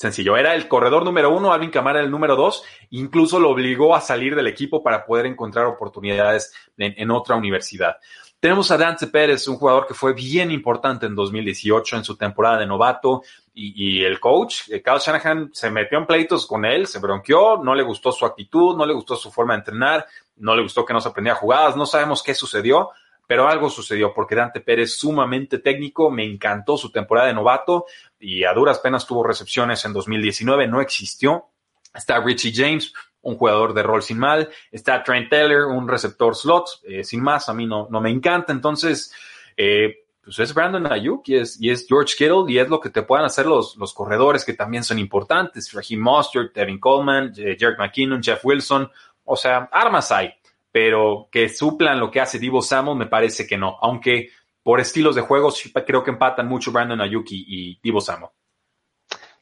Sencillo, 0.00 0.38
era 0.38 0.54
el 0.54 0.66
corredor 0.66 1.04
número 1.04 1.28
uno, 1.28 1.52
Alvin 1.52 1.68
Camara 1.68 2.00
el 2.00 2.10
número 2.10 2.34
dos, 2.34 2.64
incluso 2.88 3.38
lo 3.38 3.50
obligó 3.50 3.94
a 3.94 4.00
salir 4.00 4.34
del 4.34 4.46
equipo 4.46 4.82
para 4.82 5.04
poder 5.04 5.26
encontrar 5.26 5.66
oportunidades 5.66 6.54
en, 6.78 7.10
otra 7.10 7.36
universidad. 7.36 7.98
Tenemos 8.40 8.70
a 8.70 8.78
Dante 8.78 9.08
Pérez, 9.08 9.46
un 9.46 9.56
jugador 9.56 9.86
que 9.86 9.92
fue 9.92 10.14
bien 10.14 10.50
importante 10.52 11.04
en 11.04 11.14
2018 11.14 11.96
en 11.96 12.04
su 12.04 12.16
temporada 12.16 12.60
de 12.60 12.66
novato 12.66 13.20
y, 13.52 14.02
el 14.02 14.18
coach, 14.18 14.70
eh, 14.70 14.82
Shanahan, 14.82 15.50
se 15.52 15.70
metió 15.70 15.98
en 15.98 16.06
pleitos 16.06 16.46
con 16.46 16.64
él, 16.64 16.86
se 16.86 16.98
bronqueó, 16.98 17.62
no 17.62 17.74
le 17.74 17.82
gustó 17.82 18.10
su 18.10 18.24
actitud, 18.24 18.78
no 18.78 18.86
le 18.86 18.94
gustó 18.94 19.16
su 19.16 19.30
forma 19.30 19.52
de 19.52 19.58
entrenar, 19.58 20.06
no 20.36 20.56
le 20.56 20.62
gustó 20.62 20.86
que 20.86 20.94
no 20.94 21.02
se 21.02 21.10
aprendía 21.10 21.34
jugadas, 21.34 21.76
no 21.76 21.84
sabemos 21.84 22.22
qué 22.22 22.34
sucedió, 22.34 22.88
pero 23.30 23.48
algo 23.48 23.70
sucedió 23.70 24.12
porque 24.12 24.34
Dante 24.34 24.58
Pérez 24.58 24.98
sumamente 24.98 25.60
técnico, 25.60 26.10
me 26.10 26.24
encantó 26.24 26.76
su 26.76 26.90
temporada 26.90 27.28
de 27.28 27.34
novato 27.34 27.86
y 28.18 28.42
a 28.42 28.52
duras 28.52 28.80
penas 28.80 29.06
tuvo 29.06 29.22
recepciones 29.22 29.84
en 29.84 29.92
2019, 29.92 30.66
no 30.66 30.80
existió. 30.80 31.46
Está 31.94 32.18
Richie 32.18 32.52
James, 32.52 32.92
un 33.22 33.36
jugador 33.36 33.72
de 33.72 33.84
rol 33.84 34.02
sin 34.02 34.18
mal. 34.18 34.48
Está 34.72 35.04
Trent 35.04 35.30
Taylor, 35.30 35.66
un 35.66 35.86
receptor 35.86 36.34
slot, 36.34 36.80
eh, 36.82 37.04
sin 37.04 37.22
más, 37.22 37.48
a 37.48 37.54
mí 37.54 37.66
no, 37.66 37.86
no 37.88 38.00
me 38.00 38.10
encanta. 38.10 38.50
Entonces, 38.52 39.14
eh, 39.56 40.06
pues 40.24 40.40
es 40.40 40.52
Brandon 40.52 40.92
Ayuk 40.92 41.28
y 41.28 41.36
es, 41.36 41.56
y 41.60 41.70
es 41.70 41.86
George 41.86 42.16
Kittle 42.18 42.52
y 42.52 42.58
es 42.58 42.68
lo 42.68 42.80
que 42.80 42.90
te 42.90 43.02
puedan 43.02 43.26
hacer 43.26 43.46
los, 43.46 43.76
los 43.76 43.94
corredores 43.94 44.44
que 44.44 44.54
también 44.54 44.82
son 44.82 44.98
importantes. 44.98 45.72
Raheem 45.72 46.00
Mostert, 46.00 46.52
Devin 46.52 46.80
Coleman, 46.80 47.32
Jerry 47.32 47.76
McKinnon, 47.78 48.24
Jeff 48.24 48.44
Wilson. 48.44 48.90
O 49.22 49.36
sea, 49.36 49.68
armas 49.70 50.10
hay 50.10 50.34
pero 50.72 51.28
que 51.30 51.48
suplan 51.48 51.98
lo 51.98 52.10
que 52.10 52.20
hace 52.20 52.38
Divo 52.38 52.62
Samuel 52.62 52.98
me 52.98 53.06
parece 53.06 53.46
que 53.46 53.56
no, 53.56 53.76
aunque 53.80 54.30
por 54.62 54.80
estilos 54.80 55.14
de 55.14 55.22
juego 55.22 55.52
creo 55.86 56.04
que 56.04 56.10
empatan 56.10 56.48
mucho 56.48 56.72
Brandon 56.72 57.00
Ayuki 57.00 57.44
y 57.46 57.80
Divo 57.82 58.00
Samuel. 58.00 58.30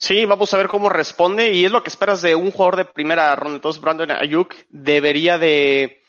Sí, 0.00 0.24
vamos 0.26 0.54
a 0.54 0.58
ver 0.58 0.68
cómo 0.68 0.88
responde 0.88 1.52
y 1.52 1.64
es 1.64 1.72
lo 1.72 1.82
que 1.82 1.88
esperas 1.88 2.22
de 2.22 2.36
un 2.36 2.52
jugador 2.52 2.76
de 2.76 2.84
primera 2.84 3.34
ronda. 3.34 3.56
Entonces 3.56 3.82
Brandon 3.82 4.12
Ayuk 4.12 4.54
debería 4.68 5.38
de, 5.38 6.02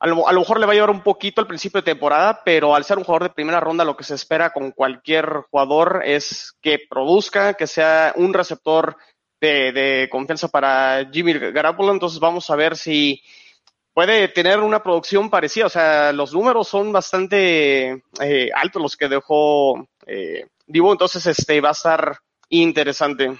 a 0.00 0.08
lo, 0.08 0.16
mejor 0.16 0.58
le 0.58 0.66
va 0.66 0.72
a 0.72 0.74
llevar 0.74 0.90
un 0.90 1.02
poquito 1.02 1.40
al 1.40 1.46
principio 1.46 1.80
de 1.80 1.84
temporada, 1.84 2.42
pero 2.44 2.74
al 2.74 2.84
ser 2.84 2.98
un 2.98 3.04
jugador 3.04 3.22
de 3.22 3.34
primera 3.34 3.60
ronda 3.60 3.84
lo 3.84 3.96
que 3.96 4.02
se 4.02 4.16
espera 4.16 4.50
con 4.50 4.72
cualquier 4.72 5.26
jugador 5.48 6.02
es 6.04 6.56
que 6.60 6.80
produzca, 6.90 7.54
que 7.54 7.68
sea 7.68 8.12
un 8.16 8.34
receptor 8.34 8.96
de, 9.40 9.70
de 9.70 10.08
confianza 10.10 10.48
para 10.48 11.08
Jimmy 11.12 11.34
Garoppolo. 11.34 11.92
Entonces 11.92 12.18
vamos 12.18 12.50
a 12.50 12.56
ver 12.56 12.76
si 12.76 13.22
puede 13.96 14.28
tener 14.28 14.60
una 14.60 14.82
producción 14.82 15.30
parecida. 15.30 15.64
O 15.64 15.70
sea, 15.70 16.12
los 16.12 16.34
números 16.34 16.68
son 16.68 16.92
bastante 16.92 18.02
eh, 18.20 18.50
altos 18.54 18.82
los 18.82 18.94
que 18.94 19.08
dejó 19.08 19.88
eh, 20.06 20.48
Divo, 20.66 20.92
entonces 20.92 21.24
este 21.26 21.62
va 21.62 21.70
a 21.70 21.72
estar 21.72 22.18
interesante. 22.50 23.38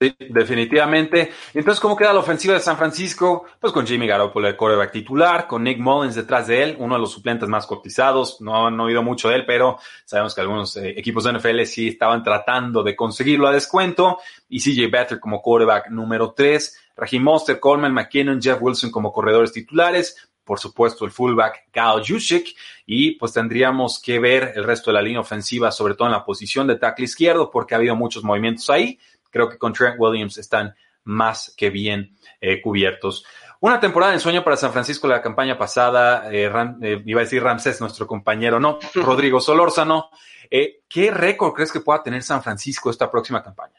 Sí, 0.00 0.12
definitivamente. 0.18 1.30
Entonces, 1.54 1.80
¿cómo 1.80 1.96
queda 1.96 2.12
la 2.12 2.18
ofensiva 2.18 2.54
de 2.54 2.60
San 2.60 2.76
Francisco? 2.76 3.44
Pues 3.60 3.72
con 3.72 3.86
Jimmy 3.86 4.08
Garoppolo, 4.08 4.48
el 4.48 4.56
coreback 4.56 4.90
titular, 4.90 5.46
con 5.46 5.62
Nick 5.62 5.78
Mullins 5.78 6.16
detrás 6.16 6.48
de 6.48 6.64
él, 6.64 6.76
uno 6.80 6.96
de 6.96 7.00
los 7.00 7.12
suplentes 7.12 7.48
más 7.48 7.64
cotizados. 7.66 8.40
No 8.40 8.66
han 8.66 8.78
oído 8.80 9.04
mucho 9.04 9.28
de 9.28 9.36
él, 9.36 9.44
pero 9.46 9.78
sabemos 10.04 10.34
que 10.34 10.40
algunos 10.40 10.76
eh, 10.78 10.94
equipos 10.96 11.24
de 11.24 11.34
NFL 11.34 11.62
sí 11.62 11.88
estaban 11.88 12.24
tratando 12.24 12.82
de 12.82 12.96
conseguirlo 12.96 13.46
a 13.46 13.52
descuento. 13.52 14.18
Y 14.48 14.58
CJ 14.58 14.90
Better 14.90 15.20
como 15.20 15.40
coreback 15.40 15.90
número 15.90 16.32
3. 16.32 16.85
Raheem 16.96 17.22
Monster, 17.22 17.60
Coleman, 17.60 17.92
McKinnon, 17.92 18.40
Jeff 18.40 18.58
Wilson 18.60 18.90
como 18.90 19.12
corredores 19.12 19.52
titulares. 19.52 20.28
Por 20.44 20.60
supuesto, 20.60 21.04
el 21.04 21.10
fullback 21.10 21.70
Kyle 21.72 22.04
Juszczyk. 22.06 22.56
Y 22.86 23.12
pues 23.12 23.32
tendríamos 23.32 24.00
que 24.00 24.18
ver 24.18 24.52
el 24.54 24.64
resto 24.64 24.90
de 24.90 24.94
la 24.94 25.02
línea 25.02 25.20
ofensiva, 25.20 25.72
sobre 25.72 25.94
todo 25.94 26.08
en 26.08 26.12
la 26.12 26.24
posición 26.24 26.66
de 26.66 26.76
tackle 26.76 27.04
izquierdo, 27.04 27.50
porque 27.50 27.74
ha 27.74 27.78
habido 27.78 27.96
muchos 27.96 28.22
movimientos 28.22 28.70
ahí 28.70 28.98
creo 29.36 29.50
que 29.50 29.58
con 29.58 29.74
Trent 29.74 29.96
Williams 29.98 30.38
están 30.38 30.74
más 31.04 31.54
que 31.56 31.68
bien 31.68 32.16
eh, 32.40 32.60
cubiertos. 32.62 33.24
Una 33.60 33.78
temporada 33.78 34.12
de 34.12 34.16
ensueño 34.16 34.42
para 34.42 34.56
San 34.56 34.72
Francisco 34.72 35.06
la 35.06 35.22
campaña 35.22 35.58
pasada, 35.58 36.32
eh, 36.32 36.50
eh, 36.82 37.02
iba 37.04 37.20
a 37.20 37.24
decir 37.24 37.42
Ramsés, 37.42 37.80
nuestro 37.80 38.06
compañero, 38.06 38.58
no, 38.58 38.78
Rodrigo 38.94 39.40
Solórzano. 39.40 40.10
¿Qué 40.48 41.10
récord 41.10 41.52
crees 41.52 41.72
que 41.72 41.80
pueda 41.80 42.02
tener 42.02 42.22
San 42.22 42.42
Francisco 42.42 42.88
esta 42.88 43.10
próxima 43.10 43.42
campaña? 43.42 43.74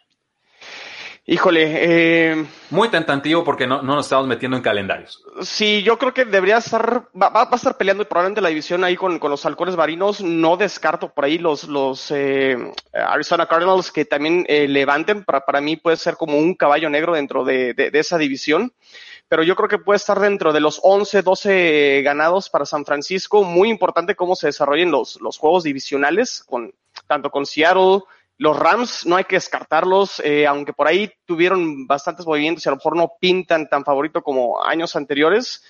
Híjole. 1.30 1.66
Eh, 1.68 2.46
Muy 2.70 2.88
tentativo 2.88 3.44
porque 3.44 3.68
no, 3.68 3.82
nos 3.82 4.06
estamos 4.06 4.28
metiendo 4.28 4.56
en 4.56 4.64
calendarios. 4.64 5.22
Sí, 5.42 5.84
yo 5.84 5.98
creo 5.98 6.14
que 6.14 6.24
debería 6.24 6.56
estar, 6.56 7.10
va, 7.22 7.30
a 7.34 7.54
estar 7.54 7.76
peleando 7.76 8.08
probablemente 8.08 8.40
la 8.40 8.48
división 8.48 8.86
ahí 8.86 8.96
con, 8.96 9.20
los 9.20 9.46
halcones 9.46 9.76
marinos. 9.76 10.22
No 10.22 10.56
descarto 10.56 11.14
por 11.14 11.26
ahí 11.26 11.38
los, 11.38 11.66
los 11.66 12.12
eh, 12.12 12.58
Arizona 12.94 13.46
Cardinals 13.46 13.92
que 13.92 14.06
también 14.06 14.46
eh, 14.48 14.70
levanten. 14.70 15.26
Para, 15.26 15.42
para 15.42 15.60
mí 15.60 15.76
puede 15.76 15.98
ser 15.98 16.16
como 16.16 16.38
un 16.38 16.56
caballo 16.56 16.90
negro 16.90 17.14
dentro 17.14 17.44
de, 17.44 17.76
esa 17.92 18.18
división. 18.18 18.72
Pero 19.28 19.44
yo 19.44 19.58
creo 19.58 19.68
que 19.68 19.80
puede 19.80 19.98
estar 19.98 20.22
dentro 20.22 20.54
de 20.54 20.62
los 20.62 20.80
11, 20.82 21.24
12 21.24 22.04
ganados 22.06 22.50
para 22.50 22.66
San 22.66 22.86
Francisco. 22.86 23.44
Muy 23.44 23.70
importante 23.70 24.16
cómo 24.16 24.38
se 24.38 24.48
desarrollen 24.48 24.92
los, 24.92 25.20
los 25.20 25.38
juegos 25.38 25.66
divisionales, 25.66 26.42
con, 26.48 26.74
tanto 27.06 27.30
con 27.30 27.46
Seattle, 27.46 28.04
los 28.38 28.58
Rams 28.58 29.06
no 29.06 29.16
hay 29.16 29.24
que 29.24 29.36
descartarlos, 29.36 30.20
eh, 30.24 30.46
aunque 30.46 30.74
por 30.74 30.88
ahí 30.88 31.12
tuvieron 31.26 31.88
bastantes 31.88 32.26
movimientos 32.26 32.66
y 32.66 32.70
a 32.70 32.72
lo 32.72 32.78
mejor 32.78 32.96
no 32.96 33.14
pintan 33.20 33.68
tan 33.68 33.84
favorito 33.84 34.22
como 34.22 34.64
años 34.64 34.96
anteriores. 34.96 35.64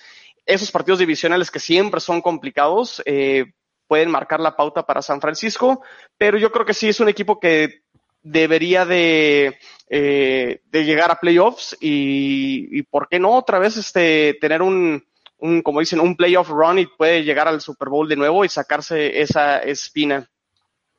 Esos 0.44 0.70
partidos 0.70 0.98
divisionales 0.98 1.50
que 1.50 1.60
siempre 1.60 2.00
son 2.00 2.20
complicados 2.20 3.02
eh, 3.06 3.46
pueden 3.86 4.10
marcar 4.10 4.40
la 4.40 4.54
pauta 4.54 4.84
para 4.84 5.02
San 5.02 5.20
Francisco, 5.20 5.82
pero 6.18 6.36
yo 6.36 6.52
creo 6.52 6.66
que 6.66 6.74
sí 6.74 6.88
es 6.88 7.00
un 7.00 7.08
equipo 7.08 7.40
que 7.40 7.82
debería 8.22 8.84
de, 8.84 9.58
eh, 9.88 10.60
de 10.66 10.84
llegar 10.84 11.10
a 11.10 11.20
playoffs 11.20 11.74
y, 11.80 12.68
y, 12.78 12.82
por 12.82 13.08
qué 13.08 13.18
no 13.18 13.30
otra 13.30 13.58
vez 13.58 13.78
este, 13.78 14.36
tener 14.40 14.60
un, 14.60 15.02
un, 15.38 15.62
como 15.62 15.80
dicen, 15.80 16.00
un 16.00 16.16
playoff 16.16 16.50
run 16.50 16.80
y 16.80 16.86
puede 16.86 17.24
llegar 17.24 17.48
al 17.48 17.62
Super 17.62 17.88
Bowl 17.88 18.08
de 18.08 18.16
nuevo 18.16 18.44
y 18.44 18.48
sacarse 18.50 19.20
esa 19.20 19.58
espina. 19.60 20.28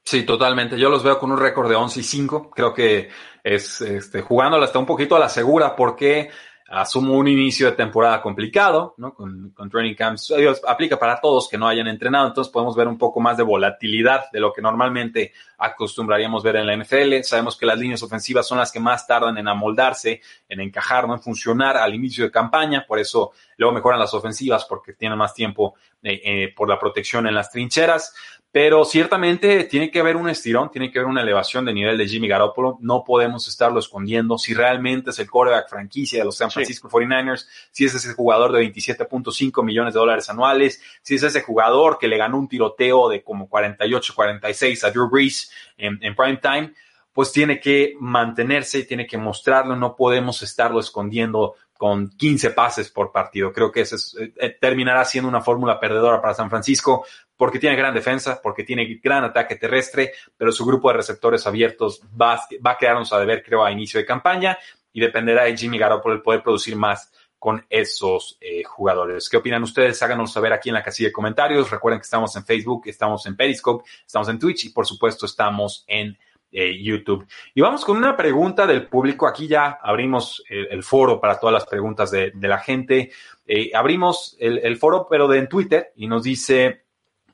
Sí, 0.09 0.23
totalmente. 0.23 0.79
Yo 0.79 0.89
los 0.89 1.03
veo 1.03 1.19
con 1.19 1.31
un 1.31 1.37
récord 1.37 1.69
de 1.69 1.75
11 1.75 1.99
y 1.99 2.03
5. 2.03 2.49
Creo 2.49 2.73
que 2.73 3.09
es 3.43 3.79
este, 3.81 4.23
jugándola 4.23 4.65
hasta 4.65 4.79
un 4.79 4.87
poquito 4.87 5.15
a 5.15 5.19
la 5.19 5.29
segura 5.29 5.75
porque 5.75 6.31
asumo 6.67 7.13
un 7.13 7.27
inicio 7.27 7.67
de 7.67 7.73
temporada 7.73 8.19
complicado, 8.19 8.95
¿no? 8.97 9.13
Con, 9.13 9.51
con 9.51 9.69
training 9.69 9.93
camps. 9.93 10.33
Dios, 10.35 10.61
aplica 10.67 10.97
para 10.97 11.21
todos 11.21 11.47
que 11.47 11.59
no 11.59 11.67
hayan 11.67 11.87
entrenado, 11.87 12.27
entonces 12.27 12.51
podemos 12.51 12.75
ver 12.75 12.87
un 12.87 12.97
poco 12.97 13.19
más 13.19 13.37
de 13.37 13.43
volatilidad 13.43 14.31
de 14.31 14.39
lo 14.39 14.51
que 14.51 14.63
normalmente 14.63 15.31
acostumbraríamos 15.59 16.41
ver 16.41 16.55
en 16.55 16.65
la 16.65 16.75
NFL. 16.75 17.21
Sabemos 17.21 17.55
que 17.55 17.67
las 17.67 17.77
líneas 17.77 18.01
ofensivas 18.01 18.47
son 18.47 18.57
las 18.57 18.71
que 18.71 18.79
más 18.79 19.05
tardan 19.05 19.37
en 19.37 19.47
amoldarse, 19.47 20.21
en 20.47 20.59
encajar, 20.59 21.07
¿no? 21.07 21.13
En 21.13 21.21
funcionar 21.21 21.77
al 21.77 21.93
inicio 21.93 22.23
de 22.23 22.31
campaña, 22.31 22.83
por 22.87 22.97
eso 22.97 23.31
luego 23.57 23.75
mejoran 23.75 23.99
las 23.99 24.13
ofensivas 24.15 24.65
porque 24.65 24.93
tienen 24.93 25.19
más 25.19 25.35
tiempo 25.35 25.75
eh, 26.01 26.21
eh, 26.23 26.53
por 26.55 26.69
la 26.69 26.79
protección 26.79 27.27
en 27.27 27.35
las 27.35 27.51
trincheras. 27.51 28.15
Pero 28.51 28.83
ciertamente 28.83 29.65
tiene 29.65 29.91
que 29.91 29.99
haber 29.99 30.15
un 30.15 30.27
estirón, 30.27 30.71
tiene 30.71 30.91
que 30.91 30.97
haber 30.97 31.09
una 31.09 31.21
elevación 31.21 31.65
de 31.65 31.73
nivel 31.73 31.99
de 31.99 32.07
Jimmy 32.07 32.27
Garoppolo. 32.27 32.79
No 32.81 33.03
podemos 33.03 33.47
estarlo 33.47 33.79
escondiendo. 33.79 34.39
Si 34.39 34.55
realmente 34.55 35.11
es 35.11 35.19
el 35.19 35.29
quarterback 35.29 35.69
franquicia 35.69 36.19
de 36.19 36.25
los 36.25 36.37
San 36.37 36.49
Francisco 36.49 36.89
49ers, 36.89 37.45
si 37.71 37.85
es 37.85 37.93
ese 37.93 38.13
jugador 38.15 38.51
de 38.51 38.63
27.5 38.73 39.63
millones 39.63 39.93
de 39.93 39.99
dólares 39.99 40.31
anuales, 40.31 40.81
si 41.03 41.15
es 41.15 41.23
ese 41.23 41.41
jugador 41.41 41.99
que 41.99 42.07
le 42.07 42.17
ganó 42.17 42.39
un 42.39 42.47
tiroteo 42.47 43.07
de 43.07 43.23
como 43.23 43.47
48, 43.47 44.13
46 44.15 44.83
a 44.83 44.89
Drew 44.89 45.09
Brees 45.09 45.51
en, 45.77 45.99
en 46.01 46.15
prime 46.15 46.37
time, 46.37 46.73
pues 47.13 47.31
tiene 47.31 47.59
que 47.59 47.93
mantenerse, 47.99 48.83
tiene 48.83 49.05
que 49.05 49.19
mostrarlo. 49.19 49.75
No 49.75 49.95
podemos 49.95 50.41
estarlo 50.41 50.79
escondiendo 50.79 51.53
con 51.79 52.09
15 52.09 52.51
pases 52.51 52.89
por 52.89 53.09
partido. 53.09 53.53
Creo 53.53 53.71
que 53.71 53.79
ese 53.79 53.95
eh, 54.35 54.57
terminará 54.59 55.05
siendo 55.05 55.29
una 55.29 55.39
fórmula 55.39 55.79
perdedora 55.79 56.21
para 56.21 56.33
San 56.33 56.49
Francisco 56.49 57.05
porque 57.37 57.57
tiene 57.57 57.77
gran 57.77 57.93
defensa, 57.93 58.41
porque 58.43 58.65
tiene 58.65 58.99
gran 59.01 59.23
ataque 59.23 59.55
terrestre, 59.55 60.11
pero 60.35 60.51
su 60.51 60.65
grupo 60.65 60.89
de 60.89 60.97
receptores 60.97 61.47
abiertos 61.47 62.01
va, 62.21 62.37
va 62.65 62.71
a 62.71 62.77
quedarnos 62.77 63.13
a 63.13 63.19
deber, 63.21 63.41
creo, 63.41 63.63
a 63.63 63.71
inicio 63.71 63.97
de 63.97 64.05
campaña 64.05 64.57
y 64.91 64.99
dependerá 64.99 65.45
de 65.45 65.55
Jimmy 65.55 65.77
Garoppolo 65.77 66.15
el 66.15 66.21
poder 66.21 66.43
producir 66.43 66.75
más 66.75 67.13
con 67.39 67.65
esos 67.69 68.37
eh, 68.41 68.61
jugadores. 68.65 69.29
¿Qué 69.29 69.37
opinan 69.37 69.63
ustedes? 69.63 70.03
Háganos 70.03 70.33
saber 70.33 70.51
aquí 70.51 70.67
en 70.67 70.75
la 70.75 70.83
casilla 70.83 71.07
de 71.07 71.13
comentarios. 71.13 71.71
Recuerden 71.71 72.01
que 72.01 72.03
estamos 72.03 72.35
en 72.35 72.43
Facebook, 72.43 72.81
estamos 72.87 73.25
en 73.25 73.37
Periscope, 73.37 73.89
estamos 74.05 74.27
en 74.27 74.37
Twitch 74.37 74.65
y 74.65 74.69
por 74.71 74.85
supuesto 74.85 75.25
estamos 75.25 75.85
en 75.87 76.17
eh, 76.51 76.81
YouTube. 76.81 77.27
Y 77.53 77.61
vamos 77.61 77.85
con 77.85 77.97
una 77.97 78.17
pregunta 78.17 78.65
del 78.65 78.87
público. 78.87 79.27
Aquí 79.27 79.47
ya 79.47 79.79
abrimos 79.81 80.43
el, 80.49 80.83
foro 80.83 81.19
para 81.19 81.39
todas 81.39 81.53
las 81.53 81.65
preguntas 81.65 82.11
de, 82.11 82.31
la 82.41 82.59
gente. 82.59 83.11
Eh, 83.45 83.71
abrimos 83.73 84.35
el, 84.39 84.77
foro, 84.77 85.07
pero 85.09 85.27
de 85.27 85.39
en 85.39 85.47
Twitter 85.47 85.93
y 85.95 86.07
nos 86.07 86.23
dice 86.23 86.83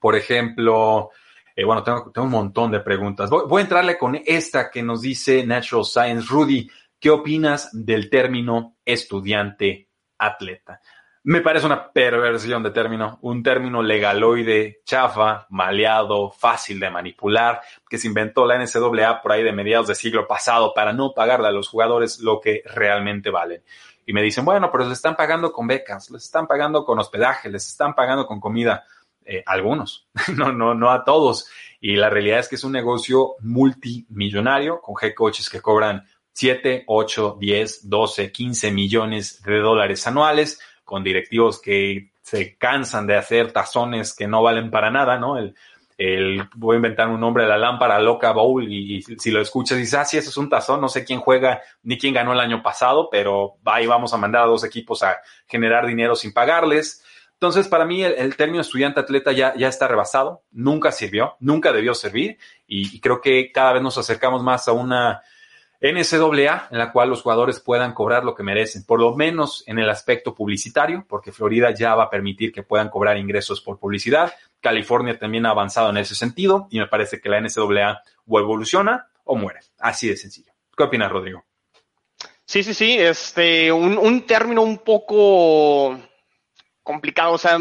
por 0.05 0.15
ejemplo, 0.15 1.09
eh, 1.55 1.63
bueno, 1.63 1.81
tengo, 1.81 2.11
tengo, 2.11 2.25
un 2.25 2.31
montón 2.31 2.69
de 2.69 2.79
preguntas. 2.79 3.27
Voy, 3.27 3.59
a 3.59 3.63
entrarle 3.63 3.97
con 3.97 4.15
esta 4.23 4.69
que 4.69 4.83
nos 4.83 5.01
dice 5.01 5.43
Natural 5.43 5.83
Science. 5.83 6.27
Rudy, 6.29 6.69
¿qué 6.99 7.09
opinas 7.09 7.69
del 7.73 8.07
término 8.07 8.75
estudiante 8.85 9.89
atleta? 10.19 10.79
Me 11.27 11.41
parece 11.41 11.65
una 11.65 11.91
perversión 11.91 12.61
de 12.61 12.69
término, 12.69 13.17
un 13.23 13.41
término 13.41 13.81
legaloide, 13.81 14.81
chafa, 14.85 15.47
maleado, 15.49 16.29
fácil 16.29 16.79
de 16.79 16.91
manipular, 16.91 17.61
que 17.89 17.97
se 17.97 18.05
inventó 18.07 18.45
la 18.45 18.59
NCAA 18.59 19.23
por 19.23 19.31
ahí 19.31 19.41
de 19.41 19.51
mediados 19.51 19.87
del 19.87 19.95
siglo 19.95 20.27
pasado 20.27 20.71
para 20.75 20.93
no 20.93 21.13
pagarle 21.15 21.47
a 21.47 21.51
los 21.51 21.67
jugadores 21.67 22.19
lo 22.19 22.39
que 22.39 22.61
realmente 22.65 23.31
valen. 23.31 23.63
Y 24.05 24.13
me 24.13 24.21
dicen, 24.21 24.45
bueno, 24.45 24.69
pero 24.71 24.83
les 24.83 24.93
están 24.93 25.15
pagando 25.15 25.51
con 25.51 25.65
becas, 25.65 26.11
les 26.11 26.25
están 26.25 26.45
pagando 26.45 26.85
con 26.85 26.99
hospedaje, 26.99 27.49
les 27.49 27.67
están 27.67 27.95
pagando 27.95 28.27
con 28.27 28.39
comida 28.39 28.85
eh, 29.25 29.41
algunos, 29.47 30.07
no, 30.37 30.51
no, 30.51 30.75
no 30.75 30.91
a 30.91 31.03
todos. 31.03 31.49
Y 31.81 31.95
la 31.95 32.11
realidad 32.11 32.37
es 32.37 32.49
que 32.49 32.55
es 32.55 32.63
un 32.63 32.73
negocio 32.73 33.33
multimillonario 33.39 34.79
con 34.79 34.93
head 35.01 35.15
coaches 35.15 35.49
que 35.49 35.59
cobran 35.59 36.05
7, 36.33 36.83
8, 36.85 37.37
10, 37.39 37.89
12, 37.89 38.31
15 38.31 38.71
millones 38.71 39.41
de 39.41 39.57
dólares 39.57 40.05
anuales, 40.05 40.59
con 40.85 41.03
directivos 41.03 41.61
que 41.61 42.11
se 42.21 42.55
cansan 42.55 43.05
de 43.05 43.17
hacer 43.17 43.51
tazones 43.51 44.13
que 44.15 44.27
no 44.27 44.41
valen 44.41 44.71
para 44.71 44.89
nada, 44.89 45.19
¿no? 45.19 45.37
El, 45.37 45.55
el, 45.97 46.49
voy 46.55 46.75
a 46.75 46.77
inventar 46.77 47.07
un 47.07 47.19
nombre, 47.19 47.47
la 47.47 47.57
lámpara 47.57 47.99
loca 47.99 48.31
bowl, 48.31 48.71
y, 48.71 49.01
si 49.01 49.31
lo 49.31 49.41
escuchas 49.41 49.77
dices, 49.77 49.93
ah, 49.95 50.05
sí, 50.05 50.17
eso 50.17 50.29
es 50.29 50.37
un 50.37 50.49
tazón, 50.49 50.81
no 50.81 50.89
sé 50.89 51.05
quién 51.05 51.19
juega 51.19 51.61
ni 51.83 51.97
quién 51.97 52.13
ganó 52.13 52.33
el 52.33 52.39
año 52.39 52.61
pasado, 52.61 53.09
pero 53.09 53.55
ahí 53.65 53.85
vamos 53.85 54.13
a 54.13 54.17
mandar 54.17 54.43
a 54.43 54.47
dos 54.47 54.63
equipos 54.63 55.03
a 55.03 55.17
generar 55.47 55.85
dinero 55.87 56.15
sin 56.15 56.33
pagarles. 56.33 57.03
Entonces, 57.33 57.67
para 57.67 57.85
mí 57.85 58.03
el, 58.03 58.13
el 58.13 58.35
término 58.35 58.61
estudiante 58.61 58.99
atleta 58.99 59.31
ya, 59.31 59.53
ya 59.55 59.67
está 59.67 59.87
rebasado, 59.87 60.43
nunca 60.51 60.91
sirvió, 60.91 61.35
nunca 61.39 61.71
debió 61.71 61.93
servir 61.93 62.37
y, 62.67 62.99
creo 62.99 63.21
que 63.21 63.51
cada 63.51 63.73
vez 63.73 63.81
nos 63.81 63.97
acercamos 63.97 64.43
más 64.43 64.67
a 64.67 64.73
una 64.73 65.21
NCAA 65.81 66.69
en 66.71 66.77
la 66.77 66.91
cual 66.91 67.09
los 67.09 67.21
jugadores 67.21 67.59
puedan 67.59 67.93
cobrar 67.93 68.23
lo 68.23 68.35
que 68.35 68.43
merecen, 68.43 68.85
por 68.85 68.99
lo 68.99 69.15
menos 69.15 69.63
en 69.67 69.79
el 69.79 69.89
aspecto 69.89 70.33
publicitario, 70.33 71.05
porque 71.07 71.31
Florida 71.31 71.71
ya 71.71 71.95
va 71.95 72.03
a 72.03 72.09
permitir 72.09 72.51
que 72.51 72.63
puedan 72.63 72.89
cobrar 72.89 73.17
ingresos 73.17 73.61
por 73.61 73.79
publicidad. 73.79 74.33
California 74.61 75.17
también 75.17 75.45
ha 75.45 75.51
avanzado 75.51 75.89
en 75.89 75.97
ese 75.97 76.15
sentido 76.15 76.67
y 76.71 76.79
me 76.79 76.87
parece 76.87 77.19
que 77.19 77.29
la 77.29 77.39
NCAA 77.39 78.01
o 78.27 78.39
evoluciona 78.39 79.07
o 79.23 79.35
muere. 79.35 79.59
Así 79.79 80.07
de 80.07 80.17
sencillo. 80.17 80.51
¿Qué 80.75 80.83
opinas, 80.83 81.11
Rodrigo? 81.11 81.43
Sí, 82.45 82.63
sí, 82.63 82.73
sí. 82.73 82.97
Este, 82.97 83.71
un, 83.71 83.97
un 83.97 84.25
término 84.25 84.61
un 84.61 84.77
poco 84.79 85.97
complicado, 86.83 87.33
o 87.33 87.37
sea, 87.37 87.57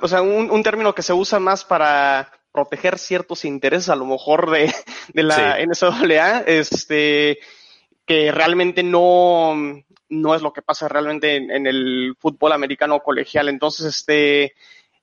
o 0.00 0.08
sea 0.08 0.22
un, 0.22 0.48
un, 0.50 0.62
término 0.62 0.94
que 0.94 1.02
se 1.02 1.12
usa 1.12 1.40
más 1.40 1.64
para 1.64 2.30
proteger 2.52 2.98
ciertos 2.98 3.44
intereses, 3.44 3.88
a 3.88 3.96
lo 3.96 4.06
mejor 4.06 4.50
de, 4.50 4.72
de 5.14 5.22
la 5.22 5.56
sí. 5.56 5.66
NCAA, 5.66 6.40
este, 6.46 7.38
que 8.06 8.32
realmente 8.32 8.82
no, 8.82 9.54
no 10.08 10.34
es 10.34 10.42
lo 10.42 10.52
que 10.52 10.62
pasa 10.62 10.88
realmente 10.88 11.36
en, 11.36 11.50
en, 11.50 11.66
el 11.66 12.14
fútbol 12.18 12.52
americano 12.52 13.00
colegial. 13.00 13.48
Entonces, 13.48 13.86
este, 13.86 14.54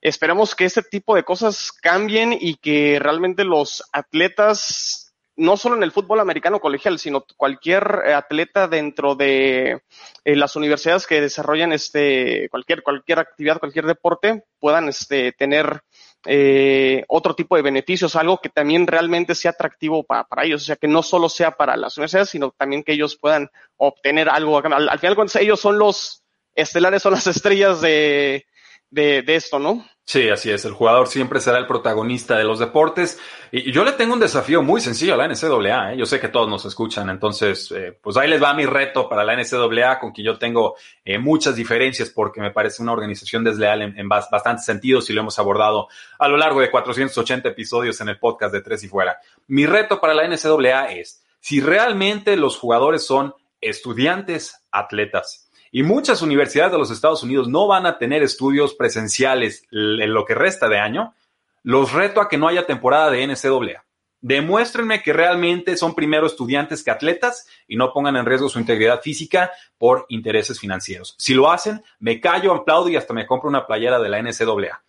esperemos 0.02 0.56
que 0.56 0.66
este 0.66 0.84
tipo 0.84 1.16
de 1.16 1.24
cosas 1.24 1.72
cambien 1.72 2.38
y 2.40 2.56
que 2.56 3.00
realmente 3.00 3.44
los 3.44 3.84
atletas 3.92 5.08
no 5.38 5.56
solo 5.56 5.76
en 5.76 5.84
el 5.84 5.92
fútbol 5.92 6.20
americano 6.20 6.60
colegial, 6.60 6.98
sino 6.98 7.24
cualquier 7.38 7.84
atleta 8.16 8.68
dentro 8.68 9.16
de 9.16 9.84
eh, 10.26 10.36
las 10.36 10.56
universidades 10.56 11.06
que 11.06 11.22
desarrollan 11.22 11.72
este 11.72 12.50
cualquier 12.50 12.82
cualquier 12.82 13.20
actividad, 13.20 13.60
cualquier 13.60 13.86
deporte, 13.86 14.44
puedan 14.60 14.90
este 14.90 15.32
tener 15.32 15.84
eh, 16.26 17.04
otro 17.08 17.36
tipo 17.36 17.56
de 17.56 17.62
beneficios, 17.62 18.16
algo 18.16 18.40
que 18.40 18.50
también 18.50 18.88
realmente 18.88 19.36
sea 19.36 19.52
atractivo 19.52 20.04
para, 20.04 20.26
ellos, 20.44 20.64
o 20.64 20.66
sea, 20.66 20.76
que 20.76 20.88
no 20.88 21.04
solo 21.04 21.30
sea 21.30 21.52
para 21.52 21.78
las 21.78 21.98
universidades, 21.98 22.30
sino 22.30 22.52
también 22.52 22.84
que 22.84 22.94
ellos 22.94 23.18
puedan 23.18 23.50
obtener 23.78 24.30
algo. 24.30 24.58
Al, 24.58 24.90
al 24.90 25.00
final, 25.00 25.16
ellos 25.40 25.60
son 25.60 25.80
los 25.80 26.24
estelares, 26.56 27.02
son 27.04 27.14
las 27.14 27.28
estrellas 27.28 27.82
de, 27.82 28.46
de, 28.90 29.22
de 29.22 29.36
esto, 29.36 29.60
¿no? 29.60 29.86
Sí, 30.10 30.30
así 30.30 30.50
es. 30.50 30.64
El 30.64 30.72
jugador 30.72 31.10
siempre 31.10 31.42
será 31.42 31.58
el 31.58 31.68
protagonista 31.68 32.38
de 32.38 32.46
los 32.46 32.60
deportes. 32.60 33.20
Y 33.52 33.74
yo 33.74 33.84
le 33.84 33.92
tengo 33.92 34.14
un 34.14 34.22
desafío 34.22 34.64
muy 34.64 34.80
sencillo 34.80 35.14
a 35.14 35.18
la 35.18 35.28
NCAA. 35.28 35.94
¿eh? 35.94 35.98
Yo 35.98 36.06
sé 36.06 36.18
que 36.22 36.30
todos 36.30 36.48
nos 36.48 36.64
escuchan, 36.64 37.10
entonces, 37.10 37.70
eh, 37.74 37.92
pues 38.02 38.16
ahí 38.16 38.30
les 38.30 38.42
va 38.42 38.54
mi 38.54 38.66
reto 38.66 39.10
para 39.10 39.26
la 39.26 39.36
NCAA, 39.36 40.00
con 40.00 40.14
quien 40.14 40.28
yo 40.28 40.38
tengo 40.38 40.78
eh, 41.04 41.18
muchas 41.18 41.58
diferencias 41.58 42.10
porque 42.10 42.40
me 42.40 42.52
parece 42.52 42.82
una 42.82 42.94
organización 42.94 43.44
desleal 43.44 43.82
en, 43.82 44.00
en, 44.00 44.08
bastantes 44.08 44.64
sentidos 44.64 45.10
y 45.10 45.14
lo 45.14 45.20
hemos 45.20 45.38
abordado 45.40 45.90
a 46.20 46.30
lo 46.30 46.38
largo 46.38 46.62
de 46.62 46.72
480 46.72 47.50
episodios 47.50 48.00
en 48.00 48.08
el 48.08 48.18
podcast 48.18 48.54
de 48.54 48.62
Tres 48.62 48.86
y 48.86 48.88
Fuera. 48.88 49.20
Mi 49.48 49.66
reto 49.66 50.00
para 50.00 50.14
la 50.14 50.26
NCAA 50.26 50.94
es, 50.94 51.22
si 51.42 51.60
realmente 51.60 52.38
los 52.38 52.58
jugadores 52.58 53.06
son 53.06 53.34
estudiantes, 53.60 54.64
atletas, 54.72 55.47
y 55.72 55.84
muchas 55.84 56.22
universidades 56.22 56.72
de 56.72 56.78
los 56.78 56.92
Estados 56.92 57.24
Unidos 57.24 57.48
no 57.48 57.68
van 57.68 57.86
a 57.86 57.98
tener 57.98 58.24
estudios 58.24 58.74
presenciales 58.74 59.64
en 59.72 60.14
lo 60.14 60.26
que 60.26 60.36
resta 60.36 60.68
de 60.68 60.80
año, 60.80 61.16
los 61.64 61.94
reto 61.94 62.22
a 62.22 62.30
que 62.30 62.38
no 62.38 62.48
haya 62.48 62.66
temporada 62.66 63.12
de 63.12 63.28
NCAA. 63.28 63.84
Demuéstrenme 64.20 65.04
que 65.04 65.14
realmente 65.14 65.78
son 65.78 65.94
primero 65.94 66.26
estudiantes 66.26 66.84
que 66.84 66.92
atletas 66.92 67.48
y 67.68 67.76
no 67.76 67.94
pongan 67.94 68.16
en 68.16 68.26
riesgo 68.26 68.50
su 68.50 68.60
integridad 68.60 69.02
física 69.02 69.52
por 69.78 70.06
intereses 70.10 70.60
financieros. 70.60 71.16
Si 71.18 71.34
lo 71.34 71.52
hacen, 71.52 71.84
me 72.00 72.20
callo, 72.20 72.54
aplaudo 72.54 72.90
y 72.90 72.96
hasta 72.96 73.14
me 73.14 73.28
compro 73.28 73.50
una 73.50 73.68
playera 73.68 74.00
de 74.00 74.10
la 74.10 74.22
NCAA. 74.22 74.84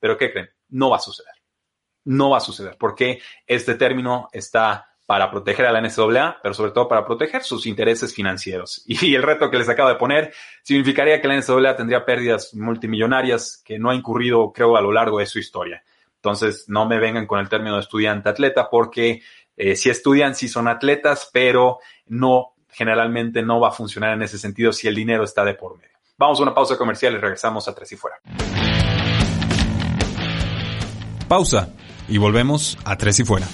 Pero 0.00 0.18
¿qué 0.18 0.32
creen? 0.32 0.50
No 0.68 0.90
va 0.90 0.96
a 0.96 1.00
suceder. 1.00 1.34
No 2.04 2.30
va 2.30 2.38
a 2.38 2.40
suceder 2.40 2.76
porque 2.76 3.20
este 3.46 3.76
término 3.76 4.28
está 4.32 4.91
para 5.06 5.30
proteger 5.30 5.66
a 5.66 5.72
la 5.72 5.80
NCAA, 5.80 6.38
pero 6.42 6.54
sobre 6.54 6.70
todo 6.70 6.88
para 6.88 7.04
proteger 7.04 7.42
sus 7.42 7.66
intereses 7.66 8.14
financieros. 8.14 8.84
Y 8.86 9.14
el 9.14 9.22
reto 9.22 9.50
que 9.50 9.58
les 9.58 9.68
acabo 9.68 9.88
de 9.88 9.96
poner 9.96 10.32
significaría 10.62 11.20
que 11.20 11.28
la 11.28 11.36
NCAA 11.36 11.76
tendría 11.76 12.04
pérdidas 12.04 12.54
multimillonarias 12.54 13.62
que 13.64 13.78
no 13.78 13.90
ha 13.90 13.94
incurrido, 13.94 14.52
creo, 14.52 14.76
a 14.76 14.80
lo 14.80 14.92
largo 14.92 15.18
de 15.18 15.26
su 15.26 15.38
historia. 15.38 15.82
Entonces, 16.16 16.66
no 16.68 16.86
me 16.86 16.98
vengan 16.98 17.26
con 17.26 17.40
el 17.40 17.48
término 17.48 17.74
de 17.74 17.80
estudiante 17.80 18.28
atleta 18.28 18.70
porque 18.70 19.22
eh, 19.56 19.76
si 19.76 19.90
estudian, 19.90 20.34
sí 20.34 20.48
son 20.48 20.68
atletas, 20.68 21.28
pero 21.32 21.80
no, 22.06 22.54
generalmente 22.68 23.42
no 23.42 23.60
va 23.60 23.68
a 23.68 23.72
funcionar 23.72 24.14
en 24.14 24.22
ese 24.22 24.38
sentido 24.38 24.72
si 24.72 24.88
el 24.88 24.94
dinero 24.94 25.24
está 25.24 25.44
de 25.44 25.54
por 25.54 25.76
medio. 25.76 25.90
Vamos 26.16 26.38
a 26.38 26.42
una 26.42 26.54
pausa 26.54 26.76
comercial 26.76 27.14
y 27.14 27.18
regresamos 27.18 27.66
a 27.68 27.74
Tres 27.74 27.92
y 27.92 27.96
Fuera. 27.96 28.16
Pausa 31.28 31.70
y 32.08 32.18
volvemos 32.18 32.78
a 32.84 32.96
Tres 32.96 33.18
y 33.20 33.24
Fuera. 33.24 33.46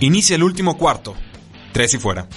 Inicia 0.00 0.36
el 0.36 0.44
último 0.44 0.78
cuarto. 0.78 1.16
Tres 1.72 1.94
y 1.94 1.98
fuera. 1.98 2.28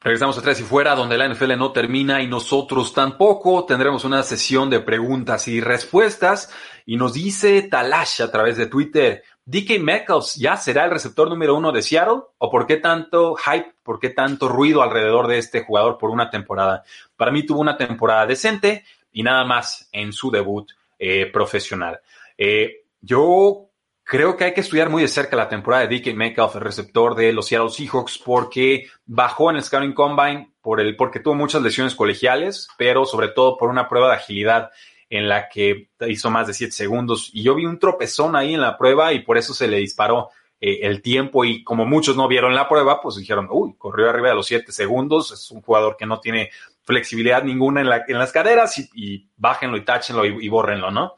Regresamos 0.00 0.38
a 0.38 0.42
Tres 0.42 0.60
y 0.60 0.62
Fuera, 0.62 0.94
donde 0.94 1.18
la 1.18 1.28
NFL 1.28 1.56
no 1.58 1.72
termina 1.72 2.22
y 2.22 2.28
nosotros 2.28 2.94
tampoco. 2.94 3.64
Tendremos 3.64 4.04
una 4.04 4.22
sesión 4.22 4.70
de 4.70 4.78
preguntas 4.78 5.48
y 5.48 5.60
respuestas. 5.60 6.54
Y 6.86 6.96
nos 6.96 7.14
dice 7.14 7.62
Talash 7.62 8.22
a 8.22 8.30
través 8.30 8.56
de 8.56 8.66
Twitter, 8.66 9.24
¿DK 9.44 9.80
Metcalf 9.80 10.36
ya 10.36 10.56
será 10.56 10.84
el 10.84 10.92
receptor 10.92 11.28
número 11.28 11.56
uno 11.56 11.72
de 11.72 11.82
Seattle? 11.82 12.20
¿O 12.38 12.48
por 12.48 12.68
qué 12.68 12.76
tanto 12.76 13.34
hype, 13.34 13.74
por 13.82 13.98
qué 13.98 14.10
tanto 14.10 14.48
ruido 14.48 14.84
alrededor 14.84 15.26
de 15.26 15.38
este 15.38 15.64
jugador 15.64 15.98
por 15.98 16.10
una 16.10 16.30
temporada? 16.30 16.84
Para 17.16 17.32
mí 17.32 17.44
tuvo 17.44 17.58
una 17.58 17.76
temporada 17.76 18.24
decente 18.24 18.84
y 19.12 19.24
nada 19.24 19.44
más 19.44 19.88
en 19.90 20.12
su 20.12 20.30
debut 20.30 20.70
eh, 20.98 21.26
profesional. 21.32 22.00
Eh, 22.36 22.84
yo 23.00 23.70
creo 24.02 24.36
que 24.36 24.44
hay 24.44 24.54
que 24.54 24.60
estudiar 24.60 24.88
muy 24.88 25.02
de 25.02 25.08
cerca 25.08 25.36
la 25.36 25.48
temporada 25.48 25.86
de 25.86 25.98
DK 25.98 26.14
Metcalf, 26.14 26.54
el 26.54 26.62
receptor 26.62 27.14
de 27.14 27.32
los 27.32 27.46
Seattle 27.46 27.70
Seahawks, 27.70 28.18
porque 28.18 28.86
bajó 29.04 29.50
en 29.50 29.56
el 29.56 29.62
Scouting 29.62 29.94
Combine 29.94 30.52
por 30.60 30.80
el, 30.80 30.96
porque 30.96 31.20
tuvo 31.20 31.34
muchas 31.34 31.62
lesiones 31.62 31.94
colegiales, 31.94 32.68
pero 32.78 33.04
sobre 33.04 33.28
todo 33.28 33.56
por 33.56 33.68
una 33.68 33.88
prueba 33.88 34.08
de 34.08 34.16
agilidad 34.16 34.70
en 35.10 35.28
la 35.28 35.48
que 35.48 35.90
hizo 36.08 36.30
más 36.30 36.46
de 36.46 36.54
7 36.54 36.72
segundos. 36.72 37.30
Y 37.32 37.42
yo 37.42 37.54
vi 37.54 37.66
un 37.66 37.78
tropezón 37.78 38.36
ahí 38.36 38.54
en 38.54 38.60
la 38.60 38.76
prueba 38.76 39.12
y 39.12 39.20
por 39.20 39.38
eso 39.38 39.54
se 39.54 39.68
le 39.68 39.78
disparó 39.78 40.30
eh, 40.60 40.80
el 40.82 41.02
tiempo. 41.02 41.44
Y 41.44 41.62
como 41.62 41.84
muchos 41.84 42.16
no 42.16 42.28
vieron 42.28 42.54
la 42.54 42.68
prueba, 42.68 43.00
pues 43.00 43.16
dijeron, 43.16 43.48
uy, 43.50 43.74
corrió 43.78 44.08
arriba 44.10 44.30
de 44.30 44.34
los 44.34 44.46
7 44.46 44.72
segundos. 44.72 45.32
Es 45.32 45.50
un 45.50 45.62
jugador 45.62 45.96
que 45.96 46.06
no 46.06 46.20
tiene 46.20 46.50
flexibilidad 46.86 47.42
ninguna 47.42 47.82
en, 47.82 48.18
las 48.18 48.32
caderas 48.32 48.78
y, 48.94 49.28
bájenlo 49.36 49.76
y 49.76 49.84
táchenlo 49.84 50.24
y, 50.24 50.46
y 50.46 50.48
bórrenlo, 50.48 50.90
¿no? 50.90 51.16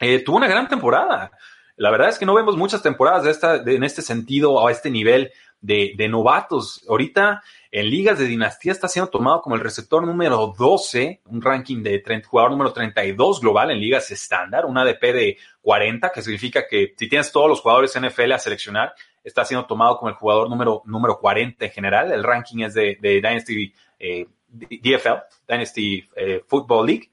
Eh, 0.00 0.18
tuvo 0.24 0.38
una 0.38 0.48
gran 0.48 0.66
temporada. 0.66 1.30
La 1.76 1.90
verdad 1.90 2.08
es 2.08 2.18
que 2.18 2.26
no 2.26 2.34
vemos 2.34 2.56
muchas 2.56 2.82
temporadas 2.82 3.40
en 3.66 3.84
este 3.84 4.02
sentido 4.02 4.52
o 4.52 4.66
a 4.66 4.72
este 4.72 4.90
nivel 4.90 5.30
de, 5.60 6.08
novatos. 6.08 6.84
Ahorita 6.88 7.42
en 7.70 7.88
ligas 7.88 8.18
de 8.18 8.26
dinastía 8.26 8.72
está 8.72 8.88
siendo 8.88 9.10
tomado 9.10 9.40
como 9.40 9.54
el 9.54 9.62
receptor 9.62 10.04
número 10.04 10.54
12, 10.58 11.22
un 11.26 11.40
ranking 11.40 11.82
de 11.82 12.02
jugador 12.26 12.50
número 12.50 12.72
32 12.72 13.40
global 13.40 13.70
en 13.70 13.78
ligas 13.78 14.10
estándar, 14.10 14.66
un 14.66 14.76
ADP 14.76 15.00
de 15.00 15.38
40, 15.62 16.10
que 16.10 16.22
significa 16.22 16.66
que 16.68 16.94
si 16.96 17.08
tienes 17.08 17.32
todos 17.32 17.48
los 17.48 17.60
jugadores 17.60 17.98
NFL 17.98 18.32
a 18.32 18.38
seleccionar, 18.38 18.94
está 19.24 19.44
siendo 19.44 19.66
tomado 19.66 19.96
como 19.98 20.08
el 20.08 20.16
jugador 20.16 20.50
número, 20.50 20.82
número 20.84 21.18
40 21.18 21.64
en 21.64 21.70
general. 21.70 22.12
El 22.12 22.24
ranking 22.24 22.64
es 22.64 22.74
de, 22.74 22.98
Dynasty 23.00 23.72
eh, 24.00 24.26
DFL, 24.52 25.24
Dynasty 25.48 26.08
eh, 26.16 26.42
Football 26.46 26.86
League. 26.86 27.10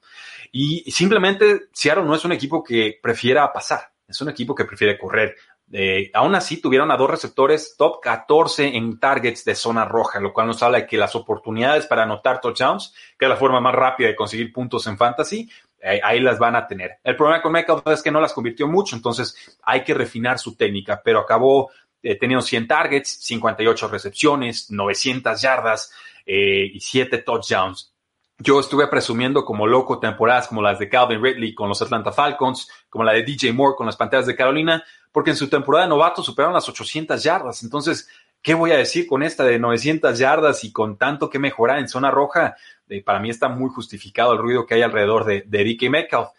Y 0.52 0.90
simplemente 0.92 1.68
Seattle 1.72 2.06
no 2.06 2.16
es 2.16 2.26
un 2.26 2.32
equipo 2.32 2.64
que 2.64 3.00
prefiera 3.02 3.52
pasar. 3.54 3.92
Es 4.08 4.20
un 4.22 4.30
equipo 4.30 4.56
que 4.56 4.66
prefiere 4.66 4.98
correr. 4.98 5.36
Eh, 5.72 6.10
aún 6.16 6.34
así, 6.34 6.60
tuvieron 6.60 6.90
a 6.92 6.98
dos 6.98 7.10
receptores 7.10 7.76
top 7.78 8.02
14 8.02 8.76
en 8.76 9.00
targets 9.00 9.46
de 9.46 9.54
zona 9.54 9.86
roja, 9.86 10.20
lo 10.20 10.34
cual 10.34 10.48
nos 10.48 10.64
habla 10.64 10.80
de 10.80 10.88
que 10.88 10.98
las 10.98 11.16
oportunidades 11.16 11.86
para 11.86 12.04
anotar 12.04 12.42
touchdowns, 12.42 12.94
que 13.18 13.26
es 13.26 13.30
la 13.30 13.36
forma 13.36 13.62
más 13.62 13.76
rápida 13.76 14.08
de 14.08 14.16
conseguir 14.16 14.52
puntos 14.52 14.88
en 14.88 14.98
fantasy, 14.98 15.48
eh, 15.82 16.02
ahí 16.04 16.20
las 16.20 16.40
van 16.40 16.56
a 16.56 16.66
tener. 16.66 16.98
El 17.04 17.16
problema 17.16 17.42
con 17.42 17.52
Metcalf 17.52 17.86
es 17.88 18.02
que 18.02 18.12
no 18.12 18.20
las 18.20 18.34
convirtió 18.34 18.68
mucho, 18.68 18.96
entonces 18.96 19.58
hay 19.62 19.84
que 19.84 19.94
refinar 19.94 20.40
su 20.40 20.56
técnica, 20.56 21.02
pero 21.04 21.20
acabó 21.20 21.70
eh, 22.02 22.18
teniendo 22.18 22.42
100 22.42 22.68
targets, 22.68 23.10
58 23.22 23.88
recepciones, 23.90 24.72
900 24.72 25.40
yardas 25.40 25.92
y 26.26 26.80
7 26.80 27.20
touchdowns 27.20 27.94
yo 28.40 28.60
estuve 28.60 28.88
presumiendo 28.88 29.44
como 29.44 29.68
loco 29.68 30.00
temporadas 30.00 30.48
como 30.48 30.62
las 30.62 30.80
de 30.80 30.88
Calvin 30.88 31.22
Ridley 31.22 31.54
con 31.54 31.68
los 31.68 31.82
Atlanta 31.82 32.14
Falcons, 32.14 32.70
como 32.90 33.04
la 33.04 33.12
de 33.12 33.24
DJ 33.24 33.52
Moore 33.52 33.76
con 33.76 33.86
las 33.86 33.98
Panteras 33.98 34.26
de 34.26 34.36
Carolina, 34.36 34.82
porque 35.12 35.32
en 35.32 35.36
su 35.36 35.50
temporada 35.50 35.86
de 35.86 35.90
novato 35.90 36.24
superaron 36.24 36.54
las 36.54 36.70
800 36.70 37.22
yardas. 37.22 37.64
Entonces, 37.64 38.08
¿qué 38.42 38.54
voy 38.54 38.72
a 38.72 38.78
decir 38.78 39.08
con 39.08 39.24
esta 39.24 39.44
de 39.44 39.60
900 39.60 40.18
yardas 40.18 40.64
y 40.64 40.72
con 40.72 40.98
tanto 40.98 41.30
que 41.30 41.38
mejorar 41.38 41.80
en 41.80 41.90
zona 41.90 42.10
roja? 42.12 42.56
para 43.06 43.20
mí 43.20 43.30
está 43.30 43.50
muy 43.50 43.70
justificado 43.70 44.34
el 44.34 44.40
ruido 44.40 44.66
que 44.66 44.74
hay 44.74 44.82
alrededor 44.82 45.24
de, 45.24 45.44
de 45.46 45.90
Metcalf. 45.90 46.30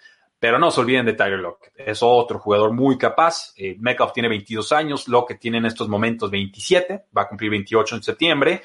Pero 0.40 0.58
no 0.58 0.70
se 0.70 0.80
olviden 0.80 1.04
de 1.04 1.12
Tyler 1.12 1.38
Lockett. 1.38 1.74
Es 1.76 1.98
otro 2.02 2.38
jugador 2.38 2.72
muy 2.72 2.96
capaz. 2.96 3.52
Eh, 3.56 3.76
Metcalf 3.78 4.14
tiene 4.14 4.30
22 4.30 4.72
años, 4.72 5.06
Lockett 5.06 5.38
tiene 5.38 5.58
en 5.58 5.66
estos 5.66 5.86
momentos 5.86 6.30
27, 6.30 7.04
va 7.16 7.22
a 7.22 7.28
cumplir 7.28 7.50
28 7.50 7.96
en 7.96 8.02
septiembre. 8.02 8.62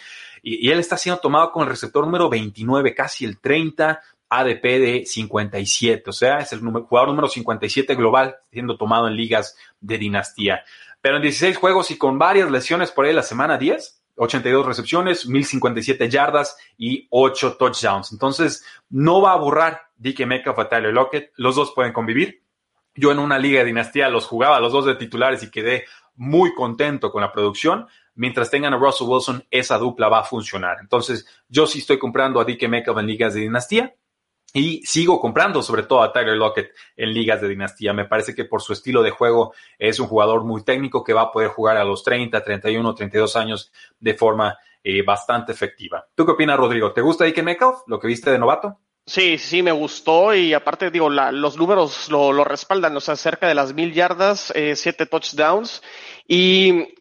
Y, 0.48 0.70
él 0.70 0.80
está 0.80 0.96
siendo 0.96 1.20
tomado 1.20 1.52
con 1.52 1.64
el 1.64 1.70
receptor 1.70 2.06
número 2.06 2.30
29, 2.30 2.94
casi 2.94 3.26
el 3.26 3.40
30, 3.40 4.00
ADP 4.30 4.64
de 4.64 5.04
57. 5.06 6.08
O 6.08 6.14
sea, 6.14 6.38
es 6.38 6.54
el 6.54 6.60
jugador 6.60 7.10
número 7.10 7.28
57 7.28 7.96
global 7.96 8.36
siendo 8.52 8.78
tomado 8.78 9.08
en 9.08 9.16
ligas 9.16 9.58
de 9.82 9.98
dinastía. 9.98 10.64
Pero 11.02 11.16
en 11.18 11.24
16 11.24 11.58
juegos 11.58 11.90
y 11.90 11.98
con 11.98 12.20
varias 12.20 12.52
lesiones 12.52 12.92
por 12.92 13.06
ahí 13.06 13.14
la 13.14 13.24
semana 13.24 13.58
10, 13.58 14.04
82 14.18 14.66
recepciones, 14.66 15.28
1057 15.28 16.10
yardas 16.10 16.58
y 16.78 17.08
8 17.10 17.58
touchdowns. 17.58 18.12
Entonces, 18.12 18.64
no 18.90 19.22
va 19.22 19.34
a 19.34 19.38
borrar 19.38 19.82
DK 19.98 20.28
Metcalf 20.28 20.60
a 20.60 20.70
Tyler 20.70 20.94
Lockett. 20.94 21.32
Los 21.38 21.56
dos 21.56 21.74
pueden 21.74 21.92
convivir. 21.92 22.44
Yo 22.94 23.12
en 23.12 23.18
una 23.18 23.40
liga 23.40 23.60
de 23.60 23.66
dinastía 23.66 24.10
los 24.10 24.26
jugaba 24.26 24.60
los 24.60 24.72
dos 24.72 24.86
de 24.86 24.96
titulares 24.96 25.42
y 25.42 25.50
quedé 25.50 25.86
muy 26.16 26.54
contento 26.54 27.12
con 27.12 27.22
la 27.22 27.32
producción 27.32 27.88
mientras 28.16 28.50
tengan 28.50 28.74
a 28.74 28.78
Russell 28.78 29.08
Wilson, 29.08 29.46
esa 29.52 29.78
dupla 29.78 30.10
va 30.10 30.20
a 30.20 30.24
funcionar. 30.24 30.78
Entonces, 30.82 31.26
yo 31.48 31.68
sí 31.68 31.80
estoy 31.80 32.00
comprando 32.00 32.40
a 32.40 32.46
DK 32.46 32.68
Metcalf 32.68 32.98
en 32.98 33.08
ligas 33.08 33.34
de 33.34 33.42
dinastía 33.42 33.96
y 34.54 34.82
sigo 34.86 35.20
comprando 35.20 35.62
sobre 35.62 35.84
todo 35.84 36.02
a 36.02 36.14
Tyler 36.14 36.38
Lockett 36.38 36.72
en 36.96 37.14
ligas 37.14 37.42
de 37.42 37.50
dinastía. 37.50 37.94
Me 37.94 38.06
parece 38.06 38.34
que 38.34 38.46
por 38.46 38.62
su 38.62 38.74
estilo 38.74 39.04
de 39.04 39.12
juego 39.12 39.54
es 39.78 40.00
un 40.00 40.08
jugador 40.08 40.44
muy 40.46 40.64
técnico 40.64 41.04
que 41.04 41.14
va 41.14 41.24
a 41.24 41.32
poder 41.32 41.50
jugar 41.50 41.78
a 41.78 41.84
los 41.84 42.04
30, 42.04 42.42
31, 42.42 42.96
32 42.96 43.36
años 43.36 43.72
de 44.00 44.14
forma 44.14 44.58
eh, 44.82 45.02
bastante 45.02 45.52
efectiva. 45.52 46.08
¿Tú 46.16 46.26
qué 46.26 46.32
opinas, 46.32 46.58
Rodrigo? 46.58 46.94
¿Te 46.94 47.02
gusta 47.02 47.26
DK 47.26 47.44
Metcalf, 47.44 47.80
lo 47.88 48.00
que 48.00 48.08
viste 48.08 48.32
de 48.32 48.40
novato? 48.40 48.80
Sí, 49.08 49.38
sí, 49.38 49.62
me 49.62 49.72
gustó 49.72 50.34
y 50.34 50.54
aparte, 50.54 50.90
digo, 50.90 51.10
los 51.10 51.58
números 51.58 52.10
lo, 52.10 52.44
respaldan, 52.44 52.96
o 52.98 53.00
sea, 53.00 53.16
cerca 53.16 53.48
de 53.48 53.54
las 53.54 53.74
mil 53.74 53.94
yardas, 53.94 54.52
eh, 54.56 54.76
siete 54.76 55.06
touchdowns 55.06 55.84
y 56.28 56.96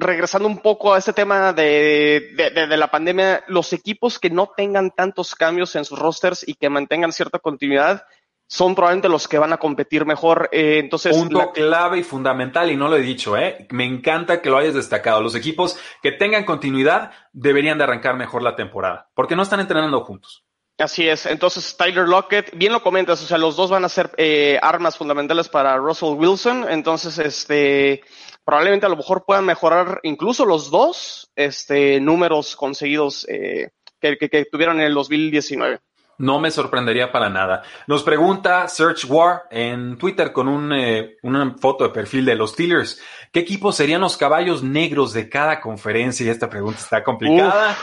regresando 0.00 0.48
un 0.48 0.58
poco 0.58 0.94
a 0.94 0.98
este 0.98 1.12
tema 1.12 1.52
de, 1.52 2.32
de, 2.34 2.76
la 2.76 2.90
pandemia, 2.90 3.44
los 3.48 3.72
equipos 3.72 4.18
que 4.18 4.30
no 4.30 4.50
tengan 4.56 4.90
tantos 4.90 5.34
cambios 5.34 5.76
en 5.76 5.84
sus 5.84 5.98
rosters 5.98 6.46
y 6.46 6.54
que 6.54 6.70
mantengan 6.70 7.12
cierta 7.12 7.38
continuidad 7.38 8.04
son 8.48 8.74
probablemente 8.74 9.08
los 9.08 9.28
que 9.28 9.38
van 9.38 9.52
a 9.52 9.58
competir 9.58 10.04
mejor. 10.04 10.48
Eh, 10.50 10.78
entonces, 10.80 11.16
Punto 11.16 11.52
clave 11.52 11.98
y 11.98 12.02
fundamental, 12.02 12.70
y 12.70 12.76
no 12.76 12.88
lo 12.88 12.96
he 12.96 13.02
dicho, 13.02 13.36
¿eh? 13.36 13.68
me 13.70 13.84
encanta 13.84 14.42
que 14.42 14.50
lo 14.50 14.58
hayas 14.58 14.74
destacado. 14.74 15.22
Los 15.22 15.36
equipos 15.36 15.78
que 16.02 16.12
tengan 16.12 16.44
continuidad 16.44 17.12
deberían 17.32 17.78
de 17.78 17.84
arrancar 17.84 18.16
mejor 18.16 18.42
la 18.42 18.56
temporada, 18.56 19.08
porque 19.14 19.36
no 19.36 19.42
están 19.42 19.60
entrenando 19.60 20.00
juntos. 20.00 20.44
Así 20.80 21.08
es. 21.08 21.26
Entonces, 21.26 21.76
Tyler 21.76 22.08
Lockett, 22.08 22.56
bien 22.56 22.72
lo 22.72 22.82
comentas, 22.82 23.22
o 23.22 23.26
sea, 23.26 23.38
los 23.38 23.54
dos 23.54 23.70
van 23.70 23.84
a 23.84 23.88
ser 23.88 24.10
eh, 24.16 24.58
armas 24.62 24.96
fundamentales 24.96 25.48
para 25.48 25.76
Russell 25.76 26.14
Wilson. 26.14 26.66
Entonces, 26.70 27.18
este, 27.18 28.02
probablemente 28.44 28.86
a 28.86 28.88
lo 28.88 28.96
mejor 28.96 29.24
puedan 29.26 29.44
mejorar 29.44 30.00
incluso 30.02 30.44
los 30.44 30.70
dos 30.70 31.30
este, 31.36 32.00
números 32.00 32.56
conseguidos 32.56 33.26
eh, 33.28 33.70
que, 34.00 34.16
que, 34.16 34.46
tuvieron 34.50 34.80
en 34.80 34.86
el 34.86 34.94
2019. 34.94 35.80
No 36.18 36.38
me 36.38 36.50
sorprendería 36.50 37.12
para 37.12 37.30
nada. 37.30 37.62
Nos 37.86 38.02
pregunta 38.02 38.68
Search 38.68 39.06
War 39.08 39.44
en 39.50 39.96
Twitter 39.96 40.32
con 40.32 40.48
un, 40.48 40.72
eh, 40.72 41.16
una 41.22 41.56
foto 41.58 41.84
de 41.84 41.90
perfil 41.90 42.26
de 42.26 42.34
los 42.34 42.52
Steelers. 42.52 43.00
¿Qué 43.32 43.40
equipos 43.40 43.76
serían 43.76 44.02
los 44.02 44.18
caballos 44.18 44.62
negros 44.62 45.14
de 45.14 45.30
cada 45.30 45.60
conferencia? 45.60 46.26
Y 46.26 46.28
esta 46.28 46.50
pregunta 46.50 46.80
está 46.80 47.02
complicada, 47.02 47.74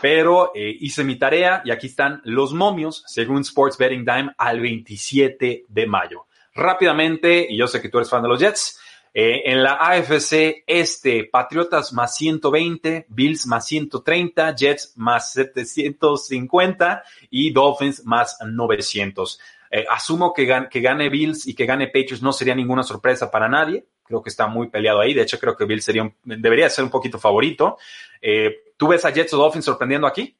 pero 0.00 0.52
eh, 0.54 0.76
hice 0.80 1.04
mi 1.04 1.16
tarea 1.16 1.62
y 1.64 1.70
aquí 1.70 1.86
están 1.86 2.20
los 2.24 2.52
momios 2.52 3.02
según 3.06 3.40
Sports 3.40 3.78
Betting 3.78 4.04
Dime 4.04 4.32
al 4.36 4.60
27 4.60 5.64
de 5.68 5.86
mayo. 5.86 6.26
Rápidamente, 6.54 7.46
y 7.48 7.56
yo 7.56 7.66
sé 7.66 7.82
que 7.82 7.88
tú 7.88 7.98
eres 7.98 8.10
fan 8.10 8.22
de 8.22 8.28
los 8.28 8.40
Jets, 8.40 8.80
eh, 9.18 9.50
en 9.50 9.62
la 9.62 9.78
AFC 9.80 10.62
este, 10.66 11.24
Patriotas 11.24 11.92
más 11.94 12.14
120, 12.16 13.06
Bills 13.08 13.46
más 13.46 13.66
130, 13.66 14.54
Jets 14.54 14.92
más 14.96 15.32
750 15.32 17.02
y 17.30 17.50
Dolphins 17.50 18.04
más 18.04 18.36
900. 18.44 19.40
Eh, 19.70 19.86
asumo 19.90 20.34
que, 20.34 20.46
que, 20.70 20.80
gane 20.80 21.08
Bills 21.08 21.46
y 21.46 21.54
que 21.54 21.64
gane 21.64 21.86
Patriots 21.86 22.20
no 22.20 22.32
sería 22.32 22.54
ninguna 22.54 22.82
sorpresa 22.82 23.30
para 23.30 23.48
nadie. 23.48 23.86
Creo 24.04 24.22
que 24.22 24.28
está 24.28 24.48
muy 24.48 24.68
peleado 24.68 25.00
ahí. 25.00 25.14
De 25.14 25.22
hecho, 25.22 25.38
creo 25.38 25.56
que 25.56 25.64
Bill 25.64 25.80
sería 25.80 26.12
debería 26.22 26.68
ser 26.68 26.84
un 26.84 26.90
poquito 26.90 27.18
favorito. 27.18 27.78
Eh, 28.20 28.65
¿Tú 28.76 28.88
ves 28.88 29.04
a 29.04 29.10
Jets 29.10 29.34
o 29.34 29.38
Dolphins 29.38 29.64
sorprendiendo 29.64 30.06
aquí? 30.06 30.36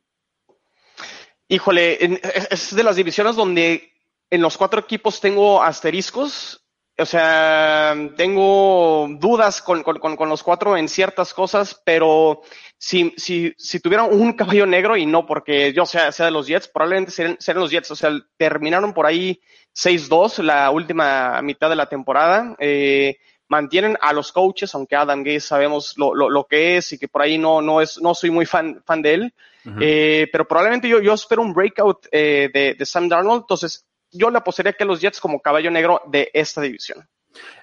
Híjole, 1.49 2.21
es 2.51 2.75
de 2.75 2.83
las 2.83 2.97
divisiones 2.97 3.37
donde 3.37 3.93
en 4.31 4.43
los 4.43 4.57
cuatro 4.57 4.81
equipos 4.81 5.21
tengo 5.21 5.63
asteriscos. 5.63 6.63
O 6.99 7.05
sea, 7.05 7.95
tengo 8.17 9.07
dudas 9.19 9.61
con, 9.61 9.85
los 10.29 10.43
cuatro 10.43 10.79
en 10.79 10.89
ciertas 10.89 11.35
cosas, 11.35 11.81
pero 11.85 12.41
si, 12.79 13.13
si, 13.19 13.53
si 13.59 13.81
tuvieran 13.81 14.13
un 14.13 14.33
caballo 14.37 14.65
negro, 14.65 14.97
y 14.97 15.05
no 15.05 15.27
porque 15.27 15.75
yo 15.75 15.85
sea, 15.85 16.11
sea 16.11 16.27
de 16.27 16.33
los 16.33 16.47
Jets, 16.47 16.69
probablemente 16.69 17.13
serían, 17.13 17.61
los 17.61 17.71
Jets. 17.71 17.91
O 17.91 17.97
sea, 17.97 18.11
terminaron 18.39 18.95
por 18.95 19.07
ahí 19.07 19.41
6-2 19.75 20.43
la 20.43 20.71
última 20.71 21.41
mitad 21.43 21.69
de 21.69 21.77
la 21.77 21.89
temporada. 21.89 22.57
Eh, 22.59 23.19
mantienen 23.49 23.97
a 24.01 24.13
los 24.13 24.33
coaches, 24.33 24.75
aunque 24.75 24.97
Adam 24.97 25.23
Gase 25.23 25.41
sabemos 25.41 25.95
lo, 25.97 26.15
lo, 26.15 26.31
lo, 26.31 26.45
que 26.45 26.77
es 26.77 26.93
y 26.93 26.99
que 26.99 27.09
por 27.09 27.23
ahí 27.23 27.39
no, 27.39 27.63
no, 27.63 27.81
es, 27.81 28.01
no 28.01 28.15
soy 28.15 28.31
muy 28.31 28.47
fan, 28.47 28.83
fan 28.85 29.03
de 29.03 29.15
él. 29.15 29.35
eh, 29.81 30.29
pero 30.31 30.47
probablemente 30.47 30.89
yo, 30.89 31.01
yo 31.01 31.15
espero 31.15 31.43
un 31.43 31.53
breakout 31.53 32.07
eh, 32.13 32.51
de, 32.53 32.75
de 32.75 32.87
Sam 32.87 33.09
Darnold. 33.09 33.43
Entonces, 33.43 33.85
yo 34.11 34.31
le 34.31 34.39
apostaría 34.39 34.73
que 34.73 34.85
los 34.85 35.01
Jets 35.01 35.21
como 35.21 35.41
caballo 35.41 35.71
negro 35.71 36.03
de 36.07 36.31
esta 36.33 36.61
división. 36.61 37.07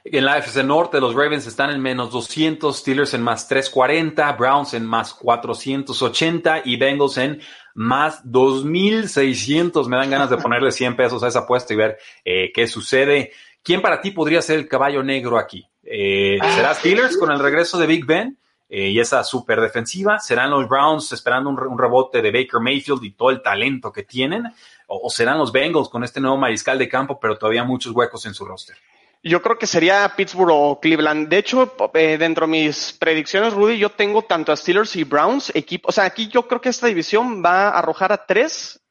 En 0.03 0.25
la 0.25 0.37
FC 0.37 0.63
Norte, 0.63 0.99
los 0.99 1.15
Ravens 1.15 1.47
están 1.47 1.69
en 1.69 1.81
menos 1.81 2.11
200, 2.11 2.77
Steelers 2.77 3.13
en 3.13 3.21
más 3.21 3.47
340, 3.47 4.31
Browns 4.33 4.73
en 4.73 4.85
más 4.85 5.13
480 5.13 6.61
y 6.65 6.75
Bengals 6.75 7.17
en 7.17 7.41
más 7.73 8.21
2600. 8.23 9.87
Me 9.87 9.97
dan 9.97 10.09
ganas 10.09 10.29
de 10.29 10.37
ponerle 10.41 10.71
100 10.71 10.95
pesos 10.95 11.23
a 11.23 11.27
esa 11.27 11.39
apuesta 11.39 11.73
y 11.73 11.77
ver 11.77 11.97
eh, 12.25 12.51
qué 12.53 12.67
sucede. 12.67 13.31
¿Quién 13.63 13.81
para 13.81 14.01
ti 14.01 14.11
podría 14.11 14.41
ser 14.41 14.59
el 14.59 14.67
caballo 14.67 15.01
negro 15.03 15.37
aquí? 15.37 15.65
Eh, 15.83 16.39
¿Será 16.55 16.71
ah. 16.71 16.75
Steelers 16.75 17.17
con 17.17 17.31
el 17.31 17.39
regreso 17.39 17.77
de 17.77 17.87
Big 17.87 18.05
Ben? 18.05 18.37
Eh, 18.69 18.89
y 18.89 18.99
esa 18.99 19.23
super 19.23 19.61
defensiva. 19.61 20.19
¿Serán 20.19 20.49
los 20.49 20.67
Browns 20.67 21.11
esperando 21.11 21.49
un, 21.49 21.77
rebote 21.77 22.21
de 22.21 22.31
Baker 22.31 22.59
Mayfield 22.59 23.03
y 23.03 23.11
todo 23.11 23.29
el 23.29 23.41
talento 23.41 23.91
que 23.91 24.03
tienen? 24.03 24.47
o, 24.87 25.09
serán 25.09 25.37
los 25.37 25.51
Bengals 25.51 25.89
con 25.89 26.03
este 26.03 26.19
nuevo 26.19 26.37
mariscal 26.37 26.77
de 26.77 26.89
campo, 26.89 27.19
pero 27.19 27.37
todavía 27.37 27.63
muchos 27.63 27.93
huecos 27.93 28.25
en 28.25 28.33
su 28.33 28.45
roster? 28.45 28.75
Yo 29.25 29.41
creo 29.41 29.57
que 29.57 29.67
sería 29.67 30.11
Pittsburgh 30.17 30.51
o 30.51 30.79
Cleveland. 30.81 31.29
De 31.29 31.37
hecho, 31.37 31.73
eh, 31.93 32.17
dentro 32.17 32.45
de 32.45 32.51
mis 32.51 32.91
predicciones, 32.91 33.53
Rudy, 33.53 33.77
yo 33.77 33.89
tengo 33.89 34.23
tanto 34.23 34.51
a 34.51 34.57
Steelers 34.57 34.97
y 34.97 35.05
Browns 35.05 35.49
equipos. 35.55 35.89
O 35.89 35.91
sea, 35.93 36.03
aquí 36.03 36.27
yo 36.27 36.45
creo 36.45 36.59
que 36.59 36.67
esta 36.67 36.87
división 36.87 37.41
va 37.43 37.69
a 37.69 37.79
arrojar 37.79 38.11
a 38.11 38.25
tres, 38.25 38.81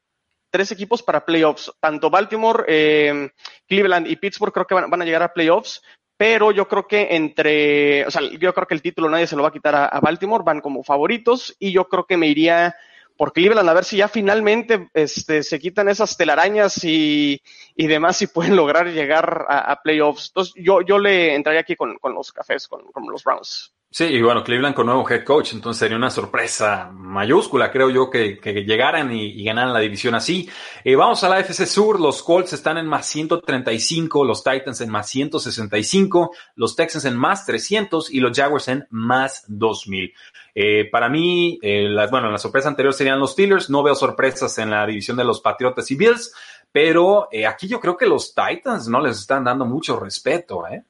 tres 0.49 0.71
equipos 0.71 1.03
para 1.03 1.23
playoffs. 1.23 1.71
Tanto 1.79 2.09
Baltimore, 2.09 2.63
eh, 2.67 3.29
Cleveland 3.67 4.07
y 4.07 4.15
Pittsburgh 4.15 4.51
creo 4.51 4.65
que 4.65 4.73
van, 4.73 5.01
a 5.01 5.05
llegar 5.05 5.21
a 5.21 5.33
playoffs. 5.33 5.83
Pero 6.23 6.51
yo 6.51 6.69
creo 6.69 6.87
que 6.87 7.17
entre, 7.17 8.05
o 8.05 8.09
sea, 8.09 8.21
yo 8.21 8.53
creo 8.53 8.65
que 8.65 8.73
el 8.73 8.81
título 8.81 9.09
nadie 9.09 9.27
se 9.27 9.35
lo 9.35 9.43
va 9.43 9.49
a 9.49 9.51
quitar 9.51 9.75
a 9.75 9.99
Baltimore, 9.99 10.41
van 10.45 10.61
como 10.61 10.81
favoritos 10.81 11.53
y 11.59 11.73
yo 11.73 11.89
creo 11.89 12.05
que 12.05 12.15
me 12.15 12.27
iría 12.27 12.77
por 13.17 13.33
Cleveland, 13.33 13.67
a 13.67 13.73
ver 13.73 13.83
si 13.83 13.97
ya 13.97 14.07
finalmente 14.07 14.89
este, 14.93 15.43
se 15.43 15.59
quitan 15.59 15.89
esas 15.89 16.15
telarañas 16.15 16.81
y, 16.85 17.41
y 17.75 17.87
demás 17.87 18.21
y 18.21 18.27
pueden 18.27 18.55
lograr 18.55 18.87
llegar 18.87 19.47
a, 19.49 19.81
playoffs. 19.83 20.29
Entonces, 20.29 20.53
yo, 20.55 20.79
yo 20.79 20.97
le 20.97 21.35
entraría 21.35 21.59
aquí 21.59 21.75
con, 21.75 21.97
con 21.97 22.13
los 22.13 22.31
cafés, 22.31 22.69
con, 22.69 22.89
con 22.93 23.03
los 23.11 23.21
Browns. 23.25 23.73
Sí, 23.95 24.05
y 24.05 24.23
bueno, 24.23 24.43
Cleveland 24.43 24.73
con 24.73 24.87
nuevo 24.87 25.07
head 25.07 25.23
coach, 25.23 25.53
entonces 25.53 25.81
sería 25.81 25.97
una 25.97 26.09
sorpresa 26.09 26.89
mayúscula, 26.91 27.71
creo 27.71 27.91
yo, 27.91 28.09
que, 28.09 28.39
que 28.39 28.63
llegaran 28.63 29.15
y, 29.15 29.43
ganaran 29.43 29.71
la 29.71 29.81
división 29.81 30.15
así. 30.15 30.49
Eh, 30.83 30.95
vamos 30.95 31.23
a 31.23 31.29
la 31.29 31.39
FC 31.39 31.67
Sur, 31.67 31.99
los 31.99 32.23
Colts 32.23 32.53
están 32.53 32.79
en 32.79 32.87
más 32.87 33.05
135, 33.05 34.25
los 34.25 34.43
Titans 34.43 34.81
en 34.81 34.89
más 34.89 35.07
165, 35.09 36.31
los 36.55 36.75
Texans 36.75 37.05
en 37.05 37.15
más 37.15 37.45
300 37.45 38.11
y 38.11 38.19
los 38.19 38.35
Jaguars 38.35 38.67
en 38.69 38.87
más 38.89 39.45
2000. 39.47 40.11
Eh, 40.55 40.89
para 40.91 41.07
mí, 41.07 41.59
eh, 41.61 41.95
bueno, 42.09 42.31
la 42.31 42.39
sorpresa 42.39 42.69
anterior 42.69 42.95
serían 42.95 43.19
los 43.19 43.33
Steelers, 43.33 43.69
no 43.69 43.83
veo 43.83 43.93
sorpresas 43.93 44.57
en 44.57 44.71
la 44.71 44.87
división 44.87 45.17
de 45.17 45.23
los 45.23 45.39
Patriotas 45.39 45.91
y 45.91 45.95
Bills, 45.95 46.33
pero 46.71 47.27
eh, 47.31 47.45
aquí 47.45 47.67
yo 47.67 47.79
creo 47.79 47.95
que 47.95 48.07
los 48.07 48.33
Titans 48.33 48.87
no 48.87 48.99
les 48.99 49.19
están 49.19 49.43
dando 49.43 49.65
mucho 49.65 49.99
respeto, 49.99 50.65
¿eh? 50.65 50.83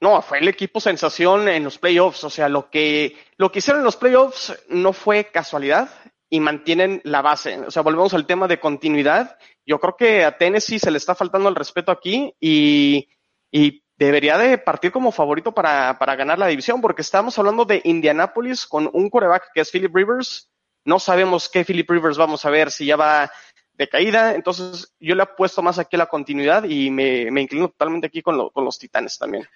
No, 0.00 0.20
fue 0.22 0.38
el 0.38 0.48
equipo 0.48 0.80
sensación 0.80 1.48
en 1.48 1.64
los 1.64 1.78
playoffs. 1.78 2.24
O 2.24 2.30
sea, 2.30 2.48
lo 2.48 2.70
que, 2.70 3.16
lo 3.36 3.50
que 3.50 3.58
hicieron 3.58 3.80
en 3.80 3.84
los 3.84 3.96
playoffs 3.96 4.54
no 4.68 4.92
fue 4.92 5.26
casualidad 5.26 5.90
y 6.30 6.40
mantienen 6.40 7.00
la 7.04 7.22
base. 7.22 7.58
O 7.60 7.70
sea, 7.70 7.82
volvemos 7.82 8.14
al 8.14 8.26
tema 8.26 8.48
de 8.48 8.60
continuidad. 8.60 9.38
Yo 9.64 9.78
creo 9.78 9.96
que 9.96 10.24
a 10.24 10.36
Tennessee 10.36 10.78
se 10.78 10.90
le 10.90 10.98
está 10.98 11.14
faltando 11.14 11.48
el 11.48 11.54
respeto 11.54 11.90
aquí 11.90 12.34
y, 12.40 13.08
y 13.50 13.82
debería 13.96 14.38
de 14.38 14.58
partir 14.58 14.92
como 14.92 15.12
favorito 15.12 15.52
para, 15.52 15.98
para 15.98 16.16
ganar 16.16 16.38
la 16.38 16.46
división, 16.46 16.80
porque 16.80 17.02
estamos 17.02 17.38
hablando 17.38 17.64
de 17.64 17.80
Indianapolis 17.84 18.66
con 18.66 18.88
un 18.92 19.10
coreback 19.10 19.50
que 19.52 19.60
es 19.60 19.70
Philip 19.70 19.94
Rivers. 19.94 20.50
No 20.84 20.98
sabemos 20.98 21.48
qué 21.48 21.64
Philip 21.64 21.90
Rivers 21.90 22.16
vamos 22.16 22.44
a 22.44 22.50
ver, 22.50 22.70
si 22.70 22.86
ya 22.86 22.96
va 22.96 23.30
de 23.72 23.88
caída. 23.88 24.34
Entonces, 24.34 24.94
yo 25.00 25.14
le 25.14 25.22
apuesto 25.22 25.62
más 25.62 25.78
aquí 25.78 25.96
a 25.96 25.98
la 25.98 26.06
continuidad 26.06 26.64
y 26.64 26.90
me, 26.90 27.30
me 27.30 27.42
inclino 27.42 27.68
totalmente 27.68 28.08
aquí 28.08 28.22
con, 28.22 28.50
con 28.50 28.64
los 28.64 28.78
Titanes 28.78 29.18
también. 29.18 29.46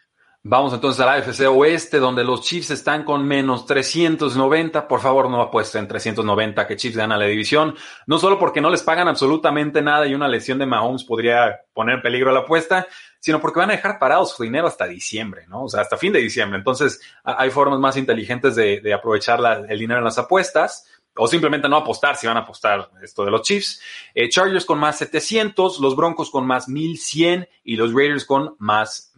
Vamos 0.45 0.75
entonces 0.75 1.01
a 1.01 1.07
la 1.07 1.13
AFC 1.13 1.43
Oeste, 1.49 2.01
donde 2.01 2.25
los 2.25 2.41
Chiefs 2.41 2.73
están 2.73 3.05
con 3.05 3.25
menos 3.25 3.65
390. 3.65 4.89
Por 4.89 4.99
favor, 4.99 5.31
no 5.31 5.41
apuesten 5.41 5.87
390 5.87 6.67
que 6.67 6.75
Chiefs 6.75 6.97
gana 6.97 7.17
la 7.17 7.27
división. 7.27 7.77
No 8.09 8.19
solo 8.19 8.41
porque 8.41 8.61
no 8.61 8.69
les 8.69 8.83
pagan 8.83 9.07
absolutamente 9.07 9.83
nada 9.83 10.05
y 10.09 10.17
una 10.17 10.27
lesión 10.27 10.59
de 10.59 10.67
Mahomes 10.67 11.05
podría 11.05 11.61
poner 11.73 11.95
en 11.95 12.03
peligro 12.03 12.33
la 12.33 12.41
apuesta, 12.41 12.89
sino 13.21 13.41
porque 13.41 13.61
van 13.61 13.71
a 13.71 13.75
dejar 13.75 14.01
parado 14.01 14.27
su 14.27 14.43
dinero 14.43 14.67
hasta 14.67 14.89
diciembre, 14.89 15.47
¿no? 15.47 15.63
O 15.63 15.69
sea, 15.69 15.83
hasta 15.83 15.97
fin 15.97 16.13
de 16.13 16.19
diciembre. 16.19 16.59
Entonces, 16.59 17.01
hay 17.23 17.51
formas 17.51 17.79
más 17.79 17.97
inteligentes 17.97 18.57
de, 18.57 18.93
aprovechar 18.93 19.39
el 19.69 19.79
dinero 19.79 19.99
en 19.99 20.05
las 20.05 20.19
apuestas 20.19 20.89
o 21.15 21.29
simplemente 21.29 21.69
no 21.69 21.77
apostar 21.77 22.17
si 22.17 22.27
van 22.27 22.39
a 22.39 22.41
apostar 22.41 22.91
esto 23.01 23.25
de 23.25 23.31
los 23.31 23.43
Chiefs. 23.43 23.81
Eh, 24.13 24.29
Chargers 24.29 24.65
con 24.65 24.81
más 24.81 24.99
700, 24.99 25.79
los 25.79 25.95
Broncos 25.95 26.33
con 26.33 26.49
más 26.49 26.69
1100 26.69 27.49
y 27.63 27.77
los 27.77 27.95
Raiders 27.95 28.25
con 28.25 28.57
más 28.59 29.13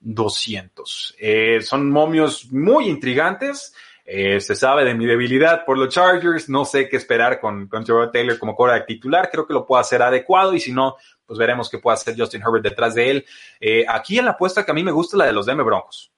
1200. 0.00 1.16
Eh, 1.18 1.60
son 1.62 1.90
momios 1.90 2.50
muy 2.52 2.88
intrigantes. 2.88 3.74
Eh, 4.04 4.40
se 4.40 4.54
sabe 4.54 4.84
de 4.84 4.94
mi 4.94 5.04
debilidad 5.04 5.64
por 5.66 5.76
los 5.76 5.92
Chargers. 5.92 6.48
No 6.48 6.64
sé 6.64 6.88
qué 6.88 6.96
esperar 6.96 7.40
con, 7.40 7.68
con 7.68 7.84
Taylor 7.84 8.38
como 8.38 8.56
de 8.66 8.80
titular. 8.82 9.28
Creo 9.30 9.46
que 9.46 9.52
lo 9.52 9.66
puede 9.66 9.82
hacer 9.82 10.00
adecuado 10.00 10.54
y 10.54 10.60
si 10.60 10.72
no, 10.72 10.96
pues 11.26 11.38
veremos 11.38 11.68
qué 11.68 11.78
puede 11.78 11.94
hacer 11.94 12.14
Justin 12.16 12.42
Herbert 12.42 12.64
detrás 12.64 12.94
de 12.94 13.10
él. 13.10 13.26
Eh, 13.60 13.84
aquí 13.86 14.18
en 14.18 14.24
la 14.24 14.32
apuesta 14.32 14.64
que 14.64 14.70
a 14.70 14.74
mí 14.74 14.82
me 14.82 14.92
gusta 14.92 15.18
la 15.18 15.26
de 15.26 15.32
los 15.32 15.44
Denver 15.44 15.66
Broncos. 15.66 16.10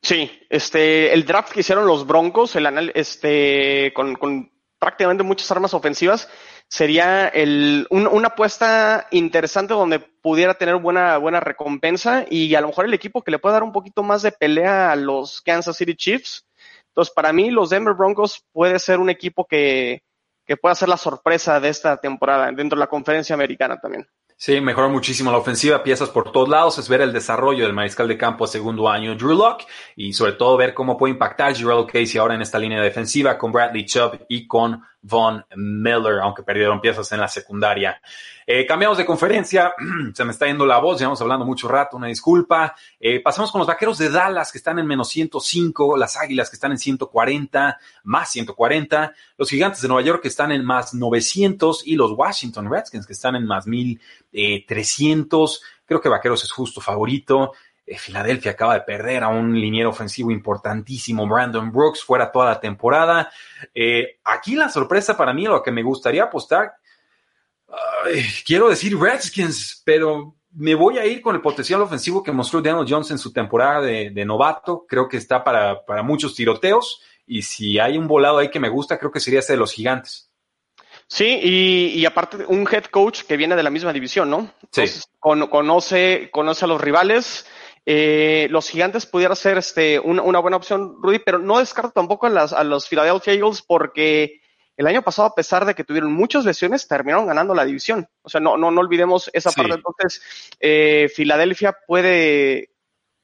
Sí, 0.00 0.30
este, 0.48 1.12
el 1.12 1.24
draft 1.24 1.52
que 1.52 1.60
hicieron 1.60 1.86
los 1.86 2.06
Broncos, 2.06 2.56
el 2.56 2.92
este, 2.94 3.92
con, 3.94 4.16
con 4.16 4.50
prácticamente 4.78 5.22
muchas 5.22 5.50
armas 5.50 5.72
ofensivas, 5.72 6.28
sería 6.68 7.28
el, 7.28 7.86
una 7.90 8.28
apuesta 8.28 9.06
interesante 9.10 9.74
donde 9.74 10.00
pudiera 10.00 10.54
tener 10.54 10.76
buena, 10.76 11.18
buena 11.18 11.40
recompensa 11.40 12.24
y 12.28 12.54
a 12.54 12.60
lo 12.60 12.68
mejor 12.68 12.86
el 12.86 12.94
equipo 12.94 13.22
que 13.22 13.30
le 13.30 13.38
pueda 13.38 13.54
dar 13.54 13.62
un 13.62 13.72
poquito 13.72 14.02
más 14.02 14.22
de 14.22 14.32
pelea 14.32 14.90
a 14.90 14.96
los 14.96 15.40
Kansas 15.40 15.76
City 15.76 15.94
Chiefs. 15.94 16.46
Entonces, 16.88 17.12
para 17.14 17.32
mí, 17.32 17.50
los 17.50 17.70
Denver 17.70 17.94
Broncos 17.94 18.44
puede 18.52 18.78
ser 18.78 19.00
un 19.00 19.10
equipo 19.10 19.46
que, 19.46 20.02
que 20.46 20.56
pueda 20.56 20.74
ser 20.74 20.88
la 20.88 20.96
sorpresa 20.96 21.60
de 21.60 21.68
esta 21.68 21.96
temporada 21.96 22.50
dentro 22.52 22.76
de 22.76 22.80
la 22.80 22.86
conferencia 22.86 23.34
americana 23.34 23.78
también. 23.78 24.06
Sí, 24.36 24.60
mejoró 24.60 24.90
muchísimo 24.90 25.30
la 25.30 25.38
ofensiva, 25.38 25.82
piezas 25.82 26.10
por 26.10 26.32
todos 26.32 26.48
lados, 26.48 26.78
es 26.78 26.88
ver 26.88 27.00
el 27.00 27.12
desarrollo 27.12 27.64
del 27.64 27.72
mariscal 27.72 28.08
de 28.08 28.18
campo 28.18 28.44
a 28.44 28.48
segundo 28.48 28.88
año 28.88 29.14
Drew 29.14 29.34
Locke 29.34 29.64
y 29.94 30.12
sobre 30.12 30.32
todo 30.32 30.56
ver 30.56 30.74
cómo 30.74 30.98
puede 30.98 31.12
impactar 31.14 31.54
Gerald 31.54 31.86
Casey 31.86 32.18
ahora 32.18 32.34
en 32.34 32.42
esta 32.42 32.58
línea 32.58 32.82
defensiva 32.82 33.38
con 33.38 33.52
Bradley 33.52 33.86
Chubb 33.86 34.26
y 34.28 34.48
con 34.48 34.82
Von 35.06 35.44
Miller, 35.54 36.20
aunque 36.22 36.42
perdieron 36.42 36.80
piezas 36.80 37.12
en 37.12 37.20
la 37.20 37.28
secundaria. 37.28 38.00
Eh, 38.46 38.64
cambiamos 38.64 38.96
de 38.96 39.04
conferencia, 39.04 39.74
se 40.14 40.24
me 40.24 40.32
está 40.32 40.46
yendo 40.46 40.64
la 40.64 40.78
voz, 40.78 40.98
llevamos 40.98 41.20
hablando 41.20 41.44
mucho 41.44 41.68
rato, 41.68 41.98
una 41.98 42.06
disculpa. 42.06 42.74
Eh, 42.98 43.20
pasamos 43.20 43.52
con 43.52 43.58
los 43.58 43.68
vaqueros 43.68 43.98
de 43.98 44.08
Dallas 44.08 44.50
que 44.50 44.56
están 44.56 44.78
en 44.78 44.86
menos 44.86 45.10
105, 45.10 45.98
las 45.98 46.16
águilas 46.16 46.48
que 46.48 46.56
están 46.56 46.72
en 46.72 46.78
140, 46.78 47.78
más 48.04 48.30
140, 48.30 49.12
los 49.36 49.50
gigantes 49.50 49.82
de 49.82 49.88
Nueva 49.88 50.02
York 50.02 50.22
que 50.22 50.28
están 50.28 50.52
en 50.52 50.64
más 50.64 50.94
900 50.94 51.86
y 51.86 51.96
los 51.96 52.12
Washington 52.12 52.70
Redskins 52.70 53.06
que 53.06 53.12
están 53.12 53.36
en 53.36 53.44
más 53.46 53.66
1300. 53.66 55.62
Creo 55.84 56.00
que 56.00 56.08
vaqueros 56.08 56.42
es 56.44 56.50
justo 56.50 56.80
favorito. 56.80 57.52
Eh, 57.86 57.98
Filadelfia 57.98 58.52
acaba 58.52 58.74
de 58.74 58.80
perder 58.80 59.22
a 59.22 59.28
un 59.28 59.58
liniero 59.58 59.90
ofensivo 59.90 60.30
importantísimo, 60.30 61.26
Brandon 61.26 61.70
Brooks, 61.70 62.02
fuera 62.02 62.32
toda 62.32 62.46
la 62.46 62.60
temporada. 62.60 63.30
Eh, 63.74 64.18
aquí 64.24 64.54
la 64.54 64.68
sorpresa 64.68 65.16
para 65.16 65.32
mí, 65.32 65.44
lo 65.44 65.62
que 65.62 65.70
me 65.70 65.82
gustaría 65.82 66.24
apostar, 66.24 66.74
quiero 68.44 68.68
decir 68.68 68.98
Redskins, 68.98 69.82
pero 69.84 70.36
me 70.52 70.74
voy 70.74 70.98
a 70.98 71.06
ir 71.06 71.20
con 71.20 71.34
el 71.34 71.42
potencial 71.42 71.82
ofensivo 71.82 72.22
que 72.22 72.32
mostró 72.32 72.60
Daniel 72.60 72.86
Jones 72.88 73.10
en 73.10 73.18
su 73.18 73.32
temporada 73.32 73.80
de, 73.80 74.24
novato. 74.24 74.86
Creo 74.88 75.08
que 75.08 75.16
está 75.16 75.42
para, 75.42 75.84
para, 75.84 76.02
muchos 76.02 76.34
tiroteos. 76.34 77.02
Y 77.26 77.42
si 77.42 77.78
hay 77.78 77.98
un 77.98 78.06
volado 78.06 78.38
ahí 78.38 78.50
que 78.50 78.60
me 78.60 78.68
gusta, 78.68 78.98
creo 78.98 79.10
que 79.10 79.20
sería 79.20 79.40
ese 79.40 79.54
de 79.54 79.58
los 79.58 79.72
gigantes. 79.72 80.30
Sí, 81.06 81.40
y, 81.42 82.06
aparte 82.06 82.44
un 82.48 82.66
head 82.70 82.84
coach 82.84 83.22
que 83.22 83.36
viene 83.36 83.56
de 83.56 83.62
la 83.62 83.70
misma 83.70 83.92
división, 83.92 84.30
¿no? 84.30 84.50
conoce, 85.20 86.30
conoce 86.32 86.64
a 86.64 86.68
los 86.68 86.80
rivales, 86.80 87.46
eh, 87.86 88.46
los 88.50 88.68
gigantes 88.68 89.04
pudiera 89.04 89.34
ser 89.34 89.58
este, 89.58 90.00
una, 90.00 90.38
buena 90.38 90.56
opción, 90.56 90.96
Rudy, 91.02 91.18
pero 91.18 91.38
no 91.38 91.58
descarto 91.58 91.92
tampoco 91.92 92.26
a, 92.26 92.30
las, 92.30 92.52
a 92.52 92.64
los 92.64 92.88
Philadelphia 92.88 93.34
Eagles 93.34 93.62
porque 93.62 94.40
el 94.76 94.86
año 94.86 95.02
pasado, 95.02 95.28
a 95.28 95.34
pesar 95.34 95.64
de 95.66 95.74
que 95.74 95.84
tuvieron 95.84 96.12
muchas 96.12 96.44
lesiones, 96.44 96.88
terminaron 96.88 97.26
ganando 97.26 97.54
la 97.54 97.64
división. 97.64 98.08
O 98.22 98.28
sea, 98.28 98.40
no, 98.40 98.56
no, 98.56 98.70
no 98.70 98.80
olvidemos 98.80 99.30
esa 99.32 99.52
parte. 99.52 99.74
Entonces, 99.74 100.22
eh, 100.58 101.10
Filadelfia 101.14 101.76
puede, 101.86 102.70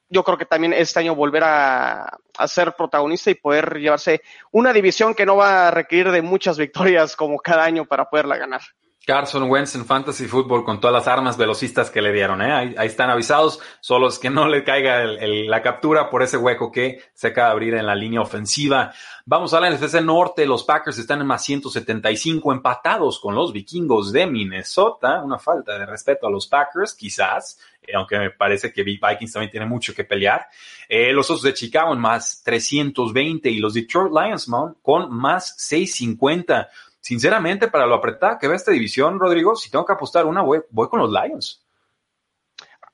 yo 0.08 0.22
creo 0.22 0.38
que 0.38 0.44
también 0.44 0.72
este 0.74 1.00
año 1.00 1.14
volver 1.14 1.42
a, 1.44 2.18
a, 2.36 2.48
ser 2.48 2.74
protagonista 2.76 3.30
y 3.30 3.34
poder 3.34 3.78
llevarse 3.78 4.22
una 4.52 4.72
división 4.72 5.14
que 5.14 5.26
no 5.26 5.36
va 5.36 5.68
a 5.68 5.70
requerir 5.70 6.12
de 6.12 6.22
muchas 6.22 6.56
victorias 6.58 7.16
como 7.16 7.38
cada 7.38 7.64
año 7.64 7.86
para 7.86 8.08
poderla 8.08 8.36
ganar. 8.36 8.61
Carson 9.07 9.51
Wentz 9.51 9.74
en 9.74 9.86
Fantasy 9.86 10.26
Football 10.26 10.62
con 10.62 10.78
todas 10.78 10.94
las 10.94 11.09
armas 11.09 11.38
velocistas 11.38 11.90
que 11.90 12.03
le 12.03 12.12
dieron. 12.12 12.42
¿eh? 12.42 12.53
Ahí, 12.53 12.86
están 12.86 13.09
avisados, 13.09 13.59
solo 13.80 14.09
es 14.09 14.18
que 14.18 14.28
no 14.28 14.46
le 14.46 14.62
caiga 14.62 15.05
la 15.05 15.62
captura 15.62 16.11
por 16.11 16.22
ese 16.22 16.36
hueco 16.36 16.70
que 16.70 17.01
se 17.14 17.28
acaba 17.28 17.48
de 17.48 17.53
abrir 17.53 17.74
en 17.74 17.86
la 17.86 17.94
línea 17.94 18.20
ofensiva. 18.20 18.92
Vamos 19.24 19.55
a 19.55 19.61
la 19.61 19.70
NFC 19.70 20.03
Norte. 20.03 20.44
Los 20.44 20.64
Packers 20.64 20.98
están 20.98 21.22
en 21.22 21.26
más 21.26 21.42
175 21.42 22.53
empatados 22.53 23.18
con 23.20 23.34
los 23.34 23.53
vikingos 23.53 24.12
de 24.12 24.26
Minnesota. 24.26 25.22
Una 25.22 25.38
falta 25.38 25.78
de 25.78 25.86
respeto 25.86 26.26
a 26.26 26.30
los 26.30 26.46
Packers, 26.46 26.94
quizás, 26.94 27.59
eh, 27.82 27.92
aunque 27.94 28.18
me 28.18 28.30
parece 28.30 28.70
que 28.70 28.82
Vikings 28.82 29.32
también 29.32 29.51
tiene 29.51 29.66
mucho 29.66 29.94
que 29.94 30.05
pelear. 30.05 30.46
Eh, 30.88 31.12
los 31.12 31.30
Osos 31.30 31.42
de 31.42 31.55
Chicago 31.55 31.94
en 31.94 32.01
más 32.01 32.42
320 32.44 33.48
y 33.48 33.59
los 33.59 33.72
Detroit 33.74 34.12
Lions 34.12 34.46
con 34.82 35.11
más 35.11 35.55
650 35.57 36.68
sinceramente, 37.01 37.68
para 37.68 37.86
lo 37.86 37.94
apretada 37.96 38.38
que 38.38 38.48
ve 38.48 38.57
esta 38.57 38.70
división, 38.70 39.18
Rodrigo, 39.18 39.57
si 39.57 39.70
tengo 39.70 39.84
que 39.84 39.92
apostar 39.92 40.26
una, 40.26 40.42
voy, 40.42 40.62
con 40.88 41.01
los 41.01 41.11
Lions. 41.11 41.66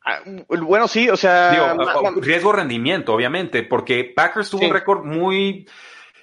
Ah, 0.05 0.21
bueno, 0.49 0.87
sí, 0.87 1.09
o 1.09 1.17
sea. 1.17 1.77
riesgo 2.17 2.53
rendimiento, 2.53 3.13
obviamente, 3.13 3.65
porque 3.65 4.13
Packers 4.15 4.51
tuvo 4.51 4.67
un 4.67 4.73
récord 4.73 5.05
muy 5.05 5.67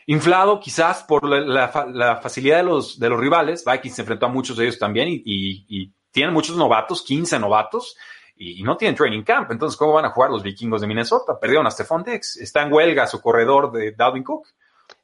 inflado, 0.06 0.60
quizás 0.60 1.04
por 1.04 1.26
la, 1.26 2.20
facilidad 2.22 2.58
de 2.58 2.64
los, 2.64 2.98
de 2.98 3.10
los 3.10 3.20
rivales. 3.20 3.64
Vikings 3.66 3.96
se 3.96 4.02
enfrentó 4.02 4.28
a 4.28 4.30
muchos 4.30 4.58
de 4.58 4.66
ellos 4.66 4.80
también 4.80 5.10
y, 5.10 5.22
y, 5.26 5.94
tienen 6.12 6.34
muchos 6.34 6.56
novatos, 6.56 7.02
15 7.02 7.40
novatos, 7.40 7.98
y, 8.36 8.64
no 8.64 8.78
tienen 8.78 8.96
training 8.96 9.24
camp. 9.24 9.52
Entonces, 9.52 9.78
¿cómo 9.78 9.94
van 9.94 10.06
a 10.06 10.12
jugar 10.12 10.30
los 10.30 10.44
vikingos 10.44 10.82
de 10.82 10.88
Minnesota? 10.88 11.40
Perdieron 11.40 11.68
a 11.68 11.72
Stephon 11.72 12.04
Dix. 12.04 12.38
Está 12.38 12.62
en 12.62 12.72
huelga 12.72 13.08
su 13.08 13.20
corredor 13.20 13.72
de 13.72 13.92
Dalvin 13.92 14.24
Cook. 14.24 14.48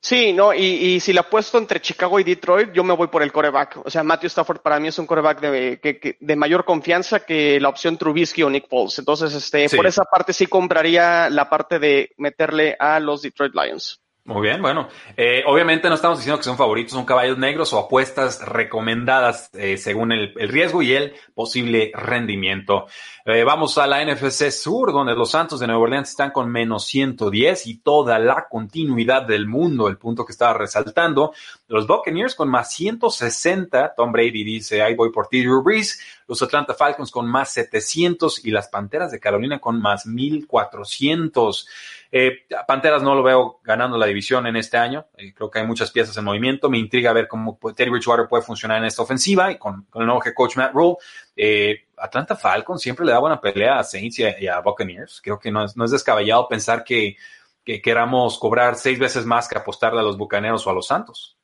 Sí, 0.02 0.32
no, 0.32 0.54
y, 0.54 0.64
y 0.64 1.00
si 1.02 1.12
la 1.12 1.24
puesto 1.24 1.58
entre 1.58 1.82
Chicago 1.82 2.20
y 2.20 2.24
Detroit, 2.24 2.72
yo 2.72 2.86
me 2.86 2.93
voy 2.93 3.08
por 3.08 3.22
el 3.22 3.34
coreback. 3.34 3.82
O 3.86 3.89
sea, 3.89 4.02
Matthew 4.02 4.28
Stafford 4.28 4.62
para 4.62 4.80
mí 4.80 4.88
es 4.88 4.97
un 4.97 5.06
coreback 5.06 5.41
de, 5.41 6.18
de 6.20 6.36
mayor 6.38 6.64
confianza 6.64 7.26
que 7.26 7.60
la 7.60 7.68
opción 7.68 7.97
Trubisky 7.97 8.43
o 8.43 8.50
Nick 8.50 8.70
Foles. 8.70 8.97
Entonces, 9.00 9.34
este, 9.34 9.70
por 9.76 9.88
esa 9.88 10.06
parte 10.06 10.32
sí 10.32 10.47
compraría 10.47 11.30
la 11.30 11.50
parte 11.50 11.80
de 11.80 12.12
meterle 12.18 12.78
a 12.80 13.00
los 13.02 13.22
Detroit 13.22 13.54
Lions. 13.54 14.00
Muy 14.30 14.44
bien, 14.44 14.62
bueno, 14.62 14.88
eh, 15.18 15.42
obviamente 15.48 15.90
no 15.90 15.96
estamos 15.96 16.20
diciendo 16.20 16.38
que 16.38 16.44
son 16.44 16.56
favoritos, 16.56 16.94
son 16.94 17.04
caballos 17.04 17.40
negros 17.40 17.74
o 17.74 17.80
apuestas 17.80 18.48
recomendadas 18.48 19.50
eh, 19.54 19.76
según 19.76 20.12
el, 20.12 20.36
riesgo 20.36 20.84
y 20.84 20.94
el 20.94 21.16
posible 21.34 21.92
rendimiento. 21.96 22.86
Eh, 23.26 23.44
vamos 23.44 23.80
a 23.80 23.88
la 23.88 24.06
NFC 24.06 24.52
Sur, 24.52 24.94
donde 24.94 25.16
los 25.16 25.32
Santos 25.32 25.60
de 25.60 25.66
Nueva 25.66 25.82
Orleans 25.82 26.12
están 26.12 26.30
con 26.30 26.48
menos 26.48 26.86
110 26.86 27.66
y 27.66 27.80
toda 27.80 28.20
la 28.20 28.46
continuidad 28.48 29.24
del 29.24 29.48
mundo, 29.48 29.88
el 29.88 29.98
punto 29.98 30.24
que 30.26 30.32
estaba 30.32 30.54
resaltando. 30.54 31.34
Los 31.68 31.88
Buccaneers 31.88 32.36
con 32.36 32.50
más 32.50 32.72
160, 32.72 33.96
Tom 33.96 34.12
Brady 34.12 34.44
dice, 34.44 34.84
ahí 34.84 34.94
voy 34.94 35.12
por 35.12 35.26
ti, 35.26 35.42
Drew 35.42 35.64
Brees. 35.64 36.00
Los 36.28 36.44
Atlanta 36.44 36.76
Falcons 36.76 37.10
con 37.10 37.28
más 37.28 37.52
700 37.54 38.46
y 38.46 38.52
las 38.52 38.68
Panteras 38.68 39.12
de 39.12 39.20
Carolina 39.20 39.58
con 39.58 39.82
más 39.82 40.06
1400. 40.06 41.68
Eh, 42.12 42.47
Panteras 42.68 43.03
no 43.03 43.14
lo 43.14 43.22
veo 43.22 43.60
ganando 43.64 43.97
la 43.97 44.07
división 44.07 44.47
en 44.47 44.55
este 44.55 44.78
año. 44.78 45.07
Eh, 45.16 45.34
creo 45.34 45.49
que 45.49 45.60
hay 45.60 45.68
muchas 45.68 45.91
piezas 45.91 46.18
en 46.18 46.24
movimiento. 46.26 46.70
Me 46.70 46.78
intriga 46.78 47.14
ver 47.14 47.28
cómo 47.28 47.60
Terry 47.76 47.91
Bridgewater 47.91 48.28
puede 48.28 48.43
funcionar 48.43 48.80
en 48.80 48.86
esta 48.86 49.03
ofensiva 49.03 49.51
y 49.51 49.57
con, 49.57 49.88
el 49.93 50.05
nuevo 50.05 50.22
head 50.26 50.34
coach 50.34 50.57
Matt 50.57 50.74
Rule. 50.74 50.97
Eh, 51.36 51.88
Atlanta 51.97 52.36
Falcons 52.36 52.82
siempre 52.82 53.05
le 53.05 53.12
da 53.12 53.20
buena 53.20 53.39
pelea 53.39 53.80
a 53.80 53.84
Saints 53.84 54.20
y 54.20 54.47
a, 54.47 54.60
Buccaneers. 54.60 55.22
Creo 55.22 55.39
que 55.39 55.51
no 55.51 55.64
es, 55.64 55.78
no 55.78 55.86
es 55.86 55.91
descabellado 55.91 56.47
pensar 56.47 56.84
que, 56.84 57.16
que 57.64 57.82
queramos 57.82 58.39
cobrar 58.39 58.76
seis 58.76 58.97
veces 58.97 59.26
más 59.26 59.47
que 59.47 59.57
apostarle 59.57 59.99
a 59.99 60.03
los 60.03 60.18
Bucaneros 60.18 60.66
o 60.66 60.70
a 60.72 60.74
los 60.74 60.88
Santos. 60.88 61.39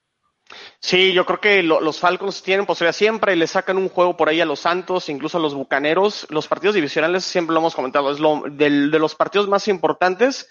Sí, 0.80 1.14
yo 1.14 1.26
creo 1.26 1.42
que 1.42 1.64
los 1.64 2.00
Falcons 2.00 2.44
tienen 2.44 2.66
posibilidad 2.66 2.96
siempre, 2.96 3.36
le 3.36 3.48
sacan 3.48 3.78
un 3.78 3.90
juego 3.90 4.16
por 4.16 4.30
ahí 4.30 4.42
a 4.42 4.46
los 4.46 4.60
Santos, 4.60 5.10
incluso 5.10 5.38
a 5.38 5.42
los 5.42 5.56
Bucaneros. 5.56 6.28
Los 6.30 6.48
partidos 6.48 6.76
divisionales 6.76 7.26
siempre 7.26 7.54
lo 7.54 7.60
hemos 7.60 7.76
comentado, 7.76 8.12
es 8.12 8.20
lo 8.20 8.44
de 8.50 8.70
los 8.70 9.16
partidos 9.16 9.48
más 9.48 9.68
importantes. 9.68 10.48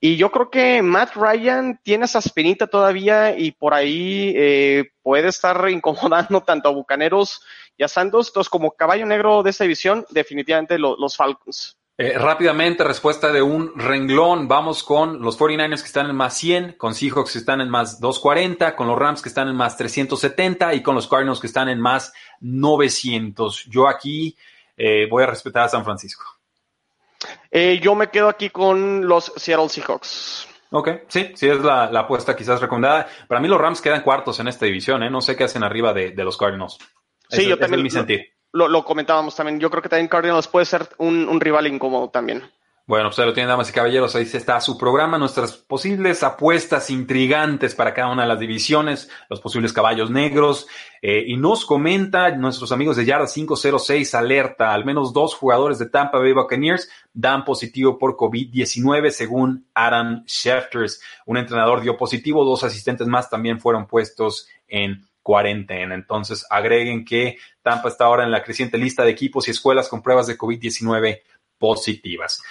Y 0.00 0.16
yo 0.16 0.30
creo 0.30 0.50
que 0.50 0.82
Matt 0.82 1.16
Ryan 1.16 1.80
tiene 1.82 2.04
esa 2.04 2.20
espinita 2.20 2.66
todavía 2.66 3.36
y 3.36 3.50
por 3.50 3.74
ahí 3.74 4.32
eh, 4.36 4.92
puede 5.02 5.28
estar 5.28 5.68
incomodando 5.70 6.42
tanto 6.42 6.68
a 6.68 6.72
Bucaneros 6.72 7.42
y 7.76 7.82
a 7.82 7.88
Santos. 7.88 8.28
Entonces, 8.28 8.50
como 8.50 8.72
caballo 8.72 9.06
negro 9.06 9.42
de 9.42 9.50
esta 9.50 9.64
división, 9.64 10.04
definitivamente 10.10 10.78
los 10.78 11.16
Falcons. 11.16 11.77
Eh, 12.00 12.16
rápidamente, 12.16 12.84
respuesta 12.84 13.32
de 13.32 13.42
un 13.42 13.76
renglón. 13.76 14.46
Vamos 14.46 14.84
con 14.84 15.20
los 15.20 15.36
49ers 15.36 15.80
que 15.80 15.86
están 15.88 16.08
en 16.08 16.14
más 16.14 16.36
100, 16.36 16.74
con 16.74 16.94
Seahawks 16.94 17.32
que 17.32 17.38
están 17.40 17.60
en 17.60 17.68
más 17.68 17.98
240, 17.98 18.76
con 18.76 18.86
los 18.86 18.96
Rams 18.96 19.20
que 19.20 19.28
están 19.28 19.48
en 19.48 19.56
más 19.56 19.76
370 19.76 20.74
y 20.74 20.82
con 20.84 20.94
los 20.94 21.08
Cardinals 21.08 21.40
que 21.40 21.48
están 21.48 21.68
en 21.68 21.80
más 21.80 22.12
900. 22.40 23.64
Yo 23.64 23.88
aquí 23.88 24.36
eh, 24.76 25.08
voy 25.10 25.24
a 25.24 25.26
respetar 25.26 25.64
a 25.64 25.68
San 25.68 25.84
Francisco. 25.84 26.24
Eh, 27.50 27.80
yo 27.82 27.96
me 27.96 28.10
quedo 28.10 28.28
aquí 28.28 28.50
con 28.50 29.04
los 29.08 29.32
Seattle 29.34 29.68
Seahawks. 29.68 30.46
Ok, 30.70 30.90
sí, 31.08 31.32
sí 31.34 31.48
es 31.48 31.58
la, 31.58 31.86
apuesta 31.86 32.36
quizás 32.36 32.60
recomendada. 32.60 33.08
Para 33.26 33.40
mí 33.40 33.48
los 33.48 33.60
Rams 33.60 33.80
quedan 33.80 34.02
cuartos 34.02 34.38
en 34.38 34.46
esta 34.46 34.66
división, 34.66 35.02
¿eh? 35.02 35.10
No 35.10 35.20
sé 35.20 35.34
qué 35.34 35.44
hacen 35.44 35.64
arriba 35.64 35.92
de, 35.92 36.12
los 36.14 36.36
Cardinals. 36.36 36.78
Sí, 37.28 37.48
yo 37.48 37.58
también. 37.58 37.80
Es 37.80 37.82
mi 37.82 37.90
sentir 37.90 38.37
lo, 38.52 38.84
comentábamos 38.84 39.36
también. 39.36 39.60
Yo 39.60 39.70
creo 39.70 39.82
que 39.82 39.88
también 39.88 40.08
Cardinals 40.08 40.48
puede 40.48 40.66
ser 40.66 40.88
un, 40.98 41.40
rival 41.40 41.66
incómodo 41.66 42.08
también. 42.08 42.42
Bueno, 42.86 43.10
pues 43.10 43.18
lo 43.18 43.34
tienen, 43.34 43.50
damas 43.50 43.68
y 43.68 43.74
caballeros. 43.74 44.16
Ahí 44.16 44.22
está 44.22 44.58
su 44.62 44.78
programa, 44.78 45.18
nuestras 45.18 45.52
posibles 45.52 46.22
apuestas 46.22 46.88
intrigantes 46.88 47.74
para 47.74 47.92
cada 47.92 48.10
una 48.10 48.22
de 48.22 48.28
las 48.28 48.40
divisiones, 48.40 49.10
los 49.28 49.42
posibles 49.42 49.74
caballos 49.74 50.10
negros. 50.10 50.66
Eh, 51.02 51.22
y 51.26 51.36
nos 51.36 51.66
comenta 51.66 52.30
nuestros 52.30 52.72
amigos 52.72 52.96
de 52.96 53.04
Yarda 53.04 53.26
506 53.26 54.14
alerta, 54.14 54.72
al 54.72 54.86
menos 54.86 55.12
dos 55.12 55.34
jugadores 55.34 55.78
de 55.78 55.90
Tampa 55.90 56.18
Bay 56.18 56.32
Buccaneers 56.32 56.88
dan 57.12 57.44
positivo 57.44 57.98
por 57.98 58.16
COVID-19 58.16 59.10
según 59.10 59.66
Adam 59.74 60.24
Schefters. 60.26 61.02
Un 61.26 61.36
entrenador 61.36 61.82
dio 61.82 61.98
positivo, 61.98 62.42
dos 62.42 62.64
asistentes 62.64 63.06
más 63.06 63.28
también 63.28 63.60
fueron 63.60 63.86
puestos 63.86 64.48
en 64.66 65.06
cuarentena. 65.22 65.94
Entonces, 65.94 66.46
agreguen 66.50 67.04
que 67.04 67.38
Tampa 67.62 67.88
está 67.88 68.04
ahora 68.04 68.24
en 68.24 68.30
la 68.30 68.42
creciente 68.42 68.78
lista 68.78 69.04
de 69.04 69.10
equipos 69.10 69.48
y 69.48 69.50
escuelas 69.50 69.88
con 69.88 70.02
pruebas 70.02 70.26
de 70.26 70.38
COVID-19 70.38 71.20
positivas. 71.58 72.42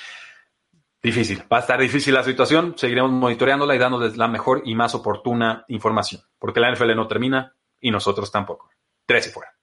Difícil, 1.01 1.43
va 1.51 1.57
a 1.57 1.61
estar 1.61 1.79
difícil 1.79 2.13
la 2.13 2.23
situación, 2.23 2.73
seguiremos 2.75 3.11
monitoreándola 3.11 3.75
y 3.75 3.77
dándoles 3.77 4.17
la 4.17 4.27
mejor 4.27 4.63
y 4.65 4.75
más 4.75 4.95
oportuna 4.95 5.63
información, 5.67 6.21
porque 6.39 6.59
la 6.59 6.71
NFL 6.71 6.95
no 6.95 7.07
termina 7.07 7.53
y 7.79 7.91
nosotros 7.91 8.31
tampoco. 8.31 8.69
Tres 9.05 9.27
y 9.27 9.29
fuera. 9.29 9.53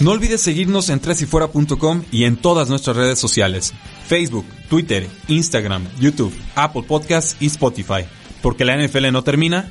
No 0.00 0.12
olvides 0.12 0.40
seguirnos 0.40 0.88
en 0.88 0.98
tresyfuera.com 0.98 2.04
y 2.10 2.24
en 2.24 2.38
todas 2.38 2.70
nuestras 2.70 2.96
redes 2.96 3.18
sociales, 3.18 3.74
Facebook, 4.06 4.46
Twitter, 4.70 5.06
Instagram, 5.28 5.86
YouTube, 5.98 6.34
Apple 6.54 6.84
Podcasts 6.88 7.36
y 7.38 7.46
Spotify, 7.48 8.06
porque 8.40 8.64
la 8.64 8.78
NFL 8.78 9.12
no 9.12 9.22
termina 9.22 9.70